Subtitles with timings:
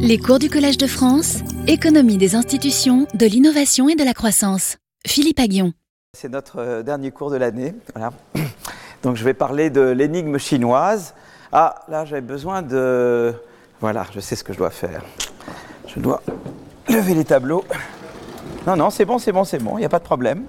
[0.00, 4.76] Les cours du Collège de France, économie des institutions, de l'innovation et de la croissance.
[5.04, 5.72] Philippe Aguillon.
[6.16, 7.74] C'est notre euh, dernier cours de l'année.
[9.02, 11.14] Donc je vais parler de l'énigme chinoise.
[11.50, 13.34] Ah, là j'avais besoin de...
[13.80, 15.02] Voilà, je sais ce que je dois faire.
[15.88, 16.22] Je dois
[16.88, 17.64] lever les tableaux.
[18.68, 20.44] Non, non, c'est bon, c'est bon, c'est bon, il n'y a pas de problème.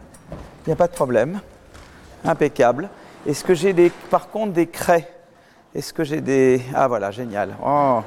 [0.66, 1.40] Il n'y a pas de problème.
[2.24, 2.90] Impeccable.
[3.26, 5.12] Est-ce que j'ai des, par contre des craies?
[5.74, 6.62] Est-ce que j'ai des...
[6.74, 7.56] Ah voilà, génial.
[7.66, 8.02] Oh.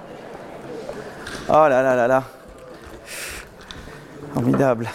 [1.49, 2.25] Oh là là là là.
[4.35, 4.89] Formidable.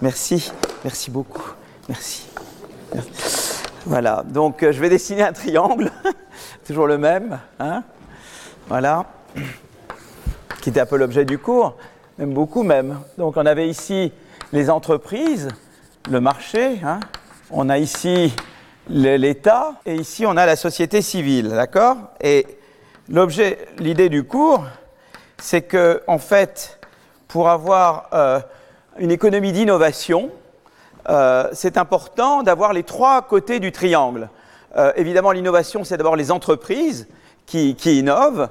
[0.00, 0.52] Merci,
[0.84, 1.52] merci beaucoup.
[1.88, 2.28] Merci.
[3.86, 5.90] Voilà, donc euh, je vais dessiner un triangle,
[6.66, 7.38] toujours le même.
[7.58, 7.84] Hein
[8.68, 9.06] voilà,
[10.60, 11.76] qui était un peu l'objet du cours,
[12.18, 12.98] même beaucoup même.
[13.16, 14.12] Donc on avait ici
[14.52, 15.48] les entreprises,
[16.10, 17.00] le marché, hein
[17.50, 18.34] on a ici
[18.88, 21.96] l'État et ici on a la société civile, d'accord?
[22.20, 22.46] Et
[23.08, 24.64] l'objet, l'idée du cours,
[25.38, 26.78] c'est que en fait,
[27.28, 28.40] pour avoir euh,
[28.98, 30.30] une économie d'innovation,
[31.08, 34.28] euh, c'est important d'avoir les trois côtés du triangle.
[34.76, 37.06] Euh, évidemment, l'innovation, c'est d'abord les entreprises
[37.46, 38.48] qui, innovent.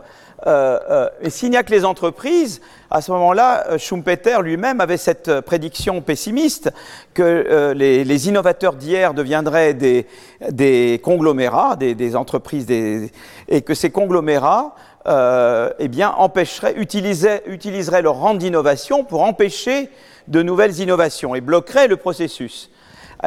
[0.47, 5.42] Euh, et s'il n'y a que les entreprises, à ce moment-là, Schumpeter lui-même avait cette
[5.42, 6.72] prédiction pessimiste
[7.14, 14.75] que les, innovateurs d'hier deviendraient des, conglomérats, des, entreprises, et que ces conglomérats
[15.08, 19.89] euh, eh bien, empêcheraient, utiliseraient, utiliseraient leur rang d'innovation pour empêcher
[20.28, 22.72] de nouvelles innovations et bloqueraient le processus.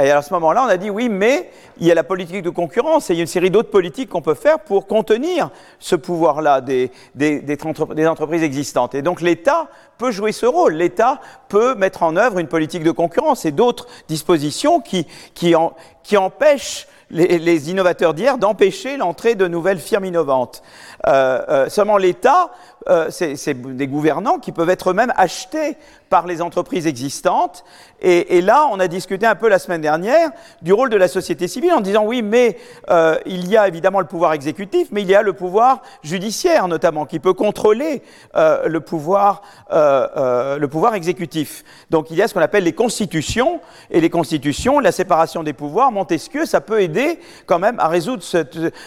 [0.01, 2.51] Et à ce moment-là, on a dit oui, mais il y a la politique de
[2.51, 5.97] concurrence et il y a une série d'autres politiques qu'on peut faire pour contenir ce
[5.97, 8.95] pouvoir-là des, des, des, des, entreprises existantes.
[8.95, 10.75] Et donc l'État peut jouer ce rôle.
[10.75, 15.75] L'État peut mettre en œuvre une politique de concurrence et d'autres dispositions qui, qui, en,
[16.03, 20.63] qui empêchent les, les innovateurs d'hier d'empêcher l'entrée de nouvelles firmes innovantes.
[21.07, 22.51] Euh, euh, seulement l'État,
[22.89, 25.77] euh, c'est des gouvernants qui peuvent être eux-mêmes achetés
[26.09, 27.65] par les entreprises existantes.
[28.01, 30.31] Et, là, on a discuté un peu la semaine dernière
[30.63, 32.57] du rôle de la société civile en disant oui, mais
[33.27, 37.05] il y a évidemment le pouvoir exécutif, mais il y a le pouvoir judiciaire notamment
[37.05, 38.03] qui peut contrôler
[38.35, 41.65] le pouvoir, le pouvoir exécutif.
[41.91, 45.53] Donc il y a ce qu'on appelle les constitutions et les constitutions, la séparation des
[45.53, 45.91] pouvoirs.
[45.91, 48.23] Montesquieu, ça peut aider quand même à résoudre,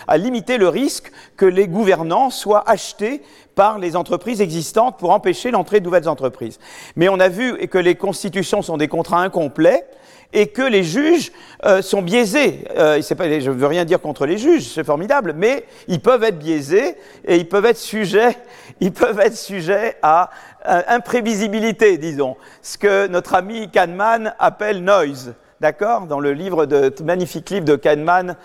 [0.08, 3.22] à limiter le risque que les gouvernants soient achetés
[3.56, 6.60] par les entreprises existantes pour empêcher l'entrée de nouvelles entreprises.
[6.96, 9.86] Mais on a vu que les constitutions sont des contrats incomplets
[10.34, 11.32] et que les juges
[11.66, 12.66] euh, sont biaisés.
[12.78, 16.40] Euh, je ne veux rien dire contre les juges, c'est formidable, mais ils peuvent être
[16.40, 16.96] biaisés
[17.26, 18.38] et ils peuvent être sujets,
[18.80, 20.30] ils peuvent être sujets à
[20.68, 25.34] euh, imprévisibilité, disons, ce que notre ami Kahneman appelle noise.
[25.60, 26.08] D'accord?
[26.08, 28.36] Dans le livre de magnifique livre de Kahneman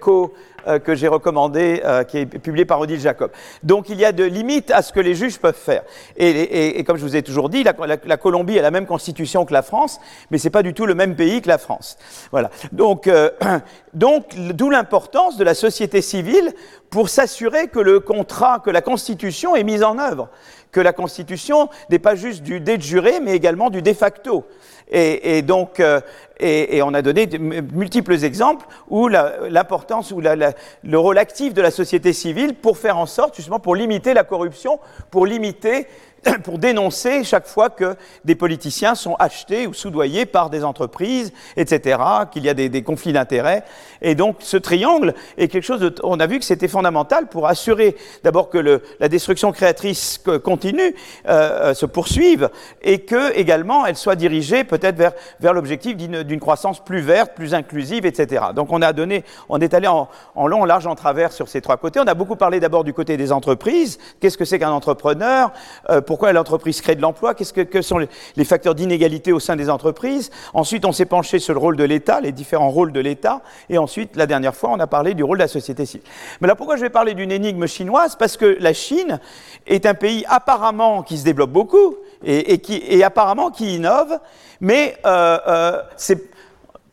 [0.00, 0.34] Co
[0.68, 3.30] euh, que j'ai recommandé, euh, qui est publié par Odile Jacob.
[3.62, 5.82] Donc il y a de limites à ce que les juges peuvent faire.
[6.16, 9.44] Et, comme je vous ai toujours dit, la, la, la, Colombie a la même constitution
[9.44, 11.96] que la France, mais c'est pas du tout le même pays que la France.
[12.30, 12.50] Voilà.
[12.72, 13.30] Donc, euh,
[13.94, 16.52] donc d'où l'importance de la société civile
[16.90, 20.28] pour s'assurer que le contrat, que la constitution est mise en œuvre,
[20.70, 24.44] que la constitution n'est pas juste du de juré, mais également du de facto.
[24.90, 26.00] Et, donc, euh,
[26.40, 31.70] et, on a donné de multiples exemples où l'importance ou le rôle actif de la
[31.70, 34.80] société civile pour faire en sorte, justement, pour limiter la corruption,
[35.10, 35.86] pour limiter
[36.44, 41.98] pour dénoncer chaque fois que des politiciens sont achetés ou soudoyés par des entreprises, etc.,
[42.30, 43.64] qu'il y a des, conflits d'intérêts.
[44.02, 45.94] Et donc ce triangle est quelque chose de...
[46.02, 50.94] On a vu que c'était fondamental pour assurer d'abord que la destruction créatrice continue,
[51.28, 52.50] euh, se poursuive,
[52.82, 54.96] et que également elle soit dirigée peut-être
[55.40, 58.46] vers, l'objectif d'une croissance plus verte, plus inclusive, etc.
[58.54, 61.48] Donc on a donné, on est allé en, en long, en large, en travers sur
[61.48, 62.00] ces trois côtés.
[62.00, 63.98] On a beaucoup parlé d'abord du côté des entreprises.
[64.20, 65.52] Qu'est-ce que c'est qu'un entrepreneur?
[65.90, 69.68] Euh, pourquoi l'entreprise crée de l'emploi, qu'est-ce que, sont les, facteurs d'inégalité au sein des
[69.68, 70.30] entreprises.
[70.54, 73.42] Ensuite, on s'est penché sur le rôle de l'État, les différents rôles de l'État.
[73.68, 76.06] Et ensuite, la dernière fois, on a parlé du rôle de la société civile.
[76.40, 78.16] Mais là, pourquoi je vais parler d'une énigme chinoise?
[78.16, 79.20] Parce que la Chine
[79.66, 84.18] est un pays apparemment qui se développe beaucoup et, qui, apparemment qui innove,
[84.62, 86.27] mais euh, euh, c'est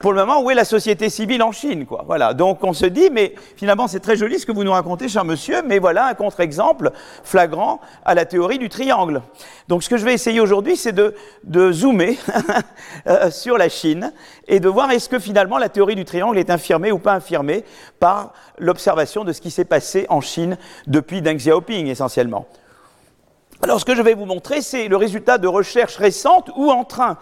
[0.05, 2.35] pour le moment, où est la société civile en Chine Voilà.
[2.35, 5.25] Donc on se dit, mais finalement c'est très joli ce que vous nous racontez, cher
[5.25, 6.91] monsieur, mais voilà un contre-exemple
[7.23, 9.23] flagrant à la théorie du triangle.
[9.67, 12.17] Donc ce que je vais essayer aujourd'hui, c'est de, de, zoomer
[13.07, 14.13] euh, sur la Chine
[14.47, 17.65] et de voir est-ce que finalement la théorie du triangle est infirmée ou pas infirmée
[17.99, 22.45] par l'observation de ce qui s'est passé en Chine depuis Deng Xiaoping essentiellement.
[23.63, 26.83] Alors ce que je vais vous montrer, c'est le résultat de recherches récentes ou en
[26.83, 27.17] train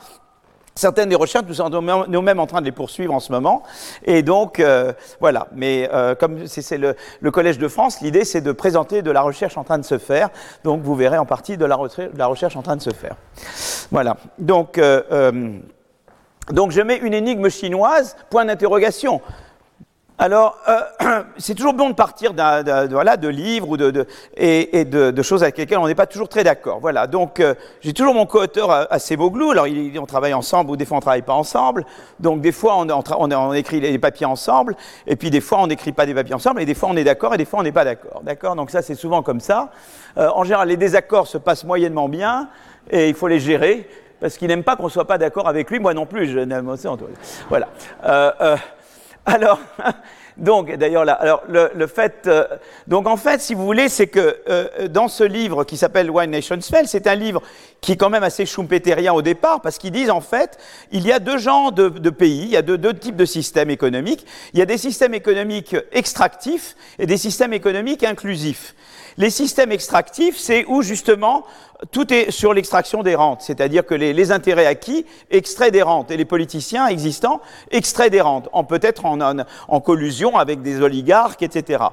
[0.75, 3.61] Certaines des recherches, nous sommes nous-mêmes en train de les poursuivre en ce moment.
[4.05, 5.47] Et donc, euh, voilà.
[5.53, 6.95] Mais euh, comme c'est le,
[7.31, 10.29] Collège de France, l'idée, c'est de présenter de la recherche en train de se faire.
[10.63, 11.75] Donc, vous verrez en partie de la,
[12.25, 13.15] recherche en train de se faire.
[13.91, 14.17] Voilà.
[14.39, 15.59] Donc, euh,
[16.49, 19.21] donc, je mets une énigme chinoise, point d'interrogation.
[20.19, 23.77] Alors, euh, c'est toujours bon de partir de, livres
[24.37, 26.79] et, de, choses avec lesquelles on n'est pas toujours très d'accord.
[26.79, 29.51] Voilà, donc euh, j'ai toujours mon co-auteur assez Seboglou.
[29.51, 29.65] Alors,
[29.99, 31.83] on travaille ensemble ou des fois on travaille pas ensemble.
[32.19, 34.75] Donc, des fois on, écrit les papiers ensemble
[35.07, 37.03] et puis des fois on n'écrit pas des papiers ensemble et des fois on est
[37.03, 38.21] d'accord et des fois on n'est pas d'accord.
[38.23, 38.55] D'accord?
[38.55, 39.71] Donc, ça c'est souvent comme ça.
[40.17, 42.49] Euh, en général, les désaccords se passent moyennement bien
[42.91, 43.89] et il faut les gérer
[44.19, 45.79] parce qu'il n'aime pas qu'on ne soit pas d'accord avec lui.
[45.79, 46.75] Moi non plus, je n'aime pas
[47.49, 47.67] Voilà.
[49.25, 49.59] Alors,
[50.37, 52.45] donc, d'ailleurs, là, alors, le, fait, euh,
[52.87, 56.27] donc en fait, si vous voulez, c'est que euh, dans ce livre qui s'appelle Why
[56.27, 57.41] Nations Fell, c'est un livre
[57.81, 60.57] qui est quand même assez schumpeterien au départ, parce qu'ils disent en fait,
[60.91, 63.69] il y a deux genres de, pays, il y a deux, deux, types de systèmes
[63.69, 64.25] économiques.
[64.53, 68.75] Il y a des systèmes économiques extractifs et des systèmes économiques inclusifs.
[69.17, 71.45] Les systèmes extractifs, c'est où justement
[71.91, 76.17] tout est sur l'extraction des rentes, c'est-à-dire que les, intérêts acquis extraient des rentes et
[76.17, 79.19] les politiciens existants extraient des rentes, en peut-être en,
[79.67, 81.83] en, collusion avec des oligarques, etc.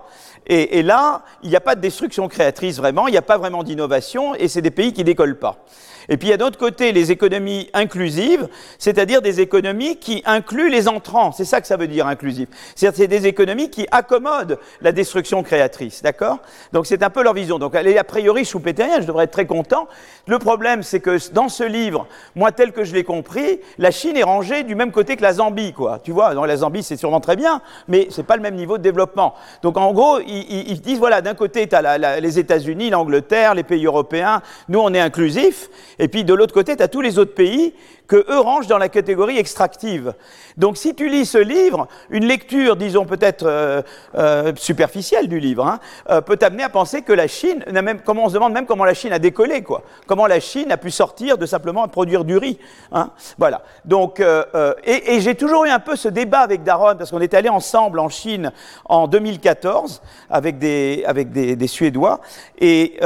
[0.47, 3.39] Et, et là, il n'y a pas de destruction créatrice vraiment, il n'y a pas
[3.39, 5.65] vraiment d'innovation et c'est des pays qui décollent pas.
[6.11, 8.49] Et puis il y a d'autre côté les économies inclusives,
[8.79, 11.31] c'est-à-dire des économies qui incluent les entrants.
[11.31, 12.49] C'est ça que ça veut dire inclusif.
[12.75, 16.39] C'est-à-dire c'est des économies qui accommodent la destruction créatrice, d'accord?
[16.73, 17.61] Donc c'est un peu leur vision.
[17.61, 19.87] Donc elle est a priori choupétérienne, je devrais être très content.
[20.27, 24.17] Le problème, c'est que dans ce livre, moi tel que je l'ai compris, la Chine
[24.17, 26.01] est rangée du même côté que la Zambie, quoi.
[26.03, 28.79] Tu vois, dans la Zambie c'est sûrement très bien, mais c'est pas le même niveau
[28.79, 29.35] de développement.
[29.63, 33.87] Donc en gros, ils, disent voilà, d'un côté tu as les États-Unis, l'Angleterre, les pays
[33.87, 37.35] européens, nous on est inclusifs, et puis de l'autre côté, tu as tous les autres
[37.35, 37.75] pays
[38.09, 40.15] que eux rangent dans la catégorie extractive.
[40.57, 43.83] Donc si tu lis ce livre, une lecture, disons peut-être euh,
[44.17, 48.25] euh, superficielle du livre, hein, euh, peut t'amener à penser que la Chine, même, comment
[48.25, 49.83] on se demande même comment la Chine a décollé, quoi.
[50.07, 52.59] Comment la Chine a pu sortir de simplement produire du riz.
[52.91, 53.11] Hein.
[53.39, 53.63] Voilà.
[53.85, 57.35] Donc, et, et j'ai toujours eu un peu ce débat avec Daron, parce qu'on est
[57.35, 58.53] allé ensemble en Chine
[58.87, 62.21] en 2014 avec des, avec des, des Suédois,
[62.59, 62.99] et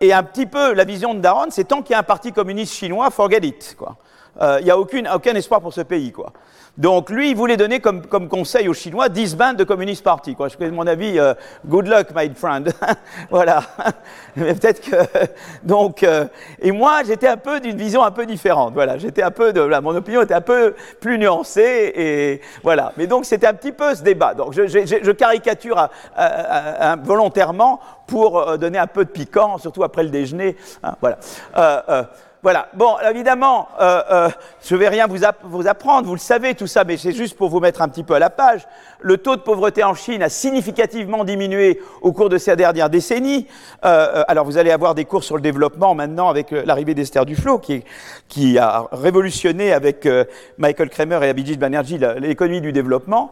[0.00, 2.32] et un petit peu la vision de Daron, c'est tant qu'il y a un parti
[2.32, 3.76] communiste chinois, forget it.
[4.40, 6.12] Il euh, n'y a aucun espoir pour ce pays.
[6.12, 6.32] Quoi.
[6.76, 10.36] Donc lui, il voulait donner comme, conseil aux Chinois disband de Communist Party.
[10.36, 10.46] Quoi.
[10.46, 11.34] Je connais mon avis, euh,
[11.66, 12.72] good luck, my friend.
[13.30, 13.64] voilà.
[14.36, 14.96] Mais peut-être que
[15.64, 16.26] donc euh,
[16.60, 18.74] et moi, j'étais un peu d'une vision un peu différente.
[18.74, 22.92] Voilà, j'étais un peu de mon opinion était un peu plus nuancée et voilà.
[22.96, 24.34] Mais donc c'était un petit peu ce débat.
[24.34, 25.88] Donc je caricature
[27.02, 30.56] volontairement pour donner un peu de piquant, surtout après le déjeuner.
[30.84, 31.18] Hein, voilà.
[32.42, 32.68] Voilà.
[32.74, 34.30] Bon, évidemment, euh, euh,
[34.64, 37.36] je ne vais rien vous, vous, apprendre, vous le savez tout ça, mais c'est juste
[37.36, 38.66] pour vous mettre un petit peu à la page.
[39.00, 43.46] Le taux de pauvreté en Chine a significativement diminué au cours de ces dernières décennies.
[43.84, 47.58] Euh, alors, vous allez avoir des cours sur le développement maintenant avec l'arrivée d'Esther Duflo,
[47.58, 47.84] qui,
[48.28, 50.08] qui, a révolutionné avec
[50.58, 53.30] Michael Kramer et Abhijit Banerjee l'économie du développement.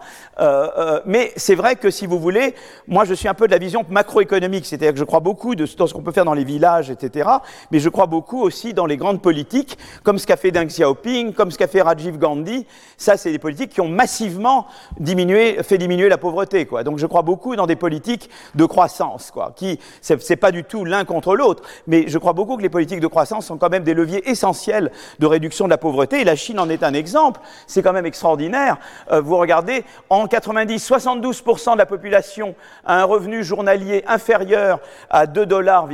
[1.04, 2.54] mais c'est vrai que si vous voulez,
[2.86, 5.66] moi je suis un peu de la vision macroéconomique, c'est-à-dire que je crois beaucoup de,
[5.76, 7.28] dans ce qu'on peut faire dans les villages, etc.
[7.70, 11.32] Mais je crois beaucoup aussi dans les grandes politiques, comme ce qu'a fait Deng Xiaoping,
[11.32, 12.66] comme ce qu'a fait Rajiv Gandhi.
[12.96, 14.66] Ça, c'est des politiques qui ont massivement
[14.98, 16.66] diminué, fait diminuer la pauvreté.
[16.66, 16.84] Quoi.
[16.84, 20.84] Donc je crois beaucoup dans des politiques de croissance, quoi, qui, c'est pas du tout
[20.84, 23.84] l'un contre l'autre, mais je crois beaucoup que les politiques de croissance sont quand même
[23.84, 27.40] des leviers essentiels de réduction de la pauvreté, et la Chine en est un exemple.
[27.66, 28.78] C'est quand même extraordinaire.
[29.10, 32.54] Euh, vous regardez, en 90, 72% de la population
[32.84, 34.80] a un revenu journalier inférieur
[35.10, 35.88] à 2 dollars,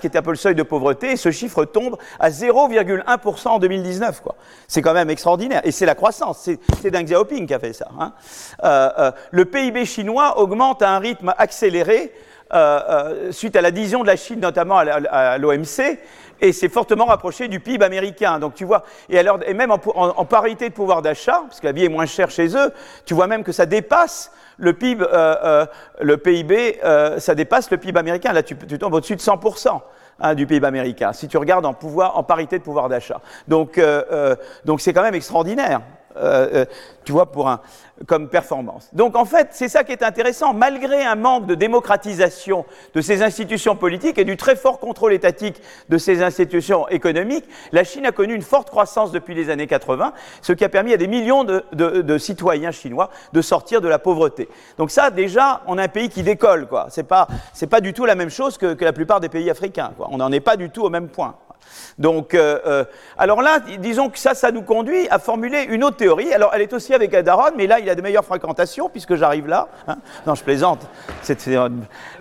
[0.00, 3.58] qui était un peu le seuil de pauvreté, et ce chiffre tombe à 0,1% en
[3.58, 4.20] 2019.
[4.22, 4.34] Quoi.
[4.68, 5.60] C'est quand même extraordinaire.
[5.64, 6.48] Et c'est la croissance.
[6.82, 7.88] C'est, Deng Xiaoping qui a fait ça.
[7.98, 8.12] Hein.
[8.64, 12.12] Euh, le PIB chinois augmente à un rythme accéléré
[12.54, 15.98] euh, suite à l'adhésion de la Chine, notamment à, l'OMC,
[16.40, 18.38] et c'est fortement rapproché du PIB américain.
[18.38, 21.72] Donc tu vois, et, alors, et même en, parité de pouvoir d'achat, parce que la
[21.72, 22.72] vie est moins chère chez eux,
[23.06, 25.04] tu vois même que ça dépasse le PIB,
[26.00, 26.78] le PIB,
[27.18, 28.32] ça dépasse le PIB américain.
[28.32, 29.80] Là, tu, tu tombes au-dessus de 100%.
[30.24, 33.20] Hein, du PIB américain, si tu regardes en, pouvoir, en parité de pouvoir d'achat.
[33.48, 35.80] Donc, euh, euh, donc c'est quand même extraordinaire.
[36.16, 36.64] Euh, euh,
[37.04, 37.60] tu vois, pour un,
[38.06, 38.88] comme performance.
[38.92, 40.54] Donc en fait, c'est ça qui est intéressant.
[40.54, 42.64] Malgré un manque de démocratisation
[42.94, 47.82] de ces institutions politiques et du très fort contrôle étatique de ces institutions économiques, la
[47.82, 50.96] Chine a connu une forte croissance depuis les années 80, ce qui a permis à
[50.96, 54.48] des millions de, citoyens chinois de sortir de la pauvreté.
[54.78, 56.68] Donc ça, déjà, on a un pays qui décolle.
[56.68, 56.86] quoi.
[56.90, 57.26] C'est pas,
[57.68, 59.92] pas du tout la même chose que, que la plupart des pays africains.
[59.96, 60.08] Quoi.
[60.10, 61.34] On n'en est pas du tout au même point.
[61.98, 62.84] Donc, euh, euh,
[63.18, 66.32] alors là, disons que ça, ça nous conduit à formuler une autre théorie.
[66.32, 69.46] Alors, elle est aussi avec Adaron, mais là, il a de meilleures fréquentations, puisque j'arrive
[69.46, 69.68] là.
[69.86, 69.96] Hein.
[70.26, 70.88] non, je plaisante.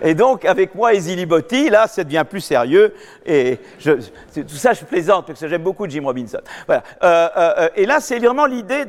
[0.02, 2.94] Et donc, avec moi et Zilibotti, là, ça devient plus sérieux.
[3.26, 6.42] Et tout ça, je plaisante, parce que j'aime beaucoup Jim Robinson.
[6.68, 6.84] Voilà.
[7.04, 8.84] Euh, et là, c'est vraiment l'idée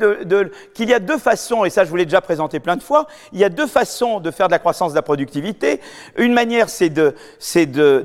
[0.75, 3.07] qu'il y a deux façons, et ça, je vous l'ai déjà présenté plein de fois,
[3.33, 5.81] il y a deux façons de faire de la croissance de la productivité.
[6.17, 6.91] Une manière, c'est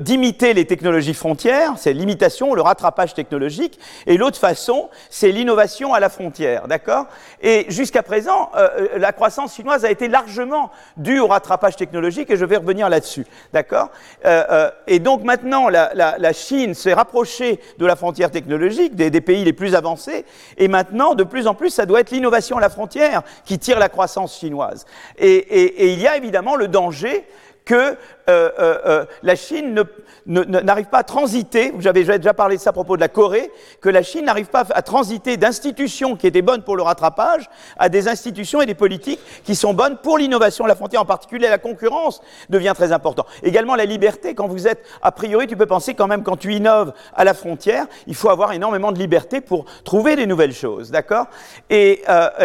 [0.00, 6.00] d'imiter les technologies frontières, c'est l'imitation, le rattrapage technologique, et l'autre façon, c'est l'innovation à
[6.00, 7.06] la frontière, d'accord?
[7.40, 12.30] Et jusqu'à présent, euh, euh, la croissance chinoise a été largement due au rattrapage technologique,
[12.30, 13.90] et je vais revenir là-dessus, d'accord?
[14.24, 19.52] Euh, Et donc maintenant, la, Chine s'est rapprochée de la frontière technologique, des, pays les
[19.52, 20.24] plus avancés,
[20.56, 23.78] et maintenant, de plus en plus, ça doit être l'innovation à la frontière qui tire
[23.78, 24.86] la croissance chinoise.
[25.18, 27.26] Et, et il y a évidemment le danger
[27.68, 27.96] que
[28.28, 29.82] euh, euh, euh, la Chine
[30.26, 33.88] n'arrive pas à transiter, j'avais déjà parlé de ça à propos de la Corée, que
[33.88, 38.06] la Chine n'arrive pas à transiter d'institutions qui étaient bonnes pour le rattrapage à des
[38.06, 42.20] institutions et des politiques qui sont bonnes pour l'innovation la frontière, en particulier la concurrence
[42.50, 43.24] devient très important.
[43.42, 46.52] Également la liberté, quand vous êtes, a priori, tu peux penser quand même quand tu
[46.52, 50.90] innoves à la frontière, il faut avoir énormément de liberté pour trouver des nouvelles choses,
[50.90, 51.28] d'accord?
[51.70, 52.02] Et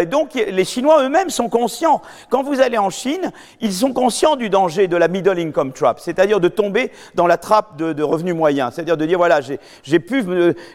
[0.10, 2.02] donc les Chinois eux-mêmes sont conscients.
[2.30, 6.40] Quand vous allez en Chine, ils sont conscients du danger de la middle income c'est-à-dire
[6.40, 9.40] de tomber dans la trappe de, revenus moyens, c'est-à-dire de dire voilà,
[9.84, 10.24] j'ai pu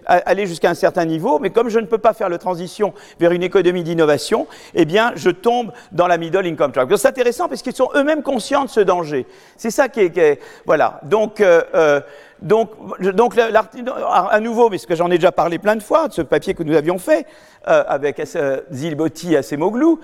[0.06, 3.32] aller jusqu'à un certain niveau, mais comme je ne peux pas faire la transition vers
[3.32, 6.88] une économie d'innovation, eh bien, je tombe dans la middle income trap.
[6.96, 9.26] C'est intéressant parce qu'ils sont eux-mêmes conscients de ce danger.
[9.56, 11.00] C'est ça qui est, voilà.
[11.04, 12.00] Donc euh, euh,
[12.40, 16.22] donc, donc à nouveau, parce que j'en ai déjà parlé plein de fois, de ce
[16.22, 17.26] papier que nous avions fait
[17.66, 18.22] euh, avec
[18.70, 19.98] Zilbotti et Semoglou,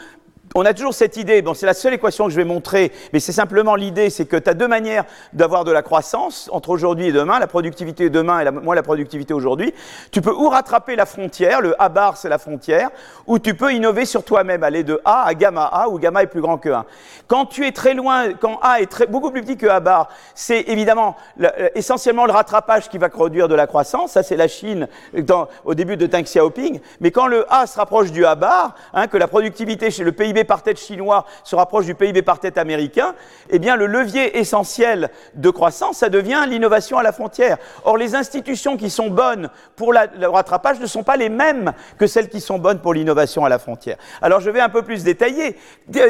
[0.56, 3.18] on a toujours cette idée, bon, c'est la seule équation que je vais montrer, mais
[3.18, 7.08] c'est simplement l'idée, c'est que tu as deux manières d'avoir de la croissance entre aujourd'hui
[7.08, 9.74] et demain, la productivité demain et la, moins la productivité aujourd'hui.
[10.12, 12.90] Tu peux ou rattraper la frontière, le A bar c'est la frontière,
[13.26, 16.28] ou tu peux innover sur toi-même, aller de A à gamma A, où gamma est
[16.28, 16.84] plus grand que 1.
[17.26, 20.68] Quand tu es très loin, quand A est beaucoup plus petit que A bar, c'est
[20.68, 24.86] évidemment euh, essentiellement le rattrapage qui va produire de la croissance, ça c'est la Chine
[25.64, 29.08] au début de Deng Xiaoping, mais quand le A se rapproche du A bar, hein,
[29.08, 32.58] que la productivité chez le PIB par tête chinois se rapproche du PIB par tête
[32.58, 33.14] américain,
[33.50, 37.58] eh bien le levier essentiel de croissance, ça devient l'innovation à la frontière.
[37.84, 42.06] Or, les institutions qui sont bonnes pour le rattrapage ne sont pas les mêmes que
[42.06, 43.96] celles qui sont bonnes pour l'innovation à la frontière.
[44.22, 45.56] Alors, je vais un peu plus détailler.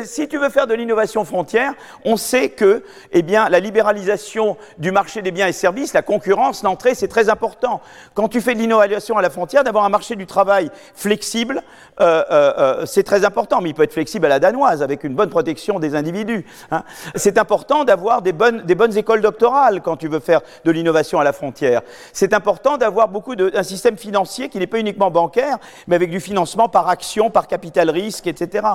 [0.05, 1.75] Si tu veux faire de l'innovation frontière,
[2.05, 6.63] on sait que, eh bien, la libéralisation du marché des biens et services, la concurrence,
[6.63, 7.81] l'entrée, c'est très important.
[8.15, 11.63] Quand tu fais de l'innovation à la frontière, d'avoir un marché du travail flexible,
[12.01, 15.05] euh, euh, euh, c'est très important, mais il peut être flexible à la danoise, avec
[15.05, 16.45] une bonne protection des individus.
[16.71, 16.85] Hein.
[17.15, 21.33] C'est important d'avoir des bonnes, écoles doctorales quand tu veux faire de l'innovation à la
[21.33, 21.83] frontière.
[22.13, 26.21] C'est important d'avoir beaucoup d'un système financier qui n'est pas uniquement bancaire, mais avec du
[26.21, 28.67] financement par action, par capital risque, etc.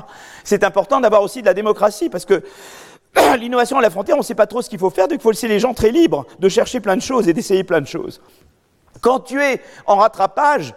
[0.44, 2.44] C'est important d'avoir aussi de la démocratie, parce que
[3.40, 5.22] l'innovation à la frontière, on ne sait pas trop ce qu'il faut faire, donc il
[5.22, 7.88] faut laisser les gens très libres de chercher plein de choses et d'essayer plein de
[7.88, 8.22] choses.
[9.02, 10.74] Quand tu es en rattrapage,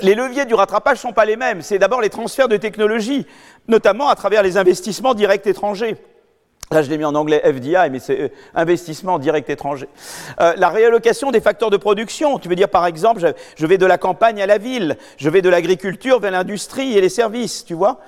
[0.00, 1.62] les leviers du rattrapage ne sont pas les mêmes.
[1.62, 3.26] C'est d'abord les transferts de technologie,
[3.66, 5.96] notamment à travers les investissements directs étrangers.
[6.70, 9.88] Là, je l'ai mis en anglais FDI, mais c'est euh, investissement direct étranger.
[10.40, 12.38] Euh, la réallocation des facteurs de production.
[12.38, 15.40] Tu veux dire, par exemple, je vais de la campagne à la ville, je vais
[15.40, 18.00] de l'agriculture vers l'industrie et les services, tu vois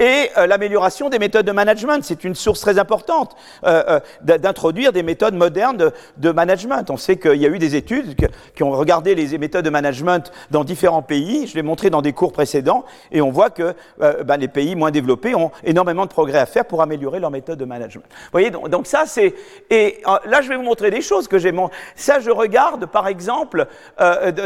[0.00, 2.02] et euh, l'amélioration des méthodes de management.
[2.02, 6.90] C'est une source très importante euh, euh, d'introduire des méthodes modernes de, management.
[6.90, 8.16] On sait qu'il y a eu des études
[8.56, 11.46] qui ont regardé les méthodes de management dans différents pays.
[11.46, 14.90] Je l'ai montré dans des cours précédents et on voit que ben, les pays moins
[14.90, 18.04] développés ont énormément de progrès à faire pour améliorer leur méthode de management.
[18.08, 19.34] Vous voyez, donc, donc ça c'est...
[19.70, 21.54] Et là, je vais vous montrer des choses que j'ai...
[21.94, 23.66] Ça, je regarde, par exemple,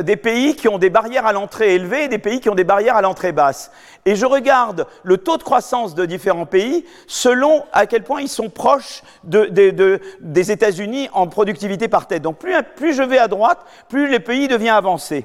[0.02, 2.64] des pays qui ont des barrières à l'entrée élevées et des pays qui ont des
[2.64, 3.71] barrières à l'entrée basse.
[4.05, 8.28] Et je regarde le taux de croissance de différents pays selon à quel point ils
[8.28, 12.23] sont proches des États-Unis en productivité par tête.
[12.23, 15.25] Donc plus, je vais à droite, plus les pays deviennent avancés.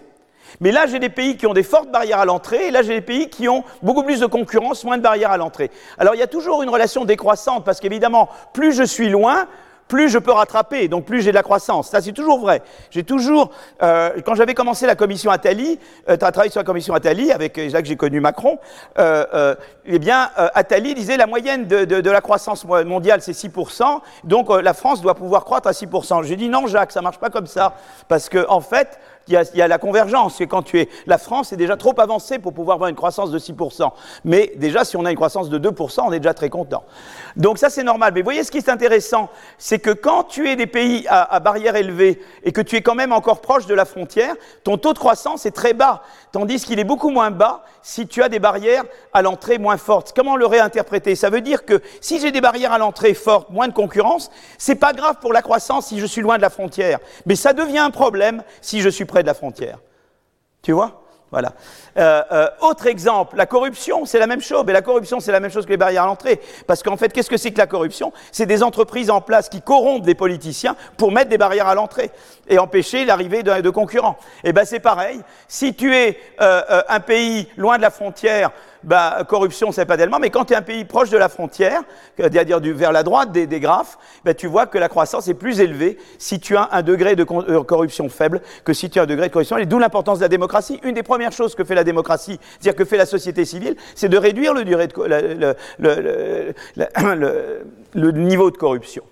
[0.59, 2.93] Mais là, j'ai des pays qui ont des fortes barrières à l'entrée, et là, j'ai
[2.93, 5.71] des pays qui ont beaucoup plus de concurrence, moins de barrières à l'entrée.
[5.97, 9.47] Alors, il y a toujours une relation décroissante, parce qu'évidemment, plus je suis loin,
[9.87, 11.89] plus je peux rattraper, donc plus j'ai de la croissance.
[11.89, 12.61] Ça, c'est toujours vrai.
[12.89, 16.65] J'ai toujours, euh, quand j'avais commencé la commission Attali, euh, tu as travaillé sur la
[16.65, 18.59] commission Attali, avec là que j'ai connu Macron,
[18.97, 23.21] euh, euh eh bien, euh, Attali disait la moyenne de, de, de la croissance mondiale,
[23.21, 26.23] c'est 6%, donc la France doit pouvoir croître à 6%.
[26.23, 27.73] J'ai dit non, Jacques, ça marche pas comme ça,
[28.07, 30.41] parce que en fait, il y, a, la convergence.
[30.41, 33.31] Et quand tu es, la France est déjà trop avancée pour pouvoir avoir une croissance
[33.31, 33.89] de 6%.
[34.25, 36.83] Mais déjà, si on a une croissance de 2%, on est déjà très content.
[37.35, 38.11] Donc ça, c'est normal.
[38.13, 41.23] Mais vous voyez, ce qui est intéressant, c'est que quand tu es des pays à,
[41.33, 44.77] à barrière élevée et que tu es quand même encore proche de la frontière, ton
[44.77, 46.03] taux de croissance est très bas.
[46.31, 50.13] Tandis qu'il est beaucoup moins bas si tu as des barrières à l'entrée moins fortes.
[50.15, 51.15] Comment le réinterpréter?
[51.15, 54.75] Ça veut dire que si j'ai des barrières à l'entrée fortes, moins de concurrence, c'est
[54.75, 56.99] pas grave pour la croissance si je suis loin de la frontière.
[57.25, 59.77] Mais ça devient un problème si je suis près de la frontière.
[60.63, 61.03] Tu vois?
[61.29, 61.53] Voilà.
[61.97, 64.63] Euh, euh, autre exemple, la corruption, c'est la même chose.
[64.65, 66.41] Mais la corruption, c'est la même chose que les barrières à l'entrée.
[66.65, 68.11] Parce qu'en fait, qu'est-ce que c'est que la corruption?
[68.31, 72.09] C'est des entreprises en place qui corrompent des politiciens pour mettre des barrières à l'entrée
[72.47, 74.17] et empêcher l'arrivée de, concurrents.
[74.43, 75.21] Et eh ben c'est pareil.
[75.47, 78.51] Si tu es euh, un pays loin de la frontière,
[78.83, 81.81] bah, corruption, c'est pas tellement, mais quand tu es un pays proche de la frontière,
[82.17, 85.97] c'est-à-dire vers la droite des, graphes, bah, tu vois que la croissance est plus élevée
[86.17, 89.27] si tu as un degré de euh, corruption faible que si tu as un degré
[89.27, 89.57] de corruption.
[89.57, 90.79] Et d'où l'importance de la démocratie.
[90.83, 94.09] Une des premières choses que fait la démocratie, c'est-à-dire que fait la société civile, c'est
[94.09, 94.63] de réduire le,
[98.11, 99.03] niveau de corruption.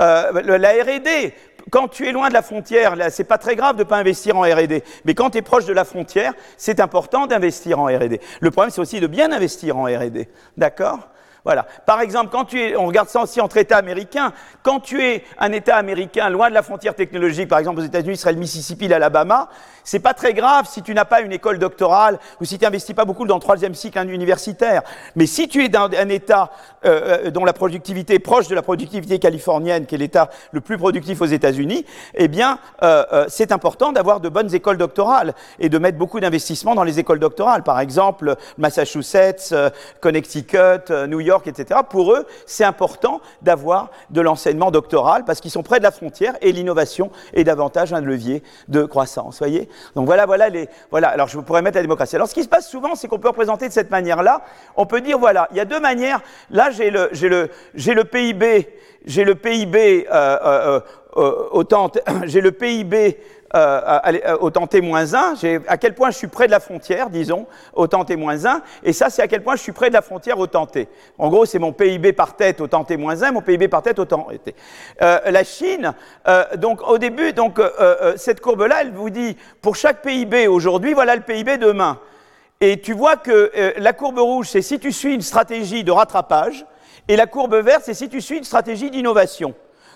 [0.00, 1.32] Euh, la R&D,
[1.70, 3.96] quand tu es loin de la frontière, là, c'est pas très grave de ne pas
[3.96, 4.82] investir en R&D.
[5.04, 8.20] Mais quand tu es proche de la frontière, c'est important d'investir en R&D.
[8.40, 10.28] Le problème, c'est aussi de bien investir en R&D.
[10.56, 11.08] D'accord?
[11.44, 11.66] Voilà.
[11.84, 14.32] Par exemple, quand tu es, on regarde ça aussi entre États américains,
[14.62, 18.16] quand tu es un État américain loin de la frontière technologique, par exemple aux États-Unis,
[18.16, 19.50] serait le Mississippi, l'Alabama,
[19.84, 22.94] c'est pas très grave si tu n'as pas une école doctorale ou si tu n'investis
[22.94, 24.82] pas beaucoup dans le troisième cycle universitaire.
[25.14, 26.50] Mais si tu es dans un État
[26.84, 30.62] euh, euh, dont la productivité est proche de la productivité californienne, qui est l'État le
[30.62, 31.84] plus productif aux États-Unis,
[32.14, 36.74] eh bien, euh, c'est important d'avoir de bonnes écoles doctorales et de mettre beaucoup d'investissements
[36.74, 37.62] dans les écoles doctorales.
[37.62, 39.54] Par exemple, Massachusetts,
[40.00, 41.80] Connecticut, New York, etc.
[41.88, 46.34] Pour eux, c'est important d'avoir de l'enseignement doctoral parce qu'ils sont près de la frontière
[46.40, 49.38] et l'innovation est davantage un levier de croissance.
[49.38, 50.68] Voyez Donc voilà, voilà les.
[50.90, 51.08] Voilà.
[51.08, 52.16] Alors je pourrais mettre la démocratie.
[52.16, 54.42] Alors ce qui se passe souvent, c'est qu'on peut représenter de cette manière-là.
[54.76, 56.20] On peut dire voilà, il y a deux manières.
[56.50, 58.68] Là, j'ai le, j'ai le, j'ai le PIB,
[59.04, 60.80] j'ai le PIB euh, euh,
[61.16, 61.90] euh, autant,
[62.24, 63.18] j'ai le PIB
[63.54, 67.86] euh, au temps T-1, à quel point je suis près de la frontière, disons, au
[67.86, 70.46] temps T-1, et ça, c'est à quel point je suis près de la frontière au
[70.46, 70.88] temps T.
[71.18, 74.04] En gros, c'est mon PIB par tête au temps T-1, mon PIB par tête au
[74.04, 74.54] temps T.
[75.02, 75.94] Euh, la Chine,
[76.26, 77.60] euh, donc au début, donc,
[78.16, 81.98] cette courbe-là, elle vous dit, pour chaque PIB aujourd'hui, voilà le PIB demain.
[82.60, 86.64] Et tu vois que la courbe rouge, c'est si tu suis une stratégie de rattrapage,
[87.08, 89.54] et la courbe verte, c'est si tu suis une stratégie d'innovation.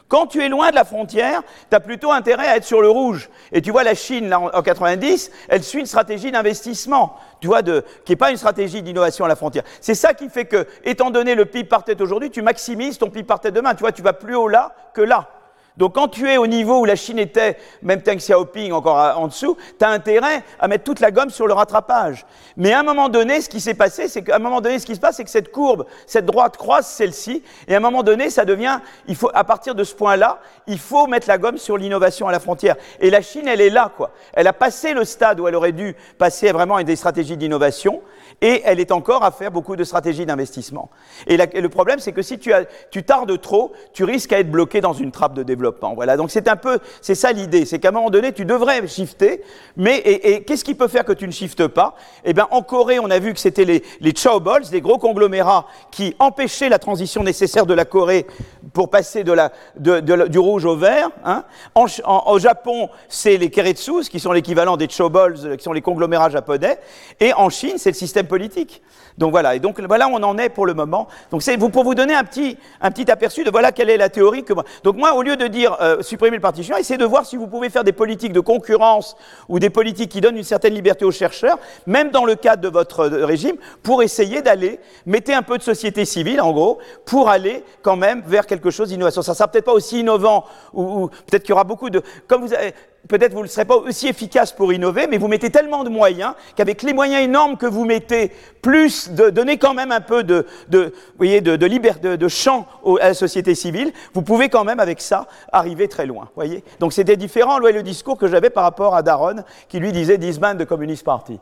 [0.09, 2.88] Quand tu es loin de la frontière, tu as plutôt intérêt à être sur le
[2.88, 3.29] rouge.
[3.53, 7.61] Et tu vois, la Chine, là, en 90, elle suit une stratégie d'investissement, tu vois,
[7.61, 9.64] de, qui n'est pas une stratégie d'innovation à la frontière.
[9.81, 13.11] C'est ça qui fait que, étant donné le PIB par tête aujourd'hui, tu maximises ton
[13.11, 13.75] PIB par tête demain.
[13.75, 15.29] Tu vois, tu vas plus haut là que là.
[15.78, 19.28] Donc quand tu es au niveau où la Chine était, même Teng Xiaoping encore en
[19.28, 22.26] dessous, tu as intérêt à mettre toute la gomme sur le rattrapage.
[22.56, 24.86] Mais à un moment donné, ce qui s'est passé, c'est qu'à un moment donné, ce
[24.86, 28.02] qui se passe, c'est que cette courbe, cette droite croise celle-ci, et à un moment
[28.02, 31.58] donné, ça devient, il faut, à partir de ce point-là, il faut mettre la gomme
[31.58, 32.74] sur l'innovation à la frontière.
[32.98, 34.10] Et la Chine, elle est là, quoi.
[34.32, 38.02] Elle a passé le stade où elle aurait dû passer vraiment à des stratégies d'innovation,
[38.40, 40.90] et elle est encore à faire beaucoup de stratégies d'investissement.
[41.27, 44.92] Et, le problème, c'est que si tu, tardes trop, tu risques à être bloqué dans
[44.92, 45.94] une trappe de développement.
[45.94, 46.16] Voilà.
[46.16, 49.42] Donc c'est un peu, c'est ça l'idée, c'est qu'à un moment donné, tu devrais shifter,
[49.77, 51.96] mais qu'est-ce qui peut faire que tu ne shiftes pas?
[52.24, 55.66] Eh bien, en Corée, on a vu que c'était les, les chaobols, des gros conglomérats
[55.90, 58.27] qui empêchaient la transition nécessaire de la Corée
[58.72, 61.11] pour passer du rouge au vert.
[61.24, 61.44] Hein.
[61.74, 66.79] Au Japon, c'est les keretsus, qui sont l'équivalent des chaobols, qui sont les conglomérats japonais.
[67.18, 68.82] Et en Chine, c'est le système politique.
[69.18, 71.08] Donc voilà, et donc voilà on en est pour le moment.
[71.30, 74.08] Donc c'est pour vous donner un petit, un petit aperçu de voilà quelle est la
[74.08, 74.64] théorie que moi.
[74.84, 77.48] Donc moi, au lieu de dire euh, supprimer le partition, essayez de voir si vous
[77.48, 79.16] pouvez faire des politiques de concurrence
[79.48, 82.68] ou des politiques qui donnent une certaine liberté aux chercheurs, même dans le cadre de
[82.68, 87.28] votre euh, régime, pour essayer d'aller, mettez un peu de société civile en gros, pour
[87.28, 89.22] aller quand même vers quelque chose d'innovation.
[89.22, 92.42] Ça sera peut-être pas aussi innovant, ou, ou peut-être qu'il y aura beaucoup de, comme
[92.42, 92.74] vous avez,
[93.09, 96.35] peut-être vous ne serez pas aussi efficace pour innover, mais vous mettez tellement de moyens
[96.55, 98.31] qu'avec les moyens énormes que vous mettez,
[98.62, 102.66] plus de donner quand même un peu de, de, voyez, de, de, de, champ
[103.01, 106.29] à la société civile, vous pouvez quand même avec ça arriver très loin.
[106.35, 109.37] Voyez Donc c'était différent le discours que j'avais par rapport à Daron,
[109.68, 111.38] qui lui disait This man the Communist Party.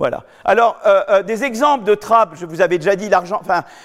[0.00, 0.24] Voilà.
[0.46, 3.10] Alors, euh, euh, des exemples de trappes, je vous avais déjà dit,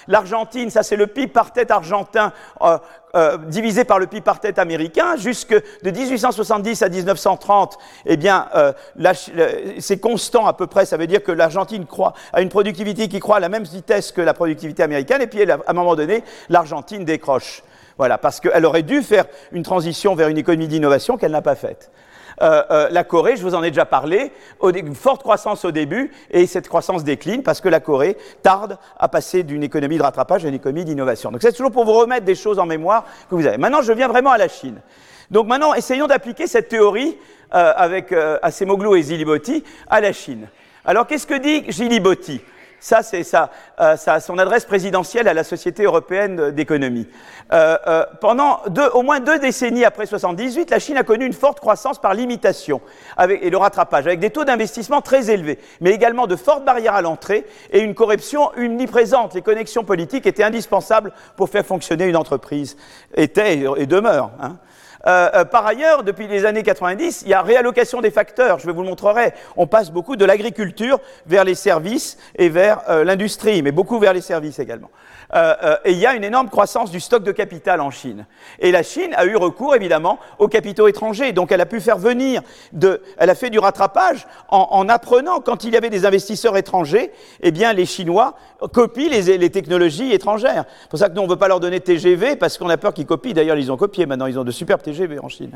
[0.08, 4.58] l'Argentine, ça c'est le PIB par tête argentin euh, divisé par le PIB par tête
[4.58, 5.16] américain.
[5.16, 7.76] Jusque de 1870 à 1930,
[8.06, 8.48] eh bien,
[9.78, 10.86] c'est constant à peu près.
[10.86, 14.10] Ça veut dire que l'Argentine croît à une productivité qui croît à la même vitesse
[14.10, 15.20] que la productivité américaine.
[15.20, 17.62] Et puis, à un moment donné, l'Argentine décroche.
[17.98, 21.56] Voilà, parce qu'elle aurait dû faire une transition vers une économie d'innovation qu'elle n'a pas
[21.56, 21.90] faite.
[22.40, 26.68] La Corée, je vous en ai déjà parlé, une forte croissance au début, et cette
[26.68, 30.54] croissance décline parce que la Corée tarde à passer d'une économie de rattrapage à une
[30.54, 31.30] économie d'innovation.
[31.30, 33.58] Donc c'est toujours pour vous remettre des choses en mémoire que vous avez.
[33.58, 34.80] Maintenant, je viens vraiment à la Chine.
[35.30, 37.16] Donc maintenant, essayons d'appliquer cette théorie
[37.50, 40.48] avec Acemoglu et Zilibotti à la Chine.
[40.84, 42.40] Alors qu'est-ce que dit Gilibotti
[42.80, 43.22] ça, c'est
[43.80, 47.08] euh, son adresse présidentielle à la Société européenne d'économie.
[47.52, 48.60] Euh, euh, pendant
[48.94, 52.80] au moins deux décennies après 78, la Chine a connu une forte croissance par l'imitation
[53.28, 57.02] et le rattrapage, avec des taux d'investissement très élevés, mais également de fortes barrières à
[57.02, 59.34] l'entrée et une corruption omniprésente.
[59.34, 62.76] Les connexions politiques étaient indispensables pour faire fonctionner une entreprise,
[63.14, 64.32] étaient et demeurent.
[64.40, 64.56] Hein.
[65.06, 68.58] Euh, euh, par ailleurs, depuis les années 90, il y a réallocation des facteurs.
[68.58, 69.32] Je vous le montrerai.
[69.56, 74.12] On passe beaucoup de l'agriculture vers les services et vers euh, l'industrie, mais beaucoup vers
[74.12, 74.90] les services également.
[75.34, 78.26] Euh, euh, et il y a une énorme croissance du stock de capital en Chine.
[78.58, 81.32] Et la Chine a eu recours évidemment aux capitaux étrangers.
[81.32, 85.40] Donc elle a pu faire venir, de, elle a fait du rattrapage en, en apprenant
[85.40, 88.34] quand il y avait des investisseurs étrangers, eh bien les Chinois
[88.72, 90.64] copient les, les technologies étrangères.
[90.82, 92.76] C'est pour ça que nous on ne veut pas leur donner TGV parce qu'on a
[92.76, 93.32] peur qu'ils copient.
[93.32, 95.52] D'ailleurs ils ont copié maintenant, ils ont de superbes TGV en Chine.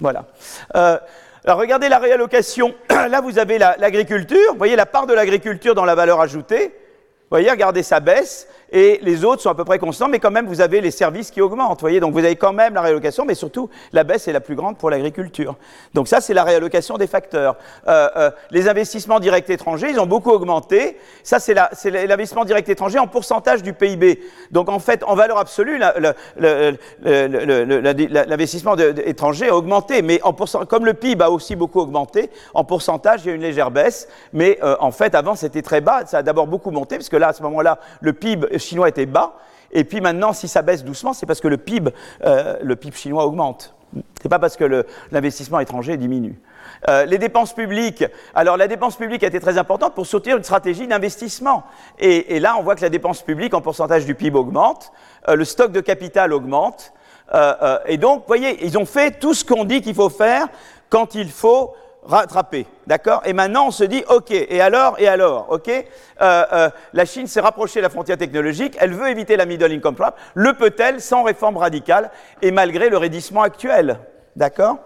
[0.00, 0.26] Voilà.
[0.74, 0.98] Euh,
[1.46, 2.74] alors regardez la réallocation.
[2.90, 4.52] Là, vous avez l'agriculture.
[4.52, 6.66] vous voyez la part de l'agriculture dans la valeur ajoutée.
[6.66, 10.30] Vous voyez, regardez, ça baisse et les autres sont à peu près constants, mais quand
[10.30, 11.80] même, vous avez les services qui augmentent.
[11.80, 14.56] Voyez, donc vous avez quand même la réallocation, mais surtout, la baisse est la plus
[14.56, 15.56] grande pour l'agriculture.
[15.94, 17.56] Donc ça, c'est la réallocation des facteurs.
[17.86, 20.98] Euh, euh, les investissements directs étrangers, ils ont beaucoup augmenté.
[21.22, 24.20] Ça, c'est l'investissement direct étranger en pourcentage du PIB.
[24.50, 25.80] Donc en fait, en valeur absolue,
[27.06, 30.32] l'investissement étranger a augmenté, mais en
[30.68, 34.08] comme le PIB a aussi beaucoup augmenté, en pourcentage, il y a une légère baisse.
[34.32, 36.04] Mais euh, en fait, avant, c'était très bas.
[36.06, 39.06] Ça a d'abord beaucoup monté, parce que là, à ce moment-là, le PIB chinois était
[39.06, 39.34] bas.
[39.72, 41.90] Et puis maintenant, si ça baisse doucement, c'est parce que le PIB,
[42.24, 43.74] euh, le PIB chinois augmente.
[44.20, 46.38] C'est pas parce que l'investissement étranger diminue.
[46.88, 48.04] Euh, les dépenses publiques.
[48.34, 51.64] Alors la dépense publique a été très importante pour soutenir une stratégie d'investissement.
[51.98, 54.92] Et, là, on voit que la dépense publique en pourcentage du PIB augmente,
[55.28, 56.92] euh, le stock de capital augmente.
[57.86, 60.46] et donc, voyez, ils ont fait tout ce qu'on dit qu'il faut faire
[60.88, 61.74] quand il faut
[62.06, 62.66] rattraper.
[62.86, 63.22] D'accord?
[63.24, 65.68] Et maintenant, on se dit, OK, et alors, et alors, OK?
[65.68, 65.82] Euh,
[66.20, 69.94] euh, La Chine s'est rapprochée de la frontière technologique, elle veut éviter la middle income
[69.94, 70.18] trap.
[70.34, 72.10] Le peut-elle sans réforme radicale
[72.42, 73.98] et malgré le raidissement actuel
[74.36, 74.78] D'accord?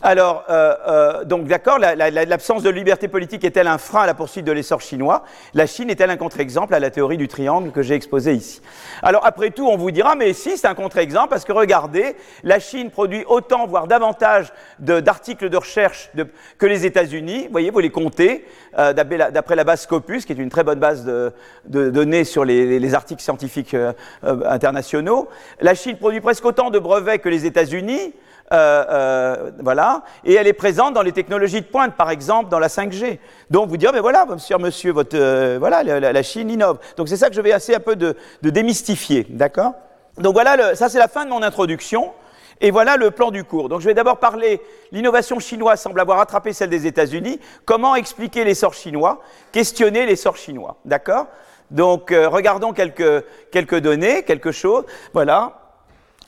[0.00, 4.44] Alors, euh, euh, donc d'accord, l'absence de liberté politique est-elle un frein à la poursuite
[4.44, 5.24] de l'essor chinois?
[5.54, 8.62] La Chine est-elle un contre-exemple à la théorie du triangle que j'ai exposé ici?
[9.02, 12.60] Alors après tout, on vous dira, mais si, c'est un contre-exemple, parce que regardez, la
[12.60, 16.12] Chine produit autant, voire davantage d'articles de, recherche
[16.58, 17.46] que les États-Unis.
[17.46, 18.46] Vous voyez, vous les comptez,
[18.78, 21.32] euh, d'après la, base Scopus, qui est une très bonne base de,
[21.66, 23.76] données sur les, articles scientifiques
[24.22, 25.28] internationaux.
[25.60, 28.14] La Chine produit presque autant de brevets que les États-Unis.
[28.50, 32.58] Euh, euh, voilà, et elle est présente dans les technologies de pointe, par exemple dans
[32.58, 33.18] la 5G.
[33.50, 36.78] Donc vous dire, mais voilà, monsieur, monsieur, votre, euh, voilà, la, Chine innove.
[36.96, 39.74] Donc c'est ça que je vais essayer un peu de, démystifier, d'accord?
[40.16, 42.12] Donc voilà, ça c'est la fin de mon introduction.
[42.60, 43.68] Et voilà le plan du cours.
[43.68, 47.38] Donc je vais d'abord parler, l'innovation chinoise semble avoir attrapé celle des États-Unis.
[47.64, 49.22] Comment expliquer l'essor chinois?
[49.52, 50.76] Questionner l'essor chinois.
[50.84, 51.26] D'accord?
[51.70, 54.86] Donc regardons quelques, quelques données, quelque chose.
[55.12, 55.52] Voilà.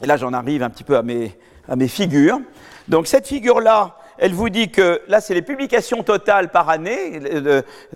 [0.05, 1.37] Et là j'en arrive un petit peu à mes,
[1.71, 2.41] à mes figures.
[2.89, 7.19] Donc cette figure-là, elle vous dit que là, c'est les publications totales par année,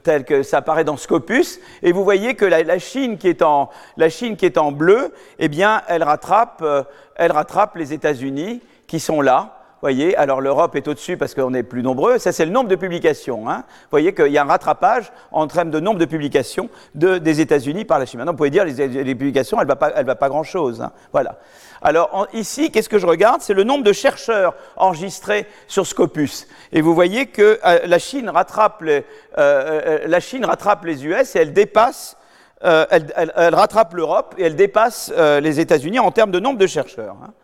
[0.02, 3.68] telles que ça apparaît dans Scopus, et vous voyez que la, Chine, qui est en,
[3.98, 6.82] la Chine qui est en bleu, eh bien, elle rattrape, euh,
[7.16, 11.62] elle rattrape les États-Unis qui sont là voyez, alors l'Europe est au-dessus parce qu'on est
[11.62, 12.18] plus nombreux.
[12.18, 13.50] Ça, c'est le nombre de publications.
[13.50, 13.64] Hein.
[13.66, 17.42] Vous voyez qu'il y a un rattrapage en termes de nombre de publications de, des
[17.42, 18.18] États-Unis par la Chine.
[18.18, 20.80] Maintenant, vous pouvez dire les, les publications, elle ne va pas, grand-chose.
[20.80, 20.92] Hein.
[21.12, 21.38] Voilà.
[21.82, 23.42] Alors ici, qu'est-ce que je regarde?
[23.42, 26.46] C'est le nombre de chercheurs enregistrés sur Scopus.
[26.72, 29.04] Et vous voyez que euh, la, Chine rattrape les,
[29.36, 32.16] euh, euh, la US et elle dépasse
[32.62, 37.16] elle, elle, rattrape l'Europe et elle dépasse les États-Unis en termes de nombre de chercheurs.
[37.22, 37.34] Hein.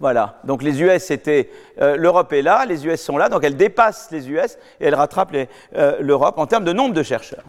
[0.00, 0.40] Voilà.
[0.44, 4.28] Donc les US c'était l'Europe est là, les US sont là, donc elle dépasse les
[4.30, 5.36] US et elle rattrape
[6.00, 7.44] l'Europe en termes de nombre de chercheurs.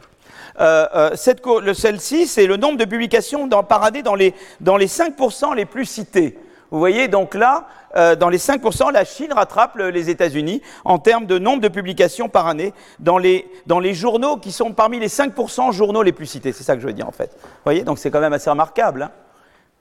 [0.59, 4.87] Euh, euh, celle-ci, c'est le nombre de publications dans, par année dans les, dans les
[4.87, 6.37] 5% les plus cités.
[6.69, 11.25] Vous voyez, donc là, euh, dans les 5%, la Chine rattrape les États-Unis en termes
[11.25, 15.09] de nombre de publications par année dans les, dans les journaux qui sont parmi les
[15.09, 16.53] 5% journaux les plus cités.
[16.53, 17.31] C'est ça que je veux dire en fait.
[17.33, 19.03] Vous voyez, donc c'est quand même assez remarquable.
[19.03, 19.11] Hein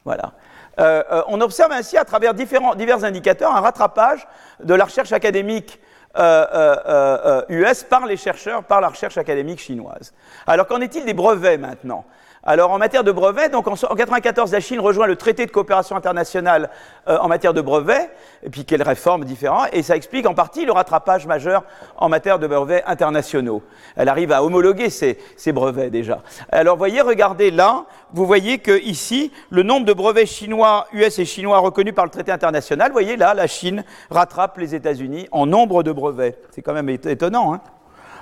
[0.04, 0.33] voilà.
[0.81, 4.27] Euh, euh, on observe ainsi à travers différents, divers indicateurs un rattrapage
[4.62, 5.79] de la recherche académique
[6.14, 7.43] US euh,
[7.88, 10.12] par les chercheurs, par la recherche académique chinoise.
[10.47, 12.05] Alors qu'en est-il des brevets maintenant?
[12.42, 15.94] Alors en matière de brevets, donc en 1994, la Chine rejoint le traité de coopération
[15.94, 16.70] internationale
[17.07, 18.11] euh, en matière de brevets,
[18.42, 21.64] et puis quelles réformes différentes, et ça explique en partie le rattrapage majeur
[21.98, 23.62] en matière de brevets internationaux.
[23.94, 25.18] Elle arrive à homologuer ces,
[25.53, 26.22] brevets déjà.
[26.50, 31.26] Alors voyez, regardez là, vous voyez que ici, le nombre de brevets chinois, US et
[31.26, 35.44] chinois reconnus par le traité international, vous voyez là, la Chine rattrape les États-Unis en
[35.44, 36.38] nombre de brevets.
[36.53, 37.61] C'est quand même étonnant, hein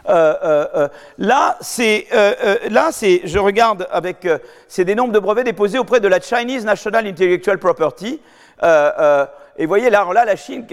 [0.08, 2.06] euh, euh, euh, là, c'est,
[2.70, 4.26] là, c'est, je regarde avec,
[4.66, 8.20] c'est des nombres de brevets déposés auprès de la Chinese National Intellectual Property.
[8.62, 10.66] et vous voyez, là, là, la Chine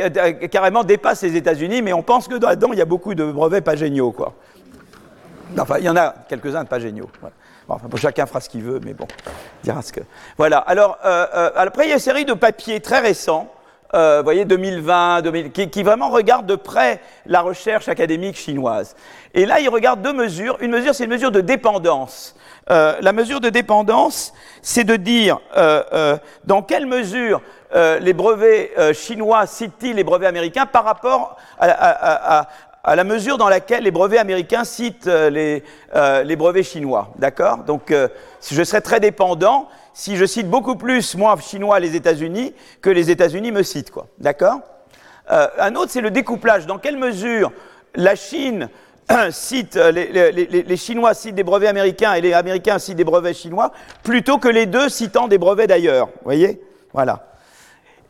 [0.51, 3.63] carrément dépasse les États-Unis, mais on pense que dedans, il y a beaucoup de brevets
[3.63, 4.33] pas géniaux, quoi.
[5.57, 7.09] Enfin, il y en a quelques-uns de pas géniaux.
[7.67, 9.07] enfin, chacun fera ce qu'il veut, mais bon,
[9.63, 10.01] dira ce que.
[10.37, 10.59] Voilà.
[10.59, 13.51] Alors, après, il y a une série de papiers très récents
[13.95, 15.21] euh, voyez, 2020,
[15.71, 18.95] qui, vraiment regarde de près la recherche académique chinoise.
[19.33, 20.57] Et là, il regarde deux mesures.
[20.59, 22.35] Une mesure, c'est une mesure de dépendance.
[22.69, 27.41] Euh, la mesure de dépendance, c'est de dire euh, dans quelle mesure
[27.99, 32.47] les brevets chinois citent-ils les brevets américains par rapport à
[32.93, 35.63] la mesure dans laquelle les brevets américains citent les,
[35.95, 37.13] les brevets chinois.
[37.17, 37.59] D'accord?
[37.59, 42.89] Donc, je serais très dépendant si je cite beaucoup plus, moi, chinois, les États-Unis, que
[42.89, 44.07] les États-Unis me citent, quoi.
[44.19, 44.59] D'accord?
[45.31, 46.67] Euh, Un autre, c'est le découplage.
[46.67, 47.51] Dans quelle mesure
[47.95, 48.69] la Chine
[49.31, 53.71] cite, les, les, Chinois citent des brevets américains et les Américains citent des brevets chinois,
[54.03, 56.07] plutôt que les deux citant des brevets d'ailleurs?
[56.07, 56.61] Vous voyez?
[56.91, 57.25] Voilà.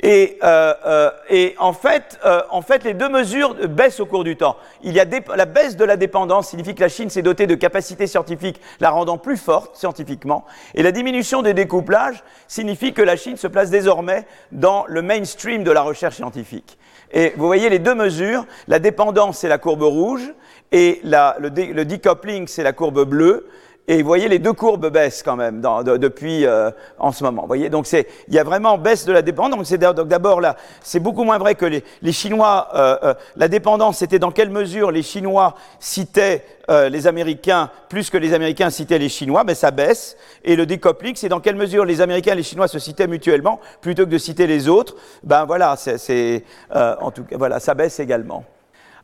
[0.08, 4.24] Et, euh, euh, et en, fait, euh, en, fait, les deux mesures baissent au cours
[4.24, 4.56] du temps.
[4.84, 7.56] Il y a la baisse de la dépendance signifie que la Chine s'est dotée de
[7.56, 10.46] capacités scientifiques, la rendant plus forte scientifiquement.
[10.76, 15.64] Et la diminution des découplages signifie que la Chine se place désormais dans le mainstream
[15.64, 16.78] de la recherche scientifique.
[17.12, 20.36] Et vous voyez les deux mesures, la dépendance c'est la courbe rouge
[20.72, 23.50] et la, le, le decoupling c'est la courbe bleue.
[23.88, 27.44] Et vous voyez, les deux courbes baissent quand même depuis euh, en ce moment.
[27.44, 29.58] Vous voyez, donc c'est, il y a vraiment baisse de la dépendance.
[29.58, 32.70] Donc c'est d'abord là, c'est beaucoup moins vrai que les, les Chinois.
[32.74, 36.44] Euh, euh, la dépendance, c'était dans quelle mesure les Chinois citaient
[36.90, 40.18] les Américains plus que les Américains citaient les Chinois, mais ça baisse.
[40.44, 43.60] Et le découpling, c'est dans quelle mesure les Américains et les Chinois se citaient mutuellement
[43.82, 44.96] plutôt que de citer les autres.
[45.22, 46.44] Ben voilà, c'est,
[46.74, 48.46] en tout cas, voilà, ça baisse également.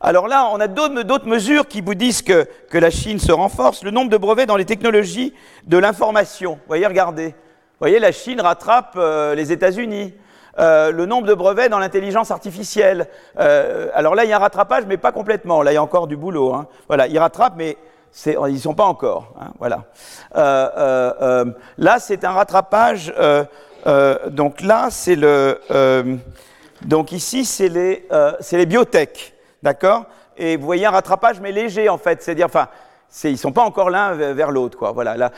[0.04, 3.84] Alors là, on a d'autres mesures qui vous disent que, la Chine se renforce.
[3.84, 5.32] Le nombre de brevets dans les technologies
[5.68, 6.58] de l'information.
[6.66, 7.28] Voyez, regardez.
[7.28, 10.12] Vous voyez, la Chine rattrape euh, les États-Unis.
[10.58, 13.06] Euh, le nombre de brevets dans l'intelligence artificielle.
[13.38, 15.62] Euh, alors là, il y a un rattrapage, mais pas complètement.
[15.62, 16.52] Là, il y a encore du boulot.
[16.52, 16.66] Hein.
[16.88, 17.76] Voilà, ils rattrapent, mais
[18.26, 19.32] ils sont pas encore.
[19.40, 19.52] Hein.
[19.60, 19.84] Voilà.
[21.78, 23.14] là, c'est un rattrapage.
[24.30, 25.60] donc là, c'est le.
[26.82, 28.04] donc ici, c'est les,
[28.50, 29.32] les biotech.
[29.62, 30.06] D'accord?
[30.36, 32.22] Et vous voyez un rattrapage, mais léger en fait.
[32.22, 32.68] C'est-à-dire, enfin,
[33.24, 34.78] ils sont pas encore l'un vers l'autre.
[34.78, 34.92] Quoi.
[34.92, 35.30] Voilà, là.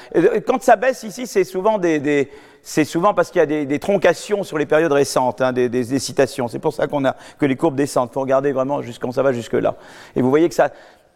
[0.47, 2.31] quand ça baisse ici, c'est souvent, des,
[2.63, 6.49] c'est souvent parce qu'il y a des, troncations sur les périodes récentes, hein, des, citations.
[6.49, 8.11] C'est pour ça qu'on a que les courbes descendent.
[8.13, 9.75] Faut regarder vraiment quand ça va jusque-là.
[10.17, 10.71] Et vous voyez que ça,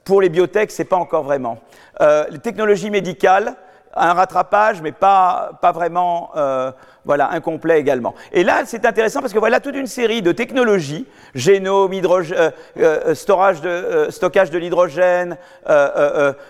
[0.05, 1.59] pour les biotech, c'est pas encore vraiment.
[2.01, 3.55] Euh, les technologies médicales,
[3.95, 6.73] un rattrapage, mais pas, pas vraiment euh,
[7.05, 8.15] voilà, incomplet également.
[8.33, 13.15] Et là, c'est intéressant parce que voilà toute une série de technologies, génome, euh, euh,
[13.15, 15.37] de, stockage de l'hydrogène,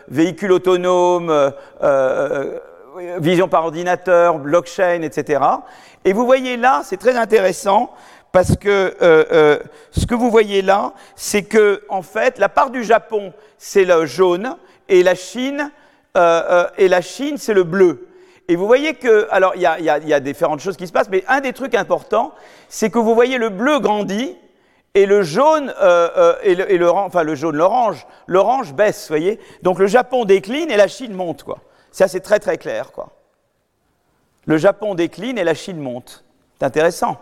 [0.08, 1.52] véhicules autonomes,
[3.18, 5.40] vision par ordinateur, blockchain, etc.
[6.04, 7.92] Et vous voyez là, c'est très intéressant
[8.32, 8.94] parce que
[9.90, 14.06] ce que vous voyez là, c'est que en fait, la part du Japon, c'est le
[14.06, 14.56] jaune,
[14.88, 15.70] et la Chine,
[16.16, 18.07] euh, euh, et la Chine, c'est le bleu.
[18.48, 21.40] Et vous voyez que, alors il y, a, différentes choses qui se passent, mais un
[21.40, 22.32] des trucs importants,
[22.70, 24.36] c'est que vous voyez le bleu grandit
[24.94, 29.38] et le jaune, euh, et, le, enfin le jaune, l'orange, l'orange baisse, vous voyez.
[29.62, 31.58] Donc le Japon décline et la Chine monte, quoi.
[31.92, 33.10] Ça c'est très très clair, quoi.
[34.46, 36.24] Le Japon décline et la Chine monte.
[36.58, 37.18] C'est intéressant.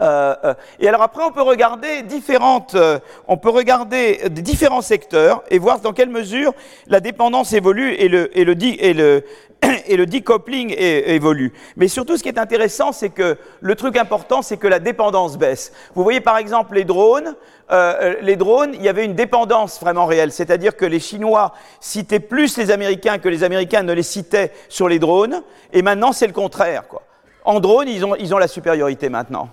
[0.00, 5.42] Euh, euh, et alors après, on peut regarder différentes, euh, on peut regarder différents secteurs
[5.50, 6.52] et voir dans quelle mesure
[6.86, 9.24] la dépendance évolue et le, et le, et le,
[9.86, 11.52] et le decoupling évolue.
[11.76, 15.38] Mais surtout, ce qui est intéressant, c'est que le truc important, c'est que la dépendance
[15.38, 15.72] baisse.
[15.94, 17.34] Vous voyez par exemple les drones.
[17.70, 22.20] Euh, les drones, il y avait une dépendance vraiment réelle, c'est-à-dire que les Chinois citaient
[22.20, 26.26] plus les Américains que les Américains ne les citaient sur les drones, et maintenant c'est
[26.26, 26.86] le contraire.
[26.88, 27.02] Quoi.
[27.42, 29.48] En drone, ils ont, ils ont la supériorité maintenant.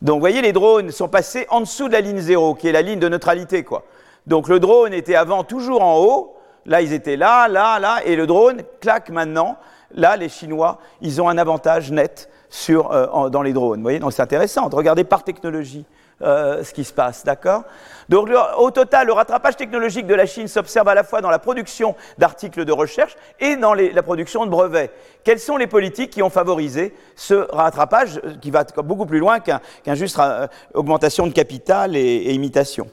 [0.00, 2.72] Donc, vous voyez, les drones sont passés en dessous de la ligne zéro, qui est
[2.72, 3.84] la ligne de neutralité, quoi.
[4.26, 6.36] Donc, le drone était avant toujours en haut.
[6.66, 9.56] Là, ils étaient là, là, là, et le drone, claque maintenant.
[9.94, 13.78] Là, les Chinois, ils ont un avantage net sur, euh, dans les drones.
[13.78, 15.86] Vous voyez, donc c'est intéressant de regarder par technologie.
[16.20, 17.62] Euh, ce qui se passe, d'accord?
[18.08, 18.28] Donc
[18.58, 21.94] au total, le rattrapage technologique de la Chine s'observe à la fois dans la production
[22.16, 24.90] d'articles de recherche et dans la production de brevets.
[25.22, 29.38] Quelles sont les politiques qui ont favorisé ce rattrapage euh, qui va beaucoup plus loin
[29.38, 29.60] qu'un
[29.94, 32.88] juste euh, augmentation de capital et, imitation?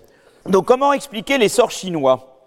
[0.45, 2.43] Donc comment expliquer l'essor chinois?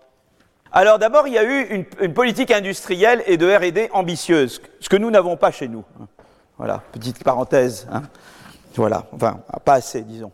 [0.70, 4.96] Alors d'abord, il y a eu une, politique industrielle et de RD ambitieuse, ce que
[4.96, 5.82] nous n'avons pas chez nous.
[6.56, 7.88] Voilà, petite parenthèse.
[7.90, 8.02] Hein.
[8.76, 10.30] Voilà, enfin, pas assez, disons.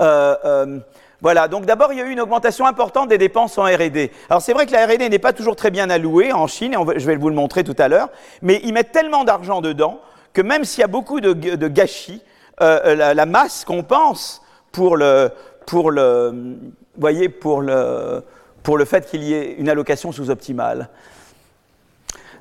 [0.00, 0.78] Euh, euh,
[1.20, 4.10] voilà, donc d'abord, il y a eu une augmentation importante des dépenses en RD.
[4.28, 6.98] Alors c'est vrai que la RD n'est pas toujours très bien allouée en Chine, et
[7.00, 8.10] je vais vous le montrer tout à l'heure,
[8.42, 10.00] mais ils mettent tellement d'argent dedans
[10.34, 11.32] que même s'il y a beaucoup de,
[11.68, 12.20] gâchis,
[12.60, 15.30] euh, la, masse qu'on pense pour le,
[15.66, 16.58] pour le,
[16.98, 18.22] voyez, pour le,
[18.62, 20.90] pour le fait qu'il y ait une allocation sous-optimale.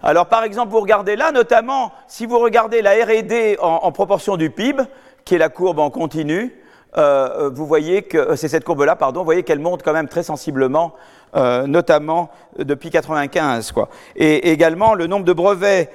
[0.02, 4.50] Alors par exemple, vous regardez là, notamment si vous regardez la RD en proportion du
[4.50, 4.84] PIB,
[5.24, 6.54] qui est la courbe en continu,
[6.97, 10.08] euh, vous voyez que euh, c'est cette courbe-là, pardon, vous voyez qu'elle monte quand même
[10.08, 10.93] très sensiblement,
[11.36, 13.89] euh, notamment depuis 95, quoi.
[14.15, 15.89] Et également le nombre de brevets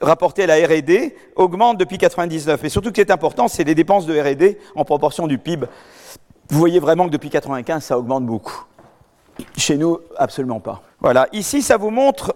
[0.00, 2.64] rapportés à la R&D augmente depuis 99.
[2.64, 5.66] Et surtout, ce qui est important, c'est les dépenses de R&D en proportion du PIB.
[6.50, 8.64] Vous voyez vraiment que depuis 95, ça augmente beaucoup.
[9.56, 10.82] Chez nous, absolument pas.
[11.00, 11.28] Voilà.
[11.32, 12.34] Ici, ça vous montre,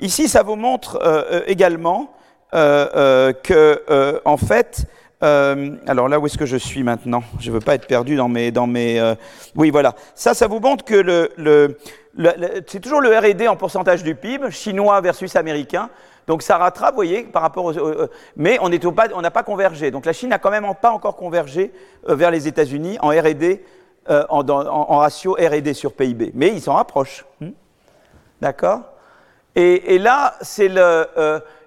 [0.00, 0.98] ici, ça vous montre
[1.46, 2.10] également
[2.52, 4.86] que, en fait,
[5.22, 7.22] euh, alors là, où est-ce que je suis maintenant?
[7.38, 8.52] Je ne veux pas être perdu dans mes...
[9.00, 9.14] Euh,
[9.54, 9.94] Oui, voilà.
[10.14, 11.28] Ça, ça vous montre que
[12.66, 15.90] c'est toujours le R&D en pourcentage du PIB, chinois versus américain.
[16.26, 17.72] Donc ça rattrape, vous voyez, par rapport aux...
[18.36, 19.90] mais on n'a pas convergé.
[19.90, 21.72] Donc la Chine n'a quand même pas encore convergé
[22.08, 23.64] euh, vers les États-Unis en R&D,
[24.08, 26.32] en, ratio R&D sur PIB.
[26.34, 27.24] Mais ils s'en rapprochent.
[27.40, 27.50] Hmm
[28.40, 28.80] D'accord?
[29.54, 30.68] Et, là, c'est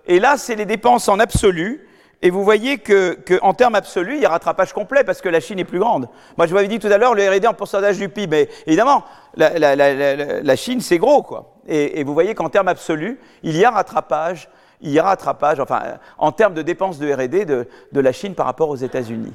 [0.07, 1.87] et là, c'est les dépenses en absolu
[2.21, 5.60] et vous voyez qu'en termes absolus, il y a rattrapage complet parce que la Chine
[5.60, 6.08] est plus grande.
[6.38, 8.28] Moi, je vous avais dit tout à l'heure le R&D en pourcentage du PIB.
[8.28, 9.04] Mais évidemment,
[9.36, 11.54] la, Chine, c'est gros, quoi.
[11.67, 14.49] Et, vous voyez qu'en termes absolus, il y a rattrapage,
[14.82, 15.82] il y a rattrapage, enfin,
[16.17, 19.34] en termes de dépenses de R&D de, la Chine par rapport aux États-Unis.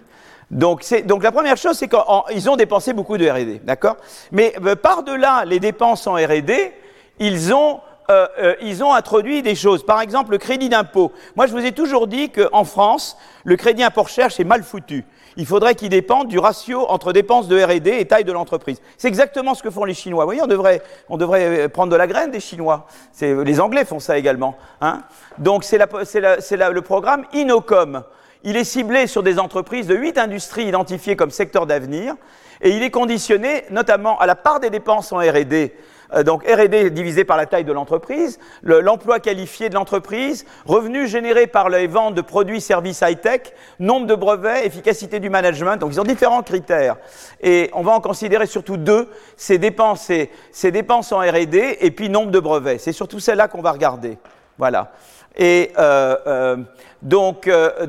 [0.51, 3.99] Donc, donc, la première chose, c'est qu'ils ont dépensé beaucoup de R&D, d'accord?
[4.33, 6.73] Mais euh, par-delà les dépenses en R&D,
[7.21, 9.85] ils ont euh, euh, ils ont introduit des choses.
[9.85, 11.13] Par exemple, le crédit d'impôt.
[11.37, 15.05] Moi, je vous ai toujours dit qu'en France, le crédit impôt recherche est mal foutu.
[15.37, 18.83] Il faudrait qu'il dépende du ratio entre dépenses de R&D et taille de l'entreprise.
[18.99, 20.25] C'est exactement ce que font les Chinois.
[20.25, 22.87] Vous voyez, on devrait, on devrait prendre de la graine des Chinois.
[23.21, 24.57] Les Anglais font ça également.
[24.81, 25.03] Hein
[25.39, 28.03] Donc, c'est le programme Inocom.
[28.43, 32.17] Il est ciblé sur des entreprises de huit industries identifiées comme secteurs d'avenir
[32.63, 35.90] et il est conditionné notamment à la part des dépenses en R&D euh,
[36.25, 41.69] donc R&D divisé par la taille de l'entreprise, l'emploi qualifié de l'entreprise, revenus générés par
[41.69, 45.77] les ventes de produits, services high-tech, nombre de brevets, efficacité du management.
[45.77, 46.97] Donc ils ont différents critères.
[47.41, 50.11] Et on va en considérer surtout deux, ces dépenses,
[50.53, 52.79] ces dépenses en R&D et puis nombre de brevets.
[52.79, 54.19] C'est surtout celles-là qu'on va regarder.
[54.59, 54.93] Voilà.
[55.37, 56.57] Et euh, euh,
[57.03, 57.87] donc, euh,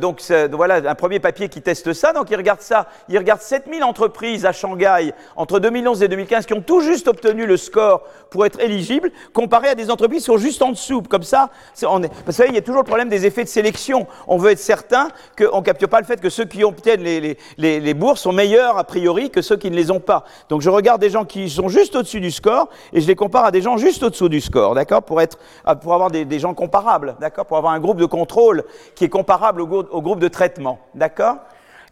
[0.51, 2.13] voilà un premier papier qui teste ça.
[2.13, 2.87] Donc il regarde ça.
[3.09, 7.45] Il regarde 7000 entreprises à Shanghai entre 2011 et 2015 qui ont tout juste obtenu
[7.45, 11.01] le score pour être éligibles, comparé à des entreprises qui sont juste en dessous.
[11.01, 11.49] Comme ça,
[11.83, 14.07] on est, parce qu'il y a toujours le problème des effets de sélection.
[14.27, 17.37] On veut être certain qu'on ne capture pas le fait que ceux qui obtiennent les,
[17.57, 20.23] les, bourses sont meilleurs a priori que ceux qui ne les ont pas.
[20.47, 23.45] Donc je regarde des gens qui sont juste au-dessus du score et je les compare
[23.45, 25.21] à des gens juste au-dessous du score, d'accord, pour
[25.81, 28.63] pour avoir des, des gens comparables, d'accord, pour avoir un groupe de contrôle
[28.95, 30.79] qui est comparable au, groupe de traitement.
[30.95, 31.37] D'accord?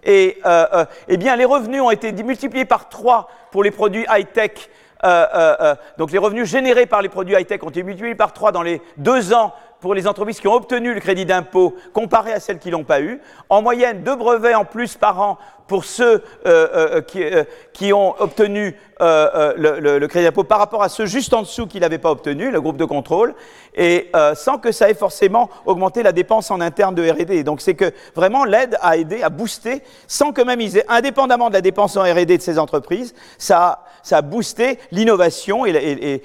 [0.04, 4.06] Et euh, euh, eh bien, les revenus ont été multipliés par 3 pour les produits
[4.10, 4.69] high-tech.
[5.04, 8.62] Euh, donc, les revenus générés par les produits high-tech ont été multipliés par 3 dans
[8.62, 12.60] les deux ans pour les entreprises qui ont obtenu le crédit d'impôt comparé à celles
[12.60, 13.22] qui ne l'ont pas eu.
[13.50, 15.38] En moyenne, deux brevets en plus par an
[15.70, 21.06] pour ceux euh, euh, euh, qui, ont obtenu le, crédit d'impôt par rapport à ceux
[21.06, 23.34] juste en dessous qui ne l'avaient pas obtenu, le groupe de contrôle,
[23.76, 27.44] et sans que ça ait forcément augmenté la dépense en interne de R&D.
[27.44, 31.48] Donc c'est que vraiment l'aide a aidé à booster, sans que même ils aient, indépendamment
[31.48, 36.22] de la dépense en R&D de ces entreprises, ça, a boosté l'innovation et, les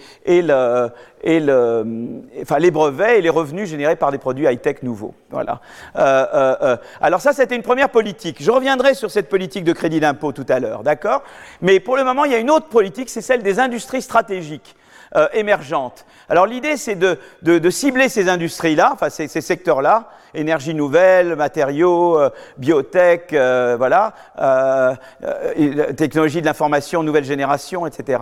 [2.73, 5.15] brevets et les revenus générés par des produits high-tech nouveaux.
[5.31, 5.61] Voilà.
[5.95, 8.43] alors ça, c'était une première politique.
[8.43, 11.25] Je reviendrai sur cette politique de crédit d'impôt tout à l'heure, d'accord?
[11.61, 14.77] Mais pour le moment, il y a une autre politique, c'est celle des industries stratégiques.
[15.17, 16.07] Euh, émergentes.
[16.29, 23.33] Alors l'idée, c'est de, cibler ces industries-là, enfin ces, secteurs-là, énergie nouvelle, matériaux, euh, biotech,
[23.33, 24.15] euh, voilà,
[25.97, 28.19] technologie de l'information, nouvelle génération, etc.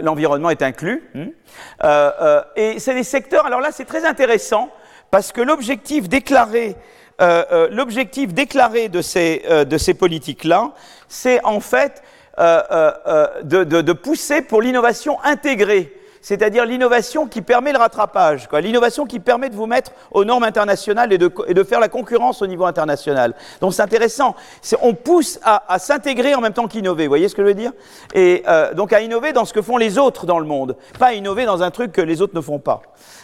[0.00, 1.10] L'environnement est inclus.
[1.14, 2.44] Hein.
[2.56, 3.44] et c'est des secteurs.
[3.44, 4.70] Alors là, c'est très intéressant
[5.10, 6.76] parce que l'objectif déclaré
[7.20, 10.72] l'objectif déclaré de ces, de ces politiques-là,
[11.08, 12.02] c'est en fait
[12.38, 19.50] de, de pousser pour l'innovation intégrée c'est-à-dire l'innovation qui permet le rattrapage, l'innovation qui permet
[19.50, 22.64] de vous mettre aux normes internationales et de, et de faire la concurrence au niveau
[22.64, 23.34] international.
[23.60, 24.34] Donc c'est intéressant.
[24.82, 27.04] On pousse à, à s'intégrer en même temps qu'innover.
[27.04, 27.72] Vous voyez ce que je veux dire?
[28.14, 31.08] Et euh, donc à innover dans ce que font les autres dans le monde, pas
[31.08, 32.82] à innover dans un truc que les autres ne font pas.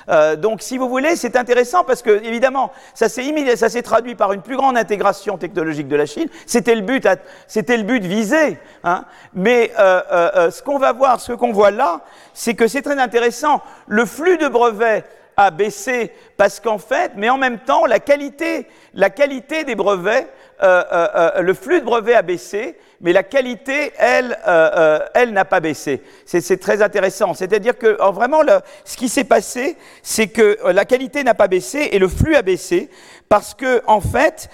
[0.09, 4.42] Euh, donc, si vous voulez, c'est intéressant parce que, évidemment, ça s'est traduit par une
[4.42, 6.28] plus grande intégration technologique de la Chine.
[6.47, 7.09] C'était le but,
[7.47, 8.59] c'était le but visé.
[8.82, 9.05] Hein.
[9.34, 12.03] Mais euh, euh, ce qu'on va voir, ce qu'on voit là,
[12.35, 13.62] c'est que c'est très intéressant.
[13.87, 15.05] Le flux de brevets
[15.37, 20.28] a baissé parce qu'en fait, mais en même temps, la qualité, la qualité des brevets,
[20.62, 24.39] euh, euh, euh, le flux de brevets a baissé, mais la qualité, elle,
[25.14, 26.03] elle n'a pas baissé.
[26.24, 27.35] C'est très intéressant.
[27.35, 28.41] C'est-à-dire que vraiment,
[28.85, 32.43] ce qui s'est passé, c'est que la qualité n'a pas baissé et le flux a
[32.43, 32.89] baissé
[33.28, 34.49] parce que en fait,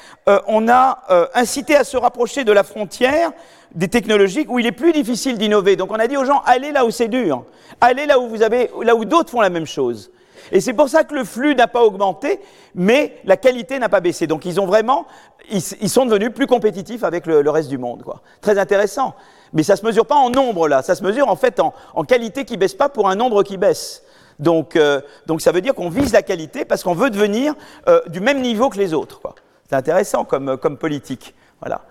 [0.48, 3.30] on a incité à se rapprocher de la frontière
[3.74, 5.76] des technologies où il est plus difficile d'innover.
[5.76, 7.44] Donc on a dit aux gens allez là où c'est dur,
[7.80, 10.10] allez là où vous avez, là où d'autres font la même chose.
[10.52, 12.40] Et c'est pour ça que le flux n'a pas augmenté,
[12.74, 14.26] mais la qualité n'a pas baissé.
[14.26, 15.06] Donc ils ont vraiment,
[15.50, 18.02] ils, sont devenus plus compétitifs avec le, reste du monde.
[18.02, 18.20] Quoi.
[18.40, 19.14] Très intéressant.
[19.52, 22.44] Mais ça se mesure pas en nombre là, ça se mesure en fait en, qualité
[22.44, 24.02] qui baisse pas pour un nombre qui baisse.
[24.38, 27.54] Donc, euh, donc ça veut dire qu'on vise la qualité parce qu'on veut devenir
[27.88, 29.20] euh, du même niveau que les autres.
[29.68, 31.34] C'est intéressant comme, comme politique.
[31.60, 31.82] Voilà.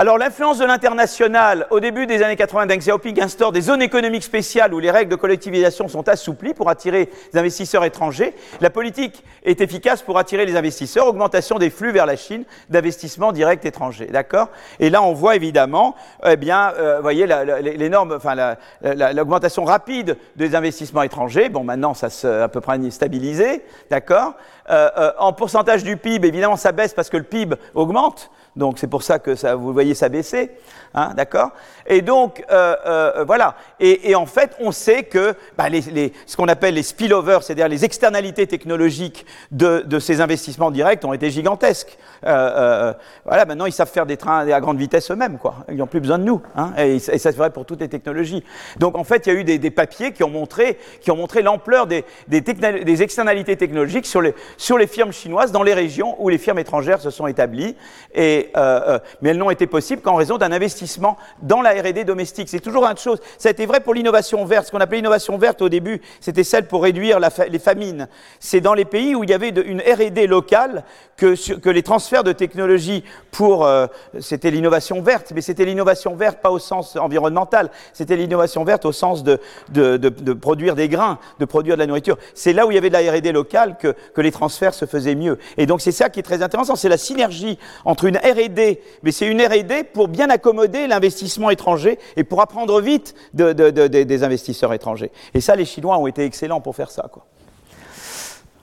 [0.00, 4.22] Alors l'influence de l'international, au début des années 80, Deng Xiaoping instaure des zones économiques
[4.22, 8.34] spéciales où les règles de collectivisation sont assouplies pour attirer des investisseurs étrangers.
[8.62, 13.30] La politique est efficace pour attirer les investisseurs, augmentation des flux vers la Chine d'investissements
[13.30, 14.06] directs étrangers.
[14.06, 14.48] D'accord?
[14.78, 15.94] Et là, on voit évidemment,
[16.24, 21.50] eh bien, euh, voyez, l'énorme, enfin, l'augmentation rapide des investissements étrangers.
[21.50, 23.66] Bon, maintenant, ça s'est à peu près stabilisé.
[23.90, 24.32] D'accord?
[24.70, 28.30] Euh, euh, En pourcentage du PIB, évidemment, ça baisse parce que le PIB augmente.
[28.56, 30.50] Donc c'est pour ça que ça, vous voyez ça baisser,
[30.94, 31.50] hein, d'accord?
[31.86, 33.54] Et donc euh, euh, voilà.
[33.80, 35.66] Et, en fait, on sait que bah,
[36.26, 41.30] ce qu'on appelle les spillovers, c'est-à-dire les externalités technologiques de, ces investissements directs, ont été
[41.30, 41.98] gigantesques.
[42.26, 42.92] Euh,
[43.24, 45.56] voilà, maintenant ils savent faire des trains à grande vitesse eux-mêmes, quoi.
[45.70, 48.44] Ils n'ont plus besoin de nous, hein, et, ça c'est vrai pour toutes les technologies.
[48.78, 50.76] Donc en fait, il y a eu des, papiers qui ont montré,
[51.42, 52.04] l'ampleur des,
[53.02, 57.26] externalités technologiques sur les, firmes chinoises dans les régions où les firmes étrangères se sont
[57.26, 57.76] établies.
[58.14, 58.52] Et,
[59.22, 60.79] mais elles n'ont été possibles qu'en raison d'un investissement
[61.42, 62.48] dans la R&D domestique.
[62.48, 63.18] C'est toujours une chose.
[63.38, 64.66] Ça a été vrai pour l'innovation verte.
[64.66, 68.08] Ce qu'on appelait l'innovation verte au début, c'était celle pour réduire les famines.
[68.38, 70.84] C'est dans les pays où il y avait une R&D locale
[71.16, 73.86] que, les transferts de technologie pour, euh,
[74.20, 78.92] c'était l'innovation verte, mais c'était l'innovation verte pas au sens environnemental, c'était l'innovation verte au
[78.92, 79.38] sens de,
[80.40, 82.16] produire des grains, de produire de la nourriture.
[82.34, 85.14] C'est là où il y avait de la R&D locale que les transferts se faisaient
[85.14, 85.38] mieux.
[85.58, 89.12] Et donc c'est ça qui est très intéressant, c'est la synergie entre une R&D, mais
[89.12, 94.72] c'est une R&D pour bien accommoder l'investissement étranger et pour apprendre vite de, des investisseurs
[94.72, 95.10] étrangers.
[95.34, 97.08] Et ça, les Chinois ont été excellents pour faire ça.
[97.10, 97.24] Quoi.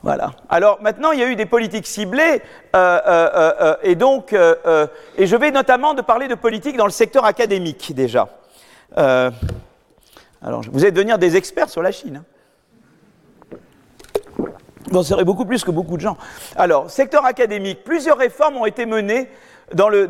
[0.04, 0.32] Voilà.
[0.50, 2.42] Alors maintenant, il y a eu des politiques ciblées,
[2.76, 6.92] euh, euh, euh, et donc, et je vais notamment de parler de politique dans le
[6.92, 8.30] secteur académique déjà.
[8.96, 9.34] alors,
[10.72, 12.22] vous allez devenir des experts sur la Chine.
[12.22, 13.58] Hein.
[14.90, 16.16] Vous en serez beaucoup plus que beaucoup de gens.
[16.56, 19.28] Alors, secteur académique, plusieurs réformes ont été menées
[19.74, 20.08] dans le,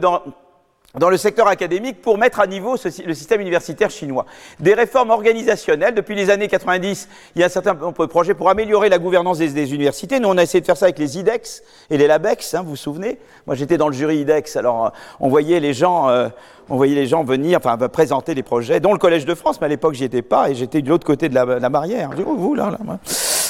[0.96, 4.26] dans le secteur académique pour mettre à niveau le système universitaire chinois.
[4.60, 5.94] Des réformes organisationnelles.
[5.94, 8.98] Depuis les années 90, il y a un certain nombre de projets pour améliorer la
[8.98, 10.20] gouvernance des, universités.
[10.20, 12.72] Nous, on a essayé de faire ça avec les IDEX et les LABEX, hein, vous
[12.72, 13.20] vous souvenez?
[13.46, 16.10] Moi, j'étais dans le jury IDEX, alors euh, on voyait les gens...
[16.10, 16.30] Euh,
[16.70, 19.68] on voyait les gens venir, enfin présenter les projets, dont le Collège de France, mais
[19.68, 22.10] à l'époque j'y étais pas et j'étais de l'autre côté de la, la barrière.
[22.12, 23.00] Je dis, oh, vous là, là,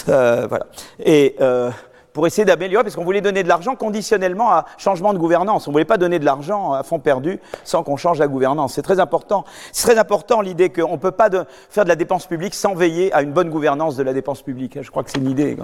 [0.09, 0.67] euh, voilà.
[1.03, 1.71] Et euh,
[2.17, 5.67] pour essayer d'améliorer, parce qu'on voulait donner de l'argent conditionnellement à changement de gouvernance.
[5.67, 8.73] On ne voulait pas donner de l'argent à fond perdu sans qu'on change la gouvernance.
[8.73, 9.45] C'est très important.
[9.71, 11.29] C'est très important l'idée qu'on ne peut pas
[11.69, 14.79] faire de la dépense publique sans veiller à une bonne gouvernance de la dépense publique.
[14.81, 15.57] Je crois que c'est une idée.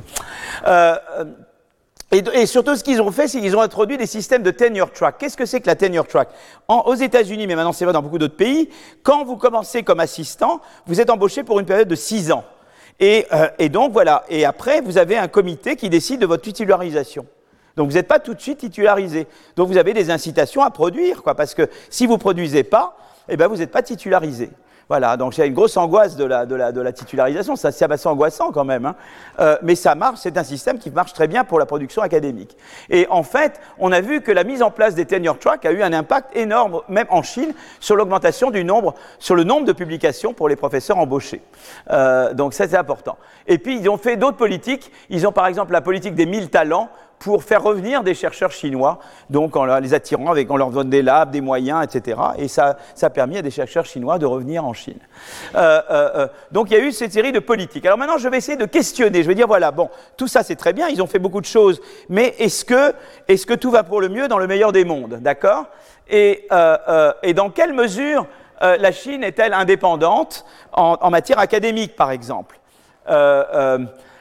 [0.67, 0.95] Euh,
[2.11, 5.17] et, surtout, ce qu'ils ont fait, c'est qu'ils ont introduit des systèmes de tenure track.
[5.17, 6.29] Qu'est-ce que c'est que la tenure track?
[6.67, 8.69] Aux États-Unis, mais maintenant c'est vrai dans beaucoup d'autres pays,
[9.01, 12.43] quand vous commencez comme assistant, vous êtes embauché pour une période de six ans.
[13.01, 14.23] Euh, et, donc voilà.
[14.29, 17.25] Et après, vous avez un comité qui décide de votre titularisation.
[17.75, 19.27] Donc vous n'êtes pas tout de suite titularisé.
[19.55, 22.95] Donc vous avez des incitations à produire, quoi, parce que si vous ne produisez pas,
[23.29, 24.49] eh ben vous n'êtes pas titularisé.
[24.89, 27.55] Voilà, donc il y a une grosse angoisse de la, de la, de la titularisation,
[27.55, 28.95] c'est assez angoissant quand même, hein.
[29.39, 32.57] euh, mais ça marche, c'est un système qui marche très bien pour la production académique.
[32.89, 35.71] Et en fait, on a vu que la mise en place des tenure tracks a
[35.71, 39.73] eu un impact énorme, même en Chine, sur l'augmentation du nombre, sur le nombre de
[39.73, 41.41] publications pour les professeurs embauchés.
[41.89, 43.17] Euh, donc ça c'est important.
[43.47, 46.49] Et puis ils ont fait d'autres politiques, ils ont par exemple la politique des 1000
[46.49, 46.89] talents
[47.23, 48.99] pour faire revenir des chercheurs chinois,
[49.29, 52.19] donc en les attirant avec, on leur donne des labs, des moyens, etc.
[52.37, 54.99] Et ça, ça a permis à des chercheurs chinois de revenir en Chine.
[55.55, 57.85] Euh, euh, euh, donc il y a eu cette série de politiques.
[57.85, 59.23] Alors maintenant, je vais essayer de questionner.
[59.23, 61.45] Je vais dire voilà, bon, tout ça c'est très bien, ils ont fait beaucoup de
[61.45, 62.93] choses, mais est-ce que,
[63.29, 65.67] est que tout va pour le mieux dans le meilleur des mondes, d'accord?
[66.09, 66.49] Et,
[67.23, 68.27] et, dans quelle mesure
[68.59, 72.59] la Chine est-elle indépendante en, en, matière académique, par exemple?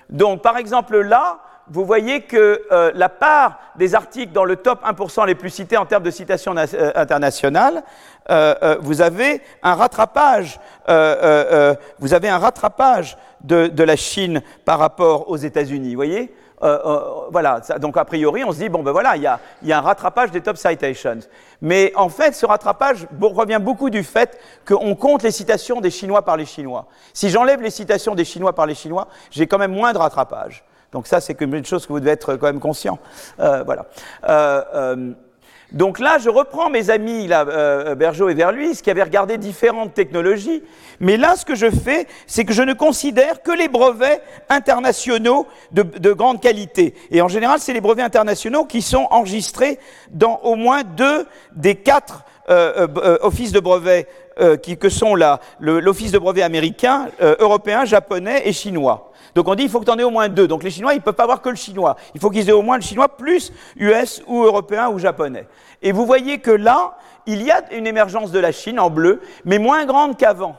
[0.09, 1.41] Donc, par exemple, là,
[1.73, 5.79] vous voyez que euh, la part des articles dans le top 1% les plus cités
[5.79, 7.83] en termes de citations euh, internationales,
[8.31, 15.39] euh, vous avez un rattrapage, vous avez un rattrapage de, la Chine par rapport aux
[15.39, 16.35] États-Unis, vous voyez?
[16.61, 19.81] Voilà, donc a priori, on se dit, bon ben voilà, il y y a, un
[19.81, 21.19] rattrapage des top citations.
[21.61, 26.23] Mais en fait, ce rattrapage revient beaucoup du fait qu'on compte les citations des Chinois
[26.23, 26.87] par les Chinois.
[27.15, 30.65] Si j'enlève les citations des Chinois par les Chinois, j'ai quand même moins de rattrapage.
[30.93, 32.99] Donc ça, c'est une chose que vous devez être quand même conscient.
[33.41, 33.87] Euh, voilà.
[34.29, 35.13] Euh, euh,
[35.73, 40.63] donc là, je reprends mes amis, là, Bergeau et Verluis, qui avaient regardé différentes technologies.
[41.01, 45.47] Mais là, ce que je fais, c'est que je ne considère que les brevets internationaux
[45.71, 46.95] de, grande qualité.
[47.11, 49.79] Et en général, c'est les brevets internationaux qui sont enregistrés
[50.11, 51.27] dans au moins deux
[51.57, 54.09] des quatre offices de brevets
[54.63, 55.15] qui, que sont
[55.61, 59.13] l'office de brevet américain, européen, japonais et chinois.
[59.35, 60.47] Donc on dit il faut que tu en aies au moins deux.
[60.47, 61.97] Donc les Chinois, ils ne peuvent pas avoir que le chinois.
[62.15, 65.47] Il faut qu'ils aient au moins le chinois plus US ou européen ou japonais.
[65.81, 69.21] Et vous voyez que là, il y a une émergence de la Chine en bleu,
[69.45, 70.57] mais moins grande qu'avant.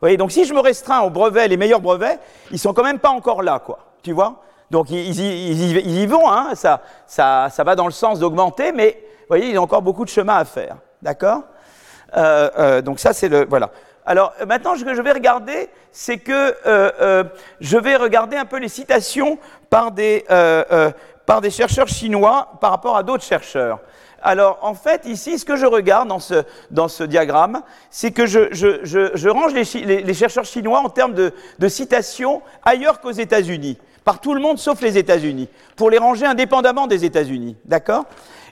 [0.00, 2.18] Voyez, donc si je me restreins aux brevets, les meilleurs brevets,
[2.50, 3.78] ils sont quand même pas encore là, quoi.
[4.02, 4.42] Tu vois?
[4.70, 9.28] Donc ils, y, vont, hein, ça, ça, ça, va dans le sens d'augmenter, mais vous
[9.28, 10.76] voyez, il y a encore beaucoup de chemin à faire.
[11.00, 11.44] D'accord
[12.14, 13.46] euh, euh, Donc ça, c'est le...
[13.48, 13.70] Voilà.
[14.04, 16.54] Alors euh, maintenant, ce que je vais regarder, c'est que
[17.60, 19.38] je vais regarder un peu les citations
[19.70, 20.24] par des,
[21.50, 23.80] chercheurs chinois par rapport à d'autres chercheurs.
[24.22, 26.08] Alors en fait, ici, ce que je regarde
[26.70, 31.68] dans ce, diagramme, c'est que je, range les, les, chercheurs chinois en termes de, de
[31.68, 36.86] citations ailleurs qu'aux États-Unis, par tout le monde sauf les États-Unis, pour les ranger indépendamment
[36.86, 37.56] des États-Unis.
[37.64, 38.04] D'accord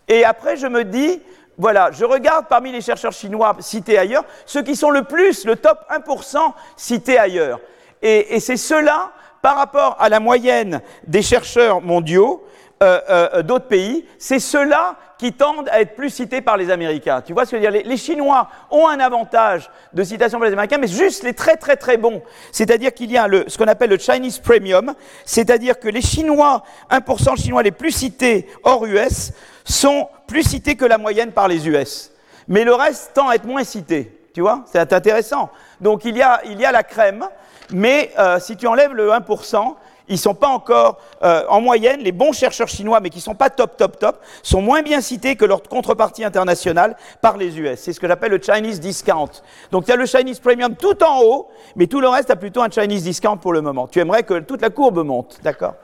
[0.09, 1.20] Et après, je me dis,
[1.59, 5.57] voilà, je regarde parmi les chercheurs chinois cités ailleurs, ceux qui sont le plus, le
[5.57, 6.38] top 1%
[6.76, 7.61] cités ailleurs.
[8.00, 12.44] Et, c'est ceux-là, par rapport à la moyenne des chercheurs mondiaux
[12.82, 17.20] euh, euh, d'autres pays, c'est ceux-là qui tendent à être plus cités par les Américains.
[17.20, 17.82] Tu vois ce que je veux dire?
[17.86, 21.76] Les, Chinois ont un avantage de citation par les Américains, mais juste les très très
[21.76, 22.22] très bons.
[22.50, 24.94] C'est-à-dire qu'il y a le, ce qu'on appelle le Chinese Premium,
[25.24, 29.30] c'est-à-dire que les Chinois, 1% Chinois les plus cités hors US,
[29.64, 32.10] sont plus cités que la moyenne par les US.
[32.48, 34.18] Mais le reste tend à être moins cité.
[34.34, 35.50] Tu vois C'est intéressant.
[35.80, 37.26] Donc il y, a, il y a la crème,
[37.70, 39.74] mais euh, si tu enlèves le 1%,
[40.08, 43.50] ils sont pas encore, euh, en moyenne, les bons chercheurs chinois, mais qui sont pas
[43.50, 47.78] top, top, top, sont moins bien cités que leur contrepartie internationale par les US.
[47.80, 49.30] C'est ce que j'appelle le Chinese discount.
[49.70, 52.36] Donc il y a le Chinese premium tout en haut, mais tout le reste a
[52.36, 53.86] plutôt un Chinese discount pour le moment.
[53.86, 55.74] Tu aimerais que toute la courbe monte, d'accord?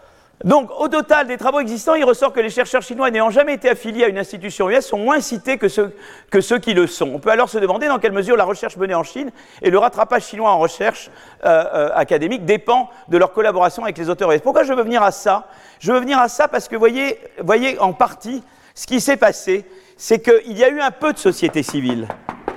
[0.44, 3.68] Donc, au total des travaux existants, il ressort que les chercheurs chinois n'ayant jamais été
[3.68, 5.92] affiliés à une institution US sont moins cités que ceux,
[6.30, 7.10] que ceux qui le sont.
[7.12, 9.32] On peut alors se demander dans quelle mesure la recherche menée en Chine
[9.62, 11.10] et le rattrapage chinois en recherche
[11.44, 14.40] euh, euh, académique dépend de leur collaboration avec les auteurs US.
[14.40, 15.48] Pourquoi je veux venir à ça?
[15.80, 18.44] Je veux venir à ça parce que, voyez, voyez en partie,
[18.76, 19.66] ce qui s'est passé,
[19.96, 22.06] c'est qu'il y a eu un peu de société civile,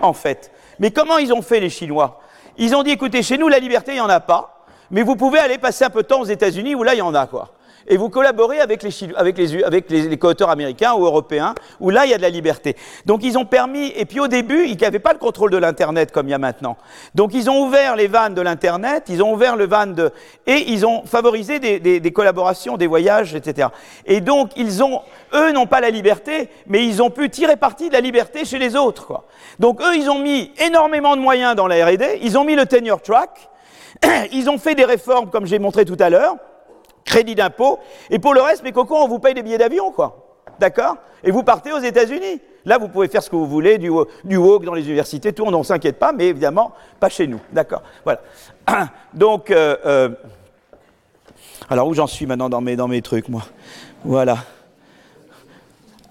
[0.01, 0.51] en fait.
[0.77, 2.21] Mais comment ils ont fait, les Chinois?
[2.59, 5.15] Ils ont dit, écoutez, chez nous, la liberté, il n'y en a pas, mais vous
[5.15, 7.25] pouvez aller passer un peu de temps aux États-Unis où là, il y en a,
[7.25, 7.55] quoi
[7.87, 12.11] et vous collaborez avec les, avec avec les, co-auteurs américains ou européens, où là, il
[12.11, 12.75] y a de la liberté.
[13.05, 16.11] Donc, ils ont permis, et puis au début, ils n'avaient pas le contrôle de l'Internet
[16.11, 16.77] comme il y a maintenant.
[17.15, 20.11] Donc, ils ont ouvert les vannes de l'Internet, ils ont ouvert le van de...
[20.47, 23.69] Et ils ont favorisé des, des, des collaborations, des voyages, etc.
[24.05, 25.01] Et donc, ils ont...
[25.33, 28.59] Eux n'ont pas la liberté, mais ils ont pu tirer parti de la liberté chez
[28.59, 29.25] les autres, quoi.
[29.59, 32.65] Donc, eux, ils ont mis énormément de moyens dans la R&D, ils ont mis le
[32.65, 33.49] tenure track,
[34.31, 36.35] ils ont fait des réformes, comme j'ai montré tout à l'heure,
[37.05, 37.79] crédit d'impôt.
[38.09, 40.39] Et pour le reste, mes cocos, on vous paye des billets d'avion, quoi.
[40.59, 40.97] D'accord?
[41.23, 42.41] Et vous partez aux États-Unis.
[42.65, 43.89] Là, vous pouvez faire ce que vous voulez, du,
[44.23, 47.39] du walk dans les universités, tout, on ne s'inquiète pas, mais évidemment, pas chez nous.
[47.51, 47.81] D'accord?
[48.03, 48.21] Voilà.
[49.13, 50.09] Donc, euh, euh,
[51.69, 53.43] alors où j'en suis maintenant dans mes, dans mes trucs, moi?
[54.03, 54.37] Voilà.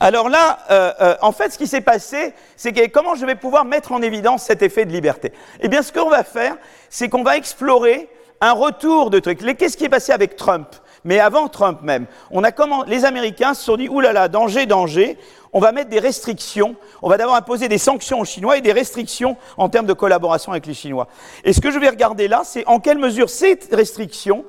[0.01, 3.64] Alors là, euh, en fait, ce qui s'est passé, c'est que comment je vais pouvoir
[3.64, 5.32] mettre en évidence cet effet de liberté?
[5.61, 6.57] Eh bien, ce qu'on va faire,
[6.88, 8.09] c'est qu'on va explorer
[8.41, 9.38] un retour de trucs.
[9.59, 10.68] Qu'est-ce qui est passé avec Trump?
[11.05, 12.51] Mais avant Trump même, on a
[12.86, 15.16] les Américains se sont dit, oulala, danger, danger,
[15.53, 18.72] on va mettre des restrictions, on va d'abord imposer des sanctions aux Chinois et des
[18.72, 21.09] restrictions en termes de collaboration avec les Chinois.
[21.43, 24.45] Et ce que je vais regarder là, c'est en quelle mesure ces restrictions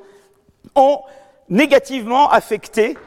[0.76, 1.00] ont
[1.50, 2.98] négativement affecté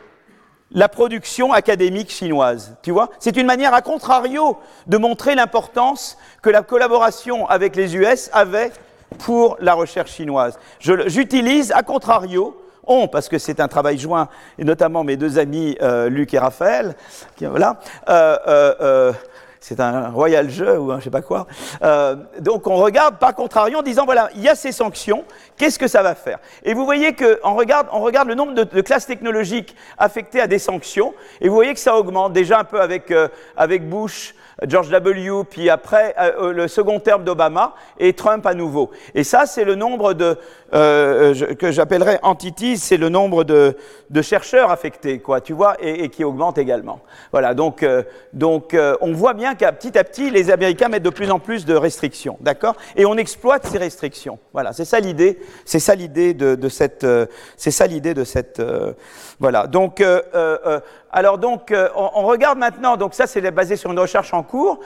[0.70, 2.76] la production académique chinoise.
[2.82, 3.10] Tu vois?
[3.20, 4.56] C'est une manière, à contrario,
[4.86, 8.72] de montrer l'importance que la collaboration avec les US avait
[9.18, 10.58] pour la recherche chinoise.
[10.80, 14.28] J'utilise, à contrario, on, parce que c'est un travail joint,
[14.58, 16.94] et notamment mes deux amis euh, Luc et Raphaël,
[17.40, 19.12] voilà, euh, euh,
[19.60, 21.46] c'est un royal jeu ou un je sais pas quoi.
[22.40, 25.24] Donc on regarde par contrario en disant voilà, il y a ces sanctions,
[25.56, 26.38] qu'est-ce que ça va faire?
[26.64, 30.58] Et vous voyez qu'on regarde, on regarde le nombre de, classes technologiques affectées à des
[30.58, 33.12] sanctions, et vous voyez que ça augmente déjà un peu avec,
[33.56, 34.34] avec Bush,
[34.66, 38.90] George W, puis après euh, le second terme d'Obama, et Trump à nouveau.
[39.14, 40.38] Et ça, c'est le nombre de,
[40.72, 43.76] que j'appellerais entities, c'est le nombre de,
[44.10, 47.00] de, chercheurs affectés, quoi, tu vois, et, et qui augmente également.
[47.30, 47.86] Voilà, donc,
[48.32, 51.64] donc on voit bien qu'à petit à petit, les Américains mettent de plus en plus
[51.64, 52.74] de restrictions, d'accord?
[52.96, 54.38] Et on exploite ces restrictions.
[54.52, 55.38] Voilà, c'est ça l'idée.
[55.64, 57.04] C'est ça l'idée de, cette.
[57.04, 57.26] Euh,
[57.56, 58.60] c'est ça l'idée de cette.
[58.60, 58.92] Euh,
[59.40, 59.66] voilà.
[59.66, 60.20] Donc, euh,
[61.16, 62.96] alors donc, on, regarde maintenant.
[62.96, 64.80] Donc ça, c'est basé sur une recherche en cours.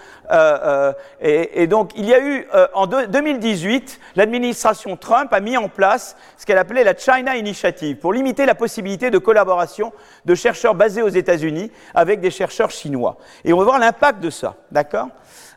[1.20, 6.44] Et, donc, il y a eu en 2018, l'administration Trump a mis en place ce
[6.44, 9.92] qu'elle appelait la China Initiative pour limiter la possibilité de collaboration
[10.26, 13.16] de chercheurs basés aux États-Unis avec des chercheurs chinois.
[13.44, 14.54] Et on va voir l'impact de ça.
[14.70, 15.08] D'accord?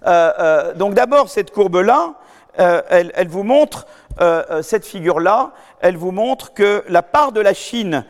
[0.05, 2.13] Euh, euh, Donc d'abord, cette courbe-là,
[2.59, 3.87] euh, elle, vous montre,
[4.61, 8.05] cette figure-là, elle vous montre que la part de la Chine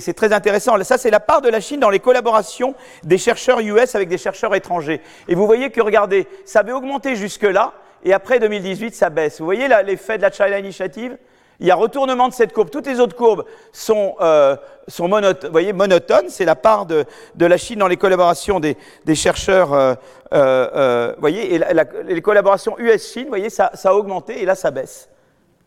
[0.00, 2.74] C'est très intéressant, ça c'est la part de la Chine dans les collaborations
[3.04, 5.02] des chercheurs US avec des chercheurs étrangers.
[5.28, 7.72] Et vous voyez que, regardez, ça avait augmenté jusque-là,
[8.04, 9.40] et après 2018, ça baisse.
[9.40, 11.18] Vous voyez l'effet de la China Initiative
[11.60, 12.70] il y a retournement de cette courbe.
[12.70, 14.56] Toutes les autres courbes sont, euh,
[14.86, 15.08] sont
[15.50, 16.28] voyez, monotones.
[16.28, 17.04] C'est la part de,
[17.36, 19.72] la Chine dans les collaborations des, des chercheurs.
[19.72, 19.94] Euh,
[20.32, 21.60] euh, euh voyez, et
[22.04, 25.08] les collaborations US-Chine, voyez, ça, ça a augmenté et là, ça baisse.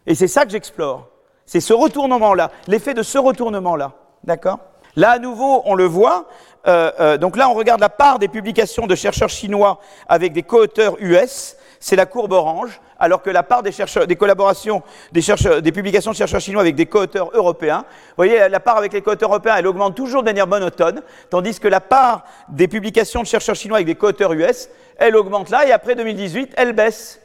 [0.07, 1.10] Et c'est ça que j'explore.
[1.51, 3.91] C'est ce retournement-là, l'effet de ce retournement-là.
[4.23, 4.59] D'accord?
[4.95, 6.29] Là, à nouveau, on le voit.
[6.65, 10.43] Euh, euh, donc là, on regarde la part des publications de chercheurs chinois avec des
[10.43, 11.57] co-auteurs US.
[11.81, 14.81] C'est la courbe orange alors que la part des, chercheurs, des collaborations,
[15.11, 15.21] des,
[15.73, 19.31] publications de chercheurs chinois avec des co-auteurs européens, vous voyez, la part avec les co-auteurs
[19.31, 23.57] européens, elle augmente toujours de manière monotone, tandis que la part des publications de chercheurs
[23.57, 27.19] chinois avec des co-auteurs US, elle augmente là, et après 2018, elle baisse.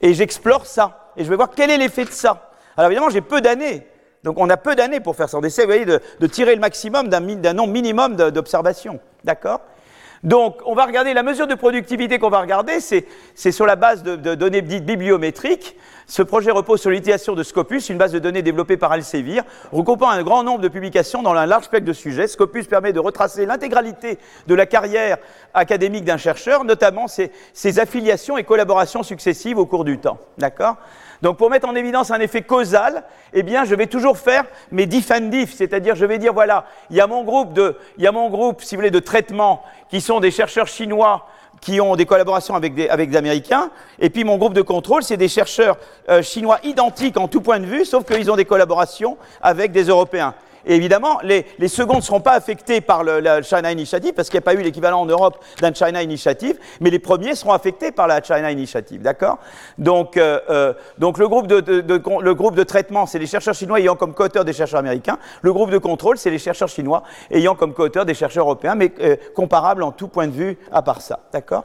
[0.00, 2.46] Et j'explore ça, et je vais voir quel est l'effet de ça.
[2.76, 3.86] Alors évidemment, j'ai peu d'années,
[4.24, 5.38] donc on a peu d'années pour faire ça.
[5.38, 9.00] On essaie, vous voyez, de, de tirer le maximum d'un nombre minimum d'observations.
[9.24, 9.60] D'accord?
[10.22, 14.02] Donc, on va regarder la mesure de productivité qu'on va regarder, c'est sur la base
[14.02, 15.76] de, données dites bibliométriques.
[16.06, 20.08] Ce projet repose sur l'utilisation de Scopus, une base de données développée par Elsevier, regroupant
[20.08, 22.28] un grand nombre de publications dans un large spectre de sujets.
[22.28, 25.18] Scopus permet de retracer l'intégralité de la carrière
[25.52, 30.18] académique d'un chercheur, notamment ses, ses affiliations et collaborations successives au cours du temps.
[30.38, 30.76] D'accord?
[31.22, 34.86] Donc pour mettre en évidence un effet causal, eh bien je vais toujours faire mes
[34.86, 38.04] diff and diff, c'est-à-dire je vais dire voilà, il y a mon groupe de, il
[38.04, 41.26] y a mon groupe, si vous voulez, de traitement qui sont des chercheurs chinois
[41.60, 45.02] qui ont des collaborations avec des, avec des Américains, et puis mon groupe de contrôle,
[45.02, 48.44] c'est des chercheurs euh, chinois identiques en tout point de vue, sauf qu'ils ont des
[48.44, 50.34] collaborations avec des Européens.
[50.66, 54.48] Évidemment, les, seconds ne seront pas affectés par la China Initiative, parce qu'il n'y a
[54.52, 58.20] pas eu l'équivalent en Europe d'un China Initiative, mais les premiers seront affectés par la
[58.22, 59.38] China Initiative, d'accord?
[59.78, 64.52] Donc, euh, euh, le groupe de, traitement, c'est les chercheurs chinois ayant comme co des
[64.52, 65.18] chercheurs américains.
[65.42, 68.92] Le groupe de contrôle, c'est les chercheurs chinois ayant comme co des chercheurs européens, mais
[69.00, 71.64] euh, comparables en tout point de vue à part ça, d'accord?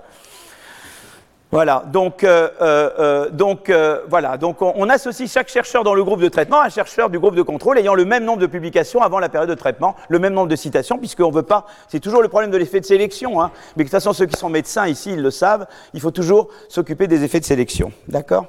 [1.51, 3.71] Voilà, donc, euh, euh, euh donc
[4.07, 7.19] voilà, donc on, associe chaque chercheur dans le groupe de traitement à un chercheur du
[7.19, 10.19] groupe de contrôle ayant le même nombre de publications avant la période de traitement, le
[10.19, 12.85] même nombre de citations, puisqu'on ne veut pas, c'est toujours le problème de l'effet de
[12.85, 15.99] sélection, hein, mais de toute façon ceux qui sont médecins ici, ils le savent, il
[15.99, 18.45] faut toujours s'occuper des effets de sélection, d'accord?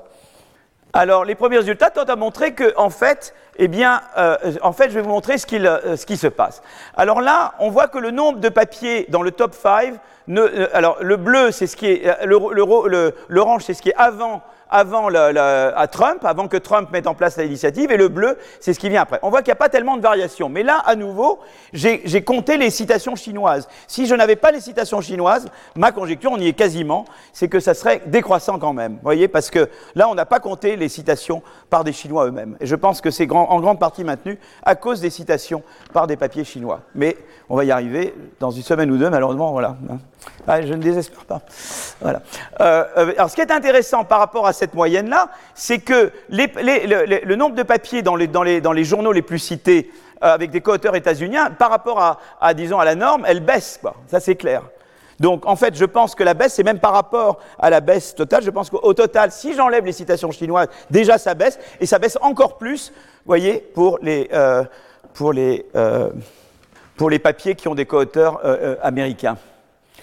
[0.92, 4.02] Alors, les premiers résultats tentent à montrer que, en fait, eh bien,
[4.60, 6.62] en fait, je vais vous montrer ce, ce, qui se passe.
[6.94, 9.94] Alors là, on voit que le nombre de papiers dans le top 5,
[10.28, 13.96] euh, alors le bleu, c'est ce qui est, l'orange, le, le, c'est ce qui est
[13.96, 14.42] avant
[15.90, 19.02] Trump, avant que Trump mette en place l'initiative, et le bleu, c'est ce qui vient
[19.02, 19.18] après.
[19.22, 20.48] On voit qu'il n'y a pas tellement de variations.
[20.48, 21.40] Mais là, à nouveau,
[21.72, 23.68] j'ai compté les citations chinoises.
[23.86, 25.46] Si je n'avais pas les citations chinoises,
[25.76, 28.94] ma conjecture, on y est quasiment, c'est que ça serait décroissant quand même.
[28.94, 32.56] Vous voyez, parce que là, on n'a pas compté les citations par des Chinois eux-mêmes.
[32.60, 35.62] Et je pense que c'est en grande partie maintenu à cause des citations
[35.92, 36.80] par des papiers chinois.
[36.94, 37.16] Mais
[37.48, 39.76] on va y arriver dans une semaine ou deux, malheureusement, voilà.
[40.46, 41.40] Ah, je ne désespère pas.
[42.00, 42.22] Voilà.
[42.60, 47.34] Euh, euh, alors, ce qui est intéressant par rapport à cette moyenne-là, c'est que le,
[47.36, 49.90] nombre de papiers dans les, journaux les plus cités
[50.22, 53.80] euh, avec des co-auteurs états-uniens, par rapport à, disons, à la norme, elle baisse.
[54.08, 54.62] Ça, c'est clair.
[55.20, 58.14] Donc, en fait, je pense que la baisse, c'est même par rapport à la baisse
[58.16, 58.42] totale.
[58.42, 62.18] Je pense qu'au total, si j'enlève les citations chinoises, déjà ça baisse, et ça baisse
[62.20, 64.28] encore plus, vous voyez, pour les,
[67.22, 68.40] papiers qui ont des co-auteurs
[68.82, 69.36] américains.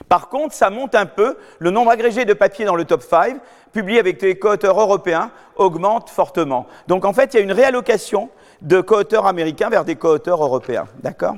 [0.07, 1.37] Par contre, ça monte un peu.
[1.59, 3.37] Le nombre agrégé de papiers dans le top 5,
[3.71, 6.67] publiés avec des co-auteurs européens, augmente fortement.
[6.87, 8.29] Donc en fait, il y a une réallocation
[8.61, 10.87] de co-auteurs américains vers des co-auteurs européens.
[11.01, 11.35] D'accord?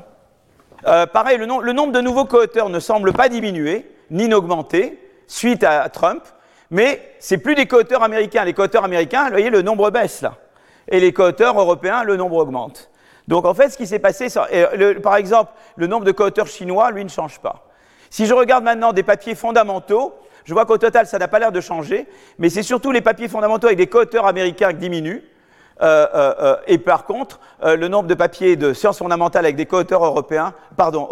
[0.87, 5.87] Euh, Pareil, le, nombre de nouveaux co-auteurs ne semble pas diminuer, ni n'augmenter, suite à
[5.89, 6.23] Trump,
[6.69, 8.43] mais c'est plus des co-auteurs américains.
[8.45, 10.35] Les co-auteurs américains, vous voyez, le nombre baisse là.
[10.87, 12.89] Et les co-auteurs européens, le nombre augmente.
[13.27, 14.27] Donc en fait, ce qui s'est passé,
[15.03, 17.70] par exemple, le nombre de co-auteurs chinois, lui, ne change pas.
[18.11, 21.53] Si je regarde maintenant des papiers fondamentaux, je vois qu'au total, ça n'a pas l'air
[21.53, 22.07] de changer,
[22.39, 25.23] mais c'est surtout les papiers fondamentaux avec des co-auteurs américains qui diminuent.
[25.81, 29.65] Euh, euh, euh, et par contre, le nombre de papiers de sciences fondamentales avec des
[29.65, 31.07] co-auteurs européens, pardon,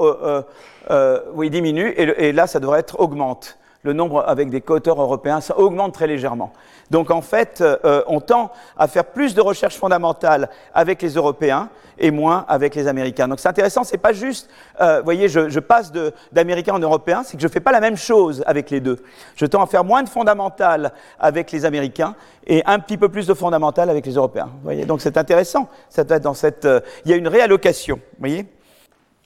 [1.33, 5.41] oui, diminue, et, et, là, ça devrait être augmente le nombre avec des co-auteurs européens,
[5.41, 6.51] ça augmente très légèrement.
[6.91, 11.69] Donc en fait, euh, on tend à faire plus de recherches fondamentales avec les Européens
[11.97, 13.27] et moins avec les Américains.
[13.27, 14.49] Donc c'est intéressant, c'est pas juste,
[14.81, 15.91] euh, vous voyez, je, je passe
[16.31, 18.97] d'Américains en Européens, c'est que je fais pas la même chose avec les deux.
[19.35, 22.15] Je tends à faire moins de fondamentales avec les Américains
[22.47, 24.49] et un petit peu plus de fondamentales avec les Européens.
[24.51, 25.69] Vous voyez, donc c'est intéressant.
[25.89, 27.95] Ça doit être dans cette, euh, il y a une réallocation.
[27.95, 28.45] Vous voyez.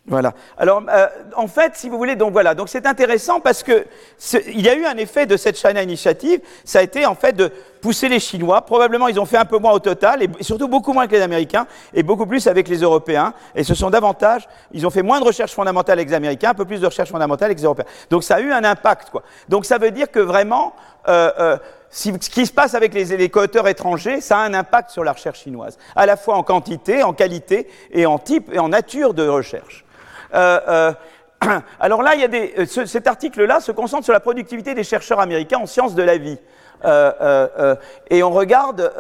[0.06, 0.34] Voilà.
[0.58, 3.86] Alors, euh, en fait, si vous voulez, donc voilà, donc c'est intéressant parce que
[4.47, 7.32] il y a eu un effet de cette China Initiative, ça a été en fait
[7.32, 7.49] de
[7.82, 8.66] pousser les Chinois.
[8.66, 11.22] Probablement, ils ont fait un peu moins au total, et surtout beaucoup moins que les
[11.22, 13.34] Américains, et beaucoup plus avec les Européens.
[13.56, 16.54] Et ce sont davantage, ils ont fait moins de recherche fondamentale avec les Américains, un
[16.54, 17.86] peu plus de recherche fondamentale avec les Européens.
[18.10, 19.24] Donc ça a eu un impact, quoi.
[19.47, 20.74] Donc ça veut dire que vraiment,
[21.08, 21.58] euh, euh,
[21.89, 23.32] ce qui se passe avec les, les
[23.68, 27.14] étrangers, ça a un impact sur la recherche chinoise, à la fois en quantité, en
[27.14, 29.83] qualité et en type et en nature de recherche.
[30.34, 30.92] Euh, euh,
[31.80, 35.20] alors là, il y a euh, cet article-là se concentre sur la productivité des chercheurs
[35.20, 36.38] américains en sciences de la vie.
[38.10, 38.92] et on regarde,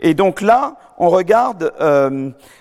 [0.00, 1.70] et donc là, on regarde,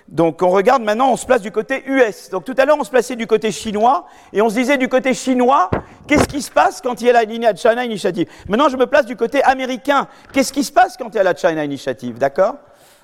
[0.10, 2.30] donc on regarde maintenant, on se place du côté US.
[2.30, 4.90] Donc tout à l'heure, on se plaçait du côté chinois, et on se disait du
[4.90, 5.70] côté chinois,
[6.08, 8.30] qu'est-ce qui se passe quand il y a la China Initiative?
[8.50, 10.10] Maintenant, je me place du côté américain.
[10.34, 12.18] Qu'est-ce qui se passe quand il y a la China Initiative?
[12.18, 12.56] D'accord?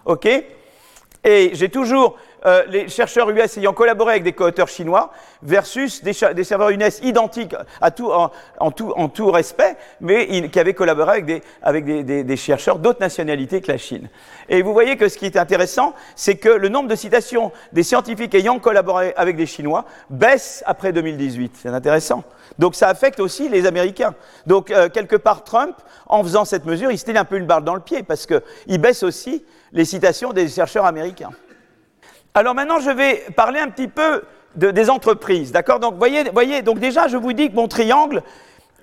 [0.03, 0.27] Ok?
[1.25, 5.11] Et j'ai toujours euh, les chercheurs US ayant collaboré avec des co-auteurs chinois
[5.41, 11.85] versus des, serveurs UNES identiques à tout, en, tout, respect, mais qui avaient collaboré avec
[11.85, 14.07] des, chercheurs d'autres nationalités que la Chine.
[14.49, 17.81] Et vous voyez que ce qui est intéressant, c'est que le nombre de citations des
[17.81, 21.55] scientifiques ayant collaboré avec des Chinois baisse après 2018.
[21.59, 22.23] C'est intéressant.
[22.59, 24.13] Donc ça affecte aussi les Américains.
[24.45, 27.47] Donc euh, quelque part, Trump, en faisant cette mesure, il se tire un peu une
[27.47, 29.43] balle dans le pied parce qu'il baisse aussi
[29.75, 31.31] les citations des chercheurs américains.
[32.33, 34.23] Alors maintenant, je vais parler un petit peu
[34.55, 35.79] des entreprises, d'accord?
[35.79, 38.23] Donc, voyez, voyez, donc déjà, je vous dis que mon triangle,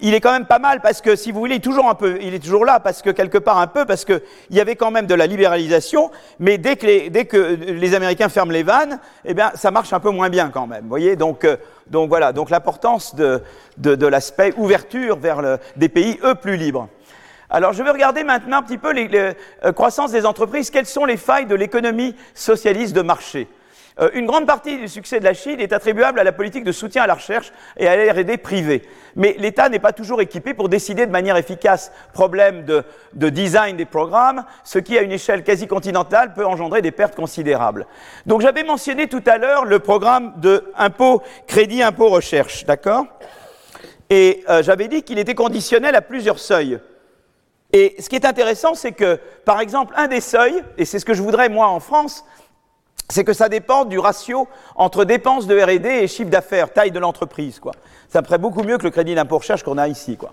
[0.03, 1.95] il est quand même pas mal parce que, si vous voulez, il est toujours un
[1.95, 4.21] peu, il est toujours là parce que quelque part un peu parce qu'il
[4.51, 8.29] y avait quand même de la libéralisation, mais dès que les, dès que les Américains
[8.29, 10.87] ferment les vannes, eh bien, ça marche un peu moins bien quand même.
[10.89, 13.43] Voyez, donc, euh, donc voilà, donc l'importance de,
[13.79, 16.89] de, l'aspect ouverture vers des pays eux plus libres.
[17.55, 20.71] Alors je vais regarder maintenant un petit peu les, euh, croissance des entreprises.
[20.71, 23.47] Quelles sont les failles de l'économie socialiste de marché
[24.01, 26.73] euh, Une grande partie du succès de la Chine est attribuable à la politique de
[26.73, 28.89] soutien à la recherche et à la R&D privée.
[29.17, 33.77] Mais l'État n'est pas toujours équipé pour décider de manière efficace problème de, de design
[33.77, 37.87] des programmes, ce qui, à une échelle quasi continentale, peut engendrer des pertes considérables.
[38.25, 40.73] Donc j'avais mentionné tout à l'heure le programme de
[41.47, 43.05] crédit impôt recherche, d'accord?
[44.09, 46.81] Et euh, j'avais dit qu'il était conditionnel à plusieurs seuils.
[47.73, 51.05] Et ce qui est intéressant, c'est que, par exemple, un des seuils, et c'est ce
[51.05, 52.25] que je voudrais moi en France,
[53.09, 56.99] c'est que ça dépend du ratio entre dépenses de R&D et chiffre d'affaires, taille de
[56.99, 57.73] l'entreprise, quoi.
[58.09, 60.33] Ça me ferait beaucoup mieux que le crédit d'impôt recherche qu'on a ici, quoi.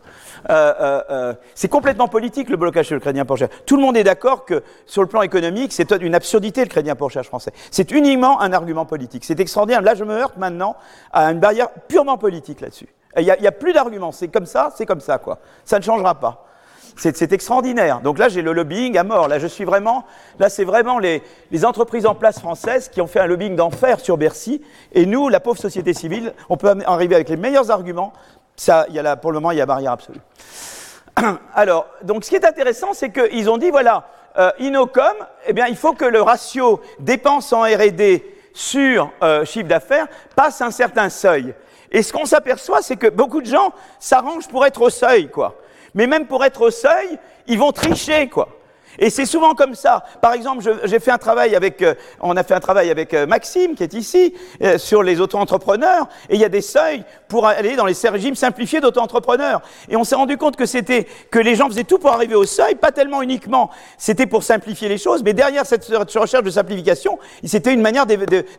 [0.50, 3.52] Euh, euh, euh, c'est complètement politique le blocage sur le crédit d'impôt recherche.
[3.66, 6.88] Tout le monde est d'accord que sur le plan économique, c'est une absurdité le crédit
[6.88, 7.52] d'impôt recherche français.
[7.72, 9.24] C'est uniquement un argument politique.
[9.26, 9.82] C'est extraordinaire.
[9.82, 10.76] Là, je me heurte maintenant
[11.12, 12.88] à une barrière purement politique là-dessus.
[13.18, 14.12] Il n'y a, a, plus d'arguments.
[14.12, 15.40] C'est comme ça, c'est comme ça, quoi.
[15.66, 16.49] Ça ne changera pas.
[17.00, 18.02] C'est extraordinaire.
[18.02, 19.30] Donc là, j'ai le lobbying à mort.
[19.30, 20.04] Là, je suis vraiment,
[20.38, 21.24] là, c'est vraiment les,
[21.64, 24.62] entreprises en place françaises qui ont fait un lobbying d'enfer sur Bercy.
[24.92, 28.12] Et nous, la pauvre société civile, on peut arriver avec les meilleurs arguments.
[28.58, 30.20] Ça, y a là, pour le moment, il y a barrière absolue.
[31.56, 34.06] Alors, donc, ce qui est intéressant, c'est qu'ils ont dit, voilà,
[34.38, 35.16] euh, Inocom,
[35.48, 40.60] eh bien, il faut que le ratio dépenses en R&D sur euh, chiffre d'affaires passe
[40.60, 41.54] un certain seuil.
[41.94, 45.56] Et ce qu'on s'aperçoit, c'est que beaucoup de gens s'arrangent pour être au seuil, quoi
[45.94, 47.18] mais même pour être au seuil,
[47.48, 48.59] ils vont tricher, quoi.
[49.00, 50.04] Et c'est souvent comme ça.
[50.22, 53.26] Par exemple, j'ai fait un travail avec, euh, on a fait un travail avec euh,
[53.26, 57.48] Maxime, qui est ici, euh, sur les auto-entrepreneurs, et il y a des seuils pour
[57.48, 59.62] aller dans les régimes simplifiés d'auto-entrepreneurs.
[59.88, 62.46] Et on s'est rendu compte que c'était, que les gens faisaient tout pour arriver au
[62.46, 67.20] seuil, pas tellement uniquement, c'était pour simplifier les choses, mais derrière cette recherche de simplification,
[67.46, 68.06] c'était une manière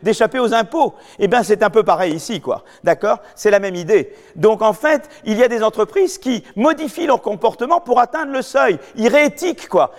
[0.01, 0.95] d'échapper aux impôts.
[1.19, 2.63] Eh bien, c'est un peu pareil ici, quoi.
[2.83, 3.19] D'accord?
[3.35, 4.13] C'est la même idée.
[4.35, 8.41] Donc, en fait, il y a des entreprises qui modifient leur comportement pour atteindre le
[8.41, 8.79] seuil.
[8.95, 9.91] Ils rééthiquent, quoi.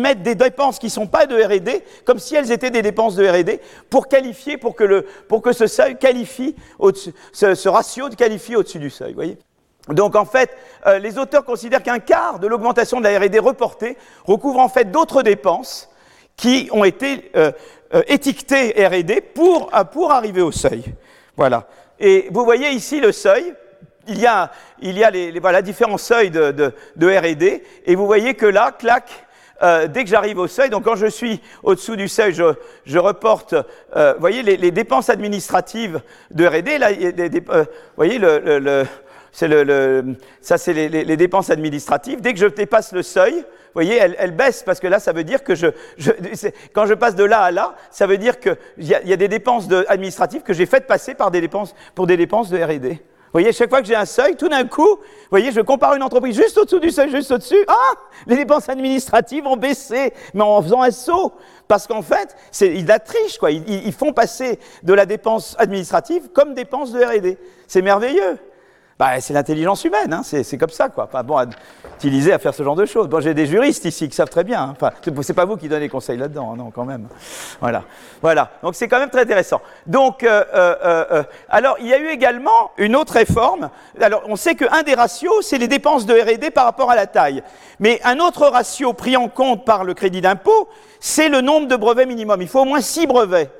[0.00, 3.14] Mettent des dépenses qui ne sont pas de R&D, comme si elles étaient des dépenses
[3.16, 6.56] de R&D, pour qualifier, pour que, le, pour que ce seuil qualifie,
[7.32, 9.14] ce, ce ratio qualifie au-dessus du seuil,
[9.88, 10.50] donc en fait,
[10.86, 14.90] euh, les auteurs considèrent qu'un quart de l'augmentation de la R&D reportée recouvre en fait
[14.90, 15.88] d'autres dépenses
[16.36, 17.52] qui ont été euh,
[17.94, 20.84] euh, étiquetées R&D pour, pour arriver au seuil.
[21.36, 21.66] Voilà.
[21.98, 23.54] Et vous voyez ici le seuil
[24.08, 24.50] il y a,
[24.80, 26.50] il y a les, voilà, différents seuils de,
[26.96, 29.04] de R&D, et vous voyez que là, clac,
[29.62, 33.54] euh, dès que j'arrive au seuil, donc quand je suis au-dessous du seuil, je, reporte,
[33.96, 36.00] euh, voyez, les, dépenses administratives
[36.30, 38.84] de R&D, là, euh, vous voyez, le,
[39.32, 42.20] c'est le, ça c'est les, dépenses administratives.
[42.20, 45.12] Dès que je dépasse le seuil, vous voyez, elle, elle baisse parce que là, ça
[45.12, 45.68] veut dire que je,
[46.72, 49.16] quand je passe de là à là, ça veut dire qu'il y, a, y a
[49.16, 53.00] des dépenses administratives que j'ai faites passer par des dépenses, pour des dépenses de R&D.
[53.32, 55.94] Vous voyez, chaque fois que j'ai un seuil, tout d'un coup, vous voyez, je compare
[55.94, 57.64] une entreprise juste au-dessous du seuil, juste au-dessus.
[57.68, 57.94] Ah,
[58.26, 61.32] les dépenses administratives ont baissé, mais en faisant un saut.
[61.68, 63.52] Parce qu'en fait, c'est, ils la trichent, quoi.
[63.52, 67.38] Ils, ils, font passer de la dépense administrative comme dépense de R&D.
[67.68, 68.36] C'est merveilleux.
[69.00, 71.06] Bah, c'est l'intelligence humaine, hein, c'est comme ça, quoi.
[71.06, 71.46] Pas bon à
[71.96, 73.08] utiliser à faire ce genre de choses.
[73.08, 74.60] Bon, j'ai des juristes ici qui savent très bien.
[74.60, 74.74] Hein.
[74.78, 74.90] Enfin,
[75.22, 77.08] c'est pas vous qui donnez conseils là-dedans, non, quand même.
[77.62, 77.84] Voilà,
[78.20, 78.50] voilà.
[78.62, 79.62] Donc c'est quand même très intéressant.
[79.86, 83.70] Donc, euh, euh, euh, alors il y a eu également une autre réforme.
[83.98, 87.06] Alors, on sait qu'un des ratios, c'est les dépenses de R&D par rapport à la
[87.06, 87.42] taille.
[87.78, 90.68] Mais un autre ratio pris en compte par le crédit d'impôt,
[91.00, 92.42] c'est le nombre de brevets minimum.
[92.42, 93.50] Il faut au moins six brevets.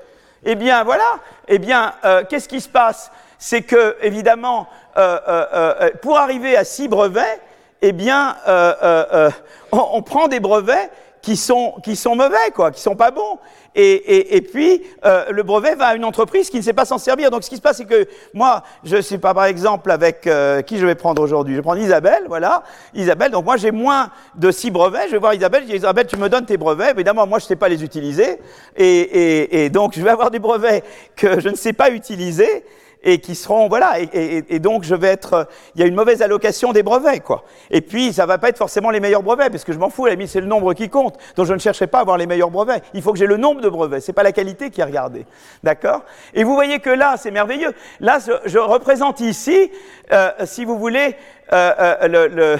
[0.44, 1.16] Eh bien, voilà.
[1.48, 1.94] Eh bien,
[2.28, 3.10] qu'est-ce qui se passe?
[3.40, 7.40] C'est que, évidemment, euh, euh, euh, pour arriver à six brevets,
[7.82, 10.90] eh bien, on, on, prend des brevets
[11.22, 13.38] qui sont, qui sont mauvais, quoi, qui sont pas bons.
[13.74, 16.84] Et, et, et puis, euh, le brevet va à une entreprise qui ne sait pas
[16.84, 17.30] s'en servir.
[17.30, 20.60] Donc, ce qui se passe, c'est que moi, je sais pas, par exemple, avec euh,
[20.62, 21.54] qui je vais prendre aujourd'hui?
[21.54, 22.64] Je vais prendre Isabelle, voilà.
[22.94, 25.06] Isabelle, donc moi, j'ai moins de six brevets.
[25.06, 26.90] Je vais voir Isabelle, je dis, Isabelle, tu me donnes tes brevets.
[26.90, 28.38] Évidemment, moi, je ne sais pas les utiliser.
[28.76, 30.82] Et, et, donc, je vais avoir des brevets
[31.14, 32.64] que je ne sais pas utiliser
[33.02, 36.72] et qui seront voilà et, donc je vais être il y a une mauvaise allocation
[36.72, 37.44] des brevets quoi.
[37.70, 40.06] Et puis ça va pas être forcément les meilleurs brevets parce que je m'en fous
[40.06, 41.16] la limite c'est le nombre qui compte.
[41.36, 42.82] Donc je ne chercherai pas à avoir les meilleurs brevets.
[42.94, 44.00] Il faut que j'ai le nombre de brevets.
[44.00, 45.26] C'est pas la qualité qui est regardée.
[45.62, 46.02] D'accord?
[46.34, 47.72] Et vous voyez que là c'est merveilleux.
[48.00, 49.70] Là je, représente ici
[50.12, 51.16] euh, si vous voulez
[51.52, 52.58] euh, euh, le, le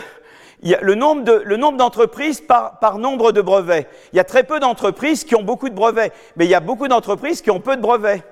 [0.62, 3.86] le nombre de, le nombre d'entreprises par, par nombre de brevets.
[4.12, 6.60] Il y a très peu d'entreprises qui ont beaucoup de brevets, mais il y a
[6.60, 8.22] beaucoup d'entreprises qui ont peu de brevets.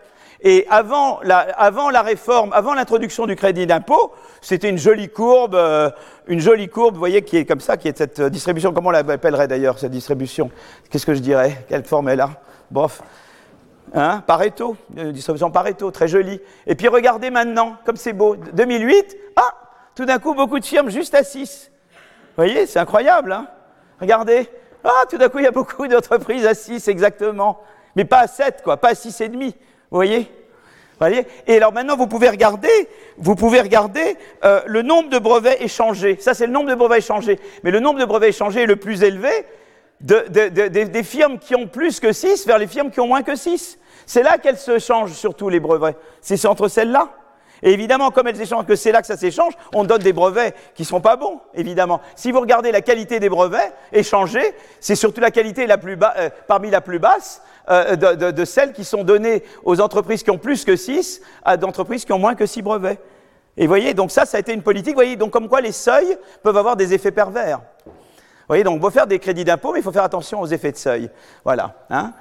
[0.41, 5.91] Et avant la, réforme, avant l'introduction du crédit d'impôt, c'était une jolie courbe, euh,
[6.29, 8.73] une jolie courbe, vous voyez, qui est comme ça, qui est cette distribution.
[8.73, 10.51] Comment on l'appellerait d'ailleurs, cette distribution?
[10.91, 11.65] Qu'est-ce que je dirais?
[11.69, 12.31] Quelle forme elle a?
[12.71, 13.03] Bof.
[13.95, 14.23] Hein?
[14.27, 16.41] Pareto, une distribution Pareto, très jolie.
[16.67, 18.37] Et puis regardez maintenant, comme c'est beau.
[18.37, 19.55] 2008, ah
[19.95, 21.71] Tout d'un coup, beaucoup de firmes juste à 6.
[21.91, 21.97] Vous
[22.37, 23.49] voyez, c'est incroyable, hein?
[24.01, 24.49] Regardez.
[24.85, 27.61] Ah, tout d'un coup, il y a beaucoup d'entreprises à 6, exactement.
[27.97, 29.55] Mais pas à 7, quoi, pas à 6,5.
[29.91, 30.31] Vous voyez?
[30.99, 31.27] Voyez?
[31.47, 32.69] Et alors maintenant, vous pouvez regarder,
[33.17, 36.17] vous pouvez regarder euh, le nombre de brevets échangés.
[36.21, 37.39] Ça, c'est le nombre de brevets échangés.
[37.63, 39.31] Mais le nombre de brevets échangés est le plus élevé
[40.01, 43.07] de, de, de, des firmes qui ont plus que 6 vers les firmes qui ont
[43.07, 43.79] moins que 6.
[44.07, 45.97] C'est là qu'elles se changent surtout les brevets.
[46.21, 47.11] C'est entre celles-là.
[47.63, 50.55] Et évidemment, comme elles échangent, que c'est là que ça s'échange, on donne des brevets
[50.75, 52.01] qui ne sont pas bons, évidemment.
[52.17, 56.81] Si vous regardez la qualité des brevets échangés, c'est surtout la qualité euh, parmi la
[56.81, 61.21] plus basse euh, de, celles qui sont données aux entreprises qui ont plus que 6
[61.45, 62.99] à d'entreprises qui ont moins que 6 brevets.
[63.57, 65.61] Et vous voyez, donc ça, ça a été une politique, vous voyez, donc comme quoi
[65.61, 67.61] les seuils peuvent avoir des effets pervers.
[68.49, 70.47] Vous voyez, donc il faut faire des crédits d'impôt, mais il faut faire attention aux
[70.47, 71.11] effets de seuil.
[71.45, 71.75] Voilà.
[71.91, 72.15] Hein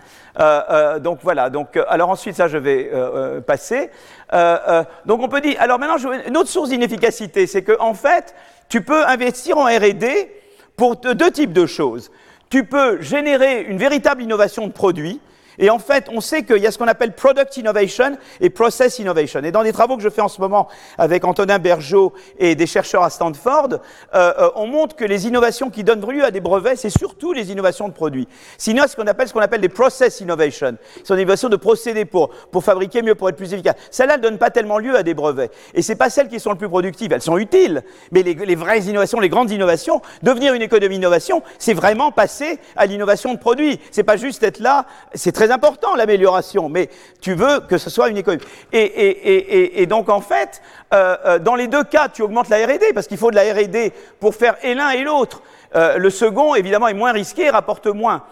[0.99, 1.49] donc voilà.
[1.49, 3.89] Donc, euh, alors ensuite, ça, je vais euh, euh passer.
[4.33, 5.55] Euh, donc on peut dire.
[5.59, 8.35] Alors maintenant, je, une autre source d'inefficacité, c'est que en fait,
[8.69, 10.31] tu peux investir en R&D
[10.75, 12.11] pour deux types de choses.
[12.49, 15.19] Tu peux générer une véritable innovation de produit.
[15.59, 18.99] Et en fait, on sait qu'il y a ce qu'on appelle product innovation et process
[18.99, 19.43] innovation.
[19.43, 22.67] Et dans des travaux que je fais en ce moment avec Antonin Bergeau et des
[22.67, 23.69] chercheurs à Stanford,
[24.13, 27.33] euh, euh, on montre que les innovations qui donnent lieu à des brevets, c'est surtout
[27.33, 28.27] les innovations de produits.
[28.57, 31.55] Sinon, ce qu'on appelle ce qu'on appelle des process innovation, ce sont des innovations de
[31.55, 33.75] procédés pour, pour fabriquer mieux, pour être plus efficace.
[33.91, 35.51] Celles-là ne donnent pas tellement lieu à des brevets.
[35.73, 37.11] Et c'est pas celles qui sont les plus productives.
[37.11, 41.41] Elles sont utiles, mais les, les vraies innovations, les grandes innovations, devenir une économie d'innovation,
[41.57, 43.79] c'est vraiment passer à l'innovation de produits.
[43.91, 44.85] C'est pas juste être là.
[45.13, 46.89] C'est très important l'amélioration, mais
[47.21, 48.43] tu veux que ce soit une économie.
[48.73, 50.61] Et, donc en fait,
[50.93, 53.53] euh, euh, dans les deux cas, tu augmentes la R&D parce qu'il faut de la
[53.53, 55.41] R&D pour faire et l'un et l'autre.
[55.75, 58.23] Euh, le second, évidemment, est moins risqué rapporte moins.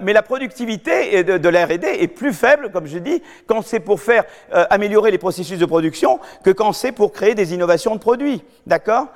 [0.00, 4.00] Mais la productivité de, la R&D est plus faible, comme je dis, quand c'est pour
[4.00, 4.24] faire
[4.70, 8.42] améliorer les processus de production que quand c'est pour créer des innovations de produits.
[8.66, 9.08] D'accord?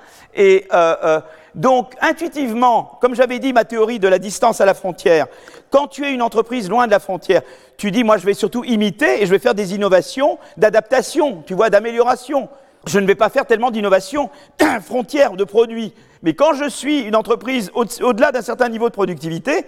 [1.57, 5.26] Donc, intuitivement, comme j'avais dit, ma théorie de la distance à la frontière,
[5.70, 7.40] quand tu es une entreprise loin de la frontière,
[7.78, 11.54] tu dis, moi, je vais surtout imiter et je vais faire des innovations d'adaptation, tu
[11.54, 12.50] vois, d'amélioration.
[12.86, 14.28] Je ne vais pas faire tellement d'innovation
[14.82, 15.94] frontière de produits.
[16.22, 19.64] Mais quand je suis une entreprise au-delà d'un certain niveau de productivité,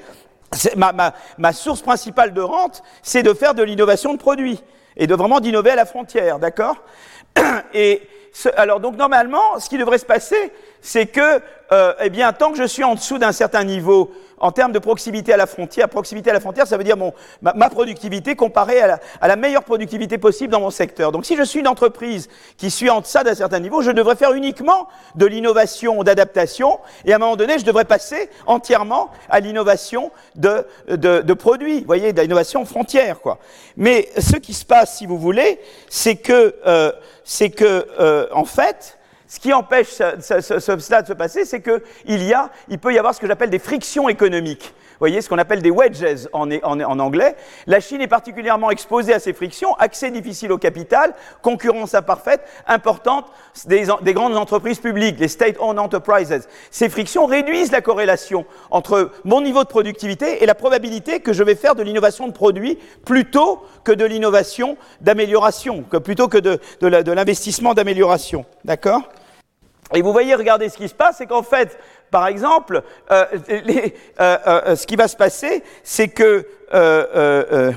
[0.77, 4.63] Ma, ma, source principale de rente, c'est de faire de l'innovation de produits
[4.97, 6.77] et de vraiment d'innover à la frontière, d'accord?
[7.75, 8.01] Et
[8.57, 11.41] alors donc normalement, ce qui devrait se passer, c'est que,
[11.73, 14.11] euh, eh bien, tant que je suis en dessous d'un certain niveau
[14.41, 16.97] en termes de proximité à la frontière, proximité à la frontière, ça veut dire
[17.43, 21.13] ma, productivité comparée à la, meilleure productivité possible dans mon secteur.
[21.13, 24.17] Donc si je suis une entreprise qui suis en deçà d'un certain niveau, je devrais
[24.17, 29.41] faire uniquement de l'innovation, d'adaptation, et à un moment donné, je devrais passer entièrement à
[29.41, 30.65] l'innovation de,
[31.35, 33.39] produits, vous voyez, de l'innovation frontière, quoi.
[33.77, 36.93] Mais ce qui se passe, si vous voulez, c'est que, euh,
[37.25, 38.98] c'est que, euh, en fait,
[39.29, 41.81] ce qui empêche ce, ce, ce, cela de se passer, c'est qu'il
[42.69, 44.75] il peut y avoir ce que j'appelle des frictions économiques.
[44.99, 46.51] Vous voyez, ce qu'on appelle des wedges en,
[46.99, 47.37] anglais.
[47.69, 53.27] La Chine est particulièrement exposée à ces frictions, accès difficile au capital, concurrence imparfaite, importante
[53.67, 56.49] des, des grandes entreprises publiques, les state-owned enterprises.
[56.73, 61.45] Ces frictions réduisent la corrélation entre mon niveau de productivité et la probabilité que je
[61.45, 67.73] vais faire de l'innovation de produits plutôt que de l'innovation d'amélioration, plutôt que de l'investissement
[67.73, 68.45] d'amélioration.
[68.65, 69.03] D'accord?
[69.95, 71.79] Et vous voyez, regardez ce qui se passe, c'est qu'en fait,
[72.11, 73.89] par exemple, euh, euh,
[74.21, 76.47] euh, ce qui va se passer, c'est que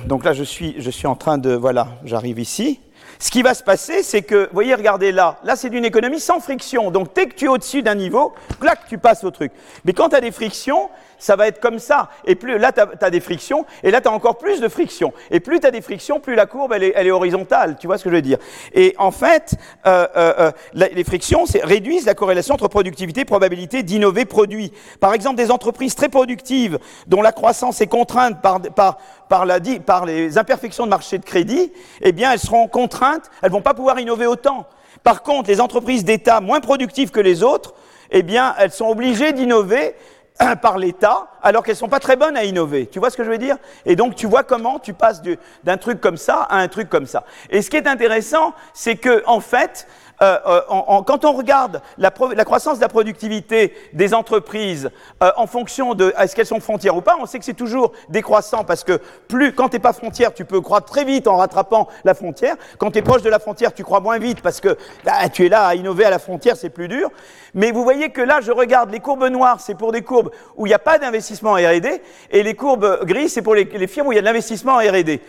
[0.07, 2.81] donc là, je suis, je suis en train de voilà, j'arrive ici.
[3.19, 6.19] Ce qui va se passer, c'est que, vous voyez, regardez là, là c'est d'une économie
[6.19, 6.89] sans friction.
[6.89, 9.51] Donc dès que tu es au-dessus d'un niveau, clac, tu passes au truc.
[9.85, 10.89] Mais quand tu as des frictions,
[11.21, 12.09] ça va être comme ça.
[12.25, 15.13] Et plus là, tu as, des frictions, et là, tu as encore plus de frictions.
[15.29, 17.77] Et plus tu as des frictions, plus la courbe, elle est, elle est, horizontale.
[17.79, 18.39] Tu vois ce que je veux dire?
[18.73, 19.53] Et en fait,
[19.85, 24.73] euh, euh, les frictions réduisent la corrélation entre productivité probabilité d'innover produit.
[24.99, 28.97] Par exemple, des entreprises très productives, dont la croissance est contrainte par, par,
[29.29, 33.51] par, la, par les imperfections de marché de crédit, eh bien, elles seront contraintes, elles
[33.51, 34.65] vont pas pouvoir innover autant.
[35.03, 37.75] Par contre, les entreprises d'État moins productives que les autres,
[38.11, 39.95] eh bien, elles sont obligées d'innover
[40.61, 42.87] par l'État, alors qu'elles sont pas très bonnes à innover.
[42.87, 43.57] Tu vois ce que je veux dire?
[43.85, 45.21] Et donc tu vois comment tu passes
[45.63, 47.23] d'un truc comme ça à un truc comme ça.
[47.49, 49.87] Et ce qui est intéressant, c'est que en fait,
[50.21, 54.91] euh, euh, en, en, quand on regarde la, la, croissance de la productivité des entreprises
[55.23, 57.91] euh, en fonction de est-ce qu'elles sont frontières ou pas, on sait que c'est toujours
[58.09, 61.37] décroissant parce que plus quand tu n'es pas frontière, tu peux croître très vite en
[61.37, 62.55] rattrapant la frontière.
[62.77, 65.45] Quand tu es proche de la frontière, tu crois moins vite parce que bah, tu
[65.45, 67.09] es là à innover à la frontière, c'est plus dur.
[67.55, 70.67] Mais vous voyez que là, je regarde les courbes noires, c'est pour des courbes où
[70.67, 73.87] il n'y a pas d'investissement en R&D, et les courbes grises, c'est pour les, les,
[73.87, 75.19] firmes où il y a de l'investissement en R&D.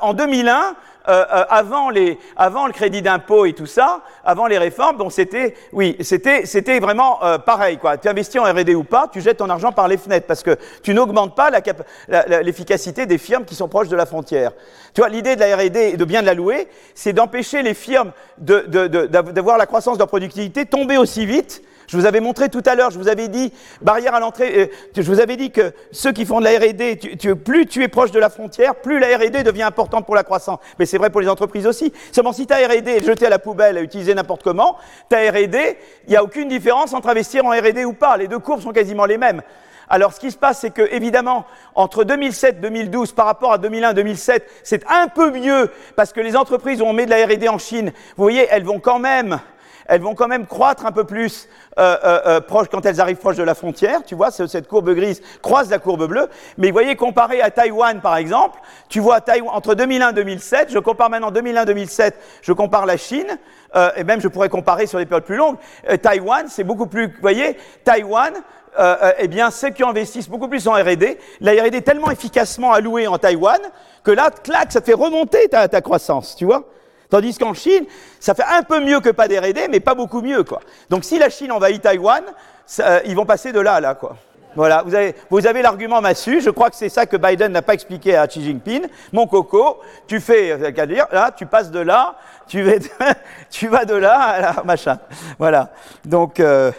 [0.00, 0.74] En 2001,
[1.06, 5.10] euh, euh, avant, les, avant le crédit d'impôt et tout ça, avant les réformes, bon,
[5.10, 7.98] c'était, oui, c'était, vraiment euh, pareil, quoi.
[7.98, 10.56] Tu investis en R&D ou pas, tu jettes ton argent par les fenêtres parce que
[10.82, 11.50] tu n'augmentes pas
[12.42, 14.52] l'efficacité des firmes qui sont proches de la frontière.
[14.94, 17.74] Tu vois, l'idée de la R&D et de bien de la louer, c'est d'empêcher les
[17.74, 22.06] firmes de, de, de, d'avoir la croissance de leur productivité tomber aussi vite je vous
[22.06, 24.66] avais montré tout à l'heure, je vous avais dit, barrière à l'entrée, euh,
[24.96, 26.96] je vous avais dit que ceux qui font de la R&D,
[27.44, 30.58] plus tu es proche de la frontière, plus la R&D devient importante pour la croissance.
[30.78, 31.92] Mais c'est vrai pour les entreprises aussi.
[32.12, 34.76] Seulement si ta R&D est jetée à la poubelle, à utiliser n'importe comment,
[35.08, 38.16] ta R&D, il n'y a aucune différence entre investir en R&D ou pas.
[38.16, 39.42] Les deux courbes sont quasiment les mêmes.
[39.88, 43.92] Alors, ce qui se passe, c'est que, évidemment, entre 2007 2012, par rapport à 2001
[43.92, 47.48] 2007, c'est un peu mieux parce que les entreprises où on met de la R&D
[47.48, 49.40] en Chine, vous voyez, elles vont quand même
[49.86, 53.16] elles vont quand même croître un peu plus euh, euh, euh, proche, quand elles arrivent
[53.16, 54.02] proche de la frontière.
[54.04, 56.28] Tu vois, cette courbe grise croise la courbe bleue.
[56.58, 58.58] Mais vous voyez, comparé à Taïwan, par exemple,
[58.88, 62.12] tu vois Taïwan, entre 2001 et 2007, je compare maintenant 2001-2007,
[62.42, 63.38] je compare la Chine,
[63.76, 65.56] euh, et même je pourrais comparer sur des périodes plus longues.
[65.88, 68.34] Euh, Taïwan, c'est beaucoup plus, vous voyez, Taïwan,
[69.18, 73.06] eh bien, ceux qui investissent beaucoup plus en R&D, la R&D est tellement efficacement allouée
[73.06, 73.60] en Taïwan
[74.02, 76.64] que là, clac, ça te fait remonter ta, ta croissance, tu vois
[77.14, 77.84] Tandis qu'en Chine,
[78.18, 80.44] ça fait un peu mieux que pas d'R&D, mais pas beaucoup mieux.
[80.90, 82.24] Donc si la Chine envahit Taïwan,
[83.06, 84.16] ils vont passer de là à là, quoi.
[84.56, 84.82] Voilà,
[85.30, 86.40] vous avez, l'argument massu.
[86.40, 88.88] Je crois que c'est ça que Biden n'a pas expliqué à Xi Jinping.
[89.12, 92.16] Mon coco, tu fais, euh, qu'à dire, là, tu passes de là,
[92.48, 92.78] tu, vas,
[93.48, 94.98] tu vas de là à là, machin.
[95.38, 95.70] Voilà.
[96.04, 96.72] Donc, euh,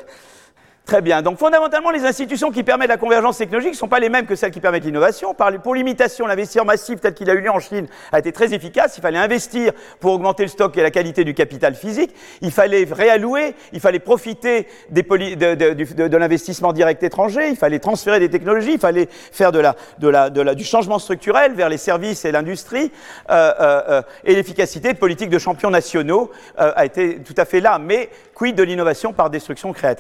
[0.85, 1.23] Très bien.
[1.23, 4.35] Donc fondamentalement, les institutions qui permettent la convergence technologique ne sont pas les mêmes que
[4.35, 5.35] celles qui permettent l'innovation.
[5.63, 8.95] Pour l'imitation, l'investissement massif tel qu'il a eu lieu en Chine a été très efficace.
[8.95, 12.13] Il fallait investir pour augmenter le stock et la qualité du capital physique.
[12.41, 18.73] Il fallait réallouer, il fallait profiter de, l'investissement direct étranger, il fallait transférer des technologies,
[18.73, 22.91] il fallait faire de la, du changement structurel vers les services et l'industrie.
[23.31, 27.45] Euh, euh, euh et l'efficacité de politiques de champions nationaux euh, a été tout à
[27.45, 27.79] fait là.
[27.79, 29.95] Mais quid de l'innovation par destruction créatrice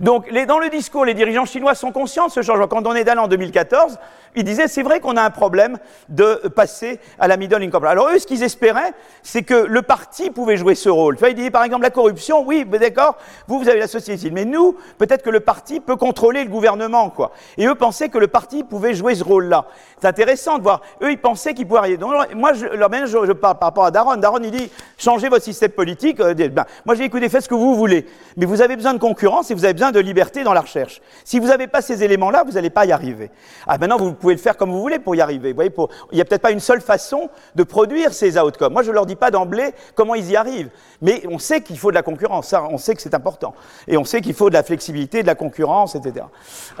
[0.00, 2.68] donc, dans le discours, les dirigeants chinois sont conscients de ce changement.
[2.68, 3.98] Quand on est allé en 2014,
[4.34, 7.84] ils disaient c'est vrai qu'on a un problème de passer à la middle income.
[7.84, 8.92] Alors eux, ce qu'ils espéraient,
[9.22, 11.16] c'est que le parti pouvait jouer ce rôle.
[11.16, 13.16] Vois, ils disaient par exemple la corruption, oui, d'accord,
[13.46, 16.50] vous, vous avez la société civile, mais nous, peut-être que le parti peut contrôler le
[16.50, 17.32] gouvernement, quoi.
[17.58, 19.66] Et eux pensaient que le parti pouvait jouer ce rôle-là.
[20.00, 20.80] C'est intéressant de voir.
[21.02, 21.96] Eux, ils pensaient qu'ils pouvaient arriver.
[21.98, 24.16] Donc, moi, je, leur je, je, parle par rapport à Daron.
[24.16, 26.20] Daron, il dit changez votre système politique.
[26.20, 28.06] Euh, ben, moi, j'ai écouté, faites ce que vous voulez.
[28.36, 31.00] Mais vous avez besoin de concurrence et vous avez besoin de liberté dans la recherche.
[31.24, 33.30] Si vous n'avez pas ces éléments-là, vous n'allez pas y arriver.
[33.66, 35.50] Ah, maintenant, vous pouvez le faire comme vous voulez pour y arriver.
[35.50, 35.72] Vous voyez,
[36.12, 38.72] il n'y a peut-être pas une seule façon de produire ces outcomes.
[38.72, 40.70] Moi, je ne leur dis pas d'emblée comment ils y arrivent.
[41.00, 42.48] Mais on sait qu'il faut de la concurrence.
[42.48, 43.54] Ça, on sait que c'est important.
[43.86, 46.26] Et on sait qu'il faut de la flexibilité, de la concurrence, etc.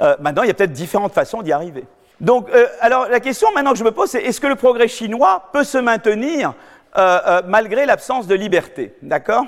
[0.00, 1.84] Euh, maintenant, il y a peut-être différentes façons d'y arriver.
[2.20, 4.88] Donc, euh, alors, la question maintenant que je me pose, c'est est-ce que le progrès
[4.88, 6.54] chinois peut se maintenir
[6.96, 8.94] euh, malgré l'absence de liberté?
[9.02, 9.44] D'accord?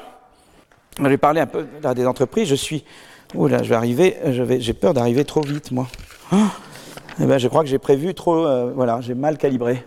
[0.99, 2.49] Je vais parler un peu des entreprises.
[2.49, 2.85] Je suis
[3.37, 4.17] Oh là, je vais arriver,
[4.61, 5.89] j'ai peur d'arriver trop vite, moi.
[6.33, 6.37] Oh,
[7.21, 9.85] eh ben, je crois que j'ai prévu trop, euh, voilà, j'ai mal calibré.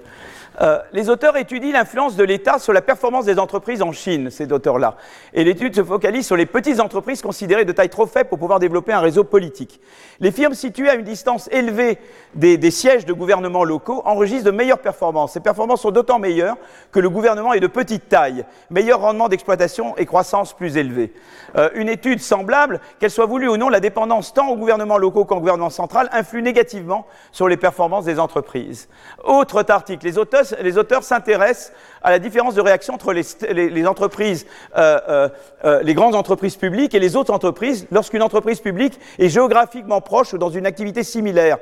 [0.60, 4.51] Euh, les auteurs étudient l'influence de l'État sur la performance des entreprises en Chine, ces
[4.51, 4.95] auteurs-là.
[5.34, 8.60] Et l'étude se focalise sur les petites entreprises considérées de taille trop faible pour pouvoir
[8.60, 9.80] développer un réseau politique.
[10.20, 11.99] Les firmes situées à une distance élevée
[12.34, 15.34] des, sièges de gouvernements locaux enregistrent de meilleures performances.
[15.34, 16.58] Ces performances sont d'autant meilleures
[16.91, 21.14] que le gouvernement est de petite taille, meilleur rendement d'exploitation et croissance plus élevée.
[21.55, 25.26] Euh, une étude semblable, qu'elle soit voulue ou non, la dépendance tant aux gouvernements locaux
[25.26, 28.89] qu'au gouvernement central influe négativement sur les performances des entreprises.
[29.24, 31.72] Autre article, les auteurs les auteurs s'intéressent
[32.02, 34.45] à la différence de réaction entre les, entreprises,
[34.78, 35.30] euh, euh,
[35.66, 40.34] euh, les grandes entreprises publiques et les autres entreprises lorsqu'une entreprise publique est géographiquement proche
[40.34, 41.58] ou dans une activité similaire.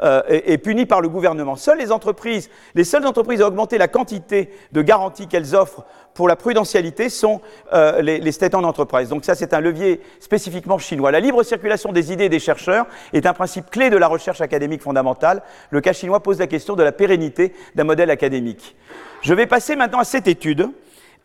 [0.00, 1.56] Est, punie par le gouvernement.
[1.56, 5.84] Seules les entreprises, les seules entreprises à augmenter la quantité de garanties qu'elles offrent
[6.14, 7.40] pour la prudentialité sont
[7.72, 9.08] les, les state-owned enterprises.
[9.08, 11.10] Donc ça, c'est un levier spécifiquement chinois.
[11.10, 14.40] La libre circulation des idées et des chercheurs est un principe clé de la recherche
[14.40, 15.42] académique fondamentale.
[15.70, 18.76] Le cas chinois pose la question de la pérennité d'un modèle académique.
[19.22, 20.68] Je vais passer maintenant à cette étude.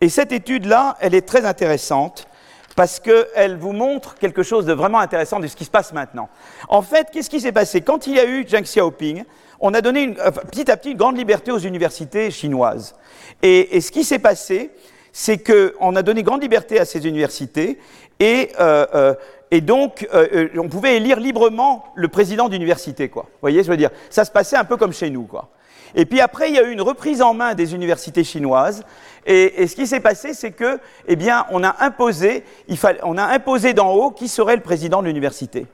[0.01, 2.27] Et cette étude-là, elle est très intéressante
[2.75, 6.29] parce qu'elle vous montre quelque chose de vraiment intéressant de ce qui se passe maintenant.
[6.69, 7.81] En fait, qu'est-ce qui s'est passé?
[7.81, 9.23] Quand il y a eu Zheng Xiaoping,
[9.59, 10.15] on a donné
[10.51, 12.95] petit à petit une grande liberté aux universités chinoises.
[13.41, 14.71] Et, ce qui s'est passé,
[15.11, 17.77] c'est qu'on a donné grande liberté à ces universités
[18.19, 19.13] et, euh, euh,
[19.51, 23.09] et donc euh, on pouvait élire librement le président d'université.
[23.09, 23.23] Quoi.
[23.23, 25.23] Vous voyez, je veux dire, ça se passait un peu comme chez nous.
[25.23, 25.49] Quoi.
[25.95, 28.83] Et puis après, il y a eu une reprise en main des universités chinoises.
[29.25, 33.23] Et, ce qui s'est passé, c'est que, eh bien, on a imposé, il on a
[33.23, 35.65] imposé d'en haut qui serait le président de l'université.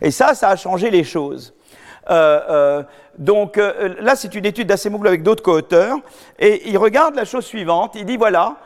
[0.00, 1.54] Et ça, ça a changé les choses.
[2.10, 2.82] Euh, euh,
[3.18, 5.98] donc euh, là, c'est une étude d'Assemoglu avec d'autres co-auteurs,
[6.38, 7.92] et il regarde la chose suivante.
[7.94, 8.56] Il dit voilà,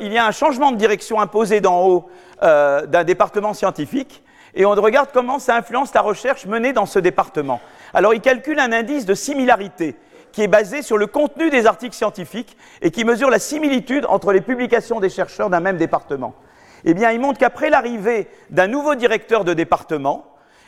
[0.00, 2.10] il y a un changement de direction imposé d'en haut
[2.40, 4.22] d'un département scientifique,
[4.54, 7.60] et on regarde comment ça influence la recherche menée dans ce département.
[7.94, 9.96] Alors, il calcule un indice de similarité
[10.32, 14.32] qui est basé sur le contenu des articles scientifiques et qui mesure la similitude entre
[14.32, 16.34] les publications des chercheurs d'un même département.
[16.84, 20.26] Eh bien, il montre qu'après l'arrivée d'un nouveau directeur de département,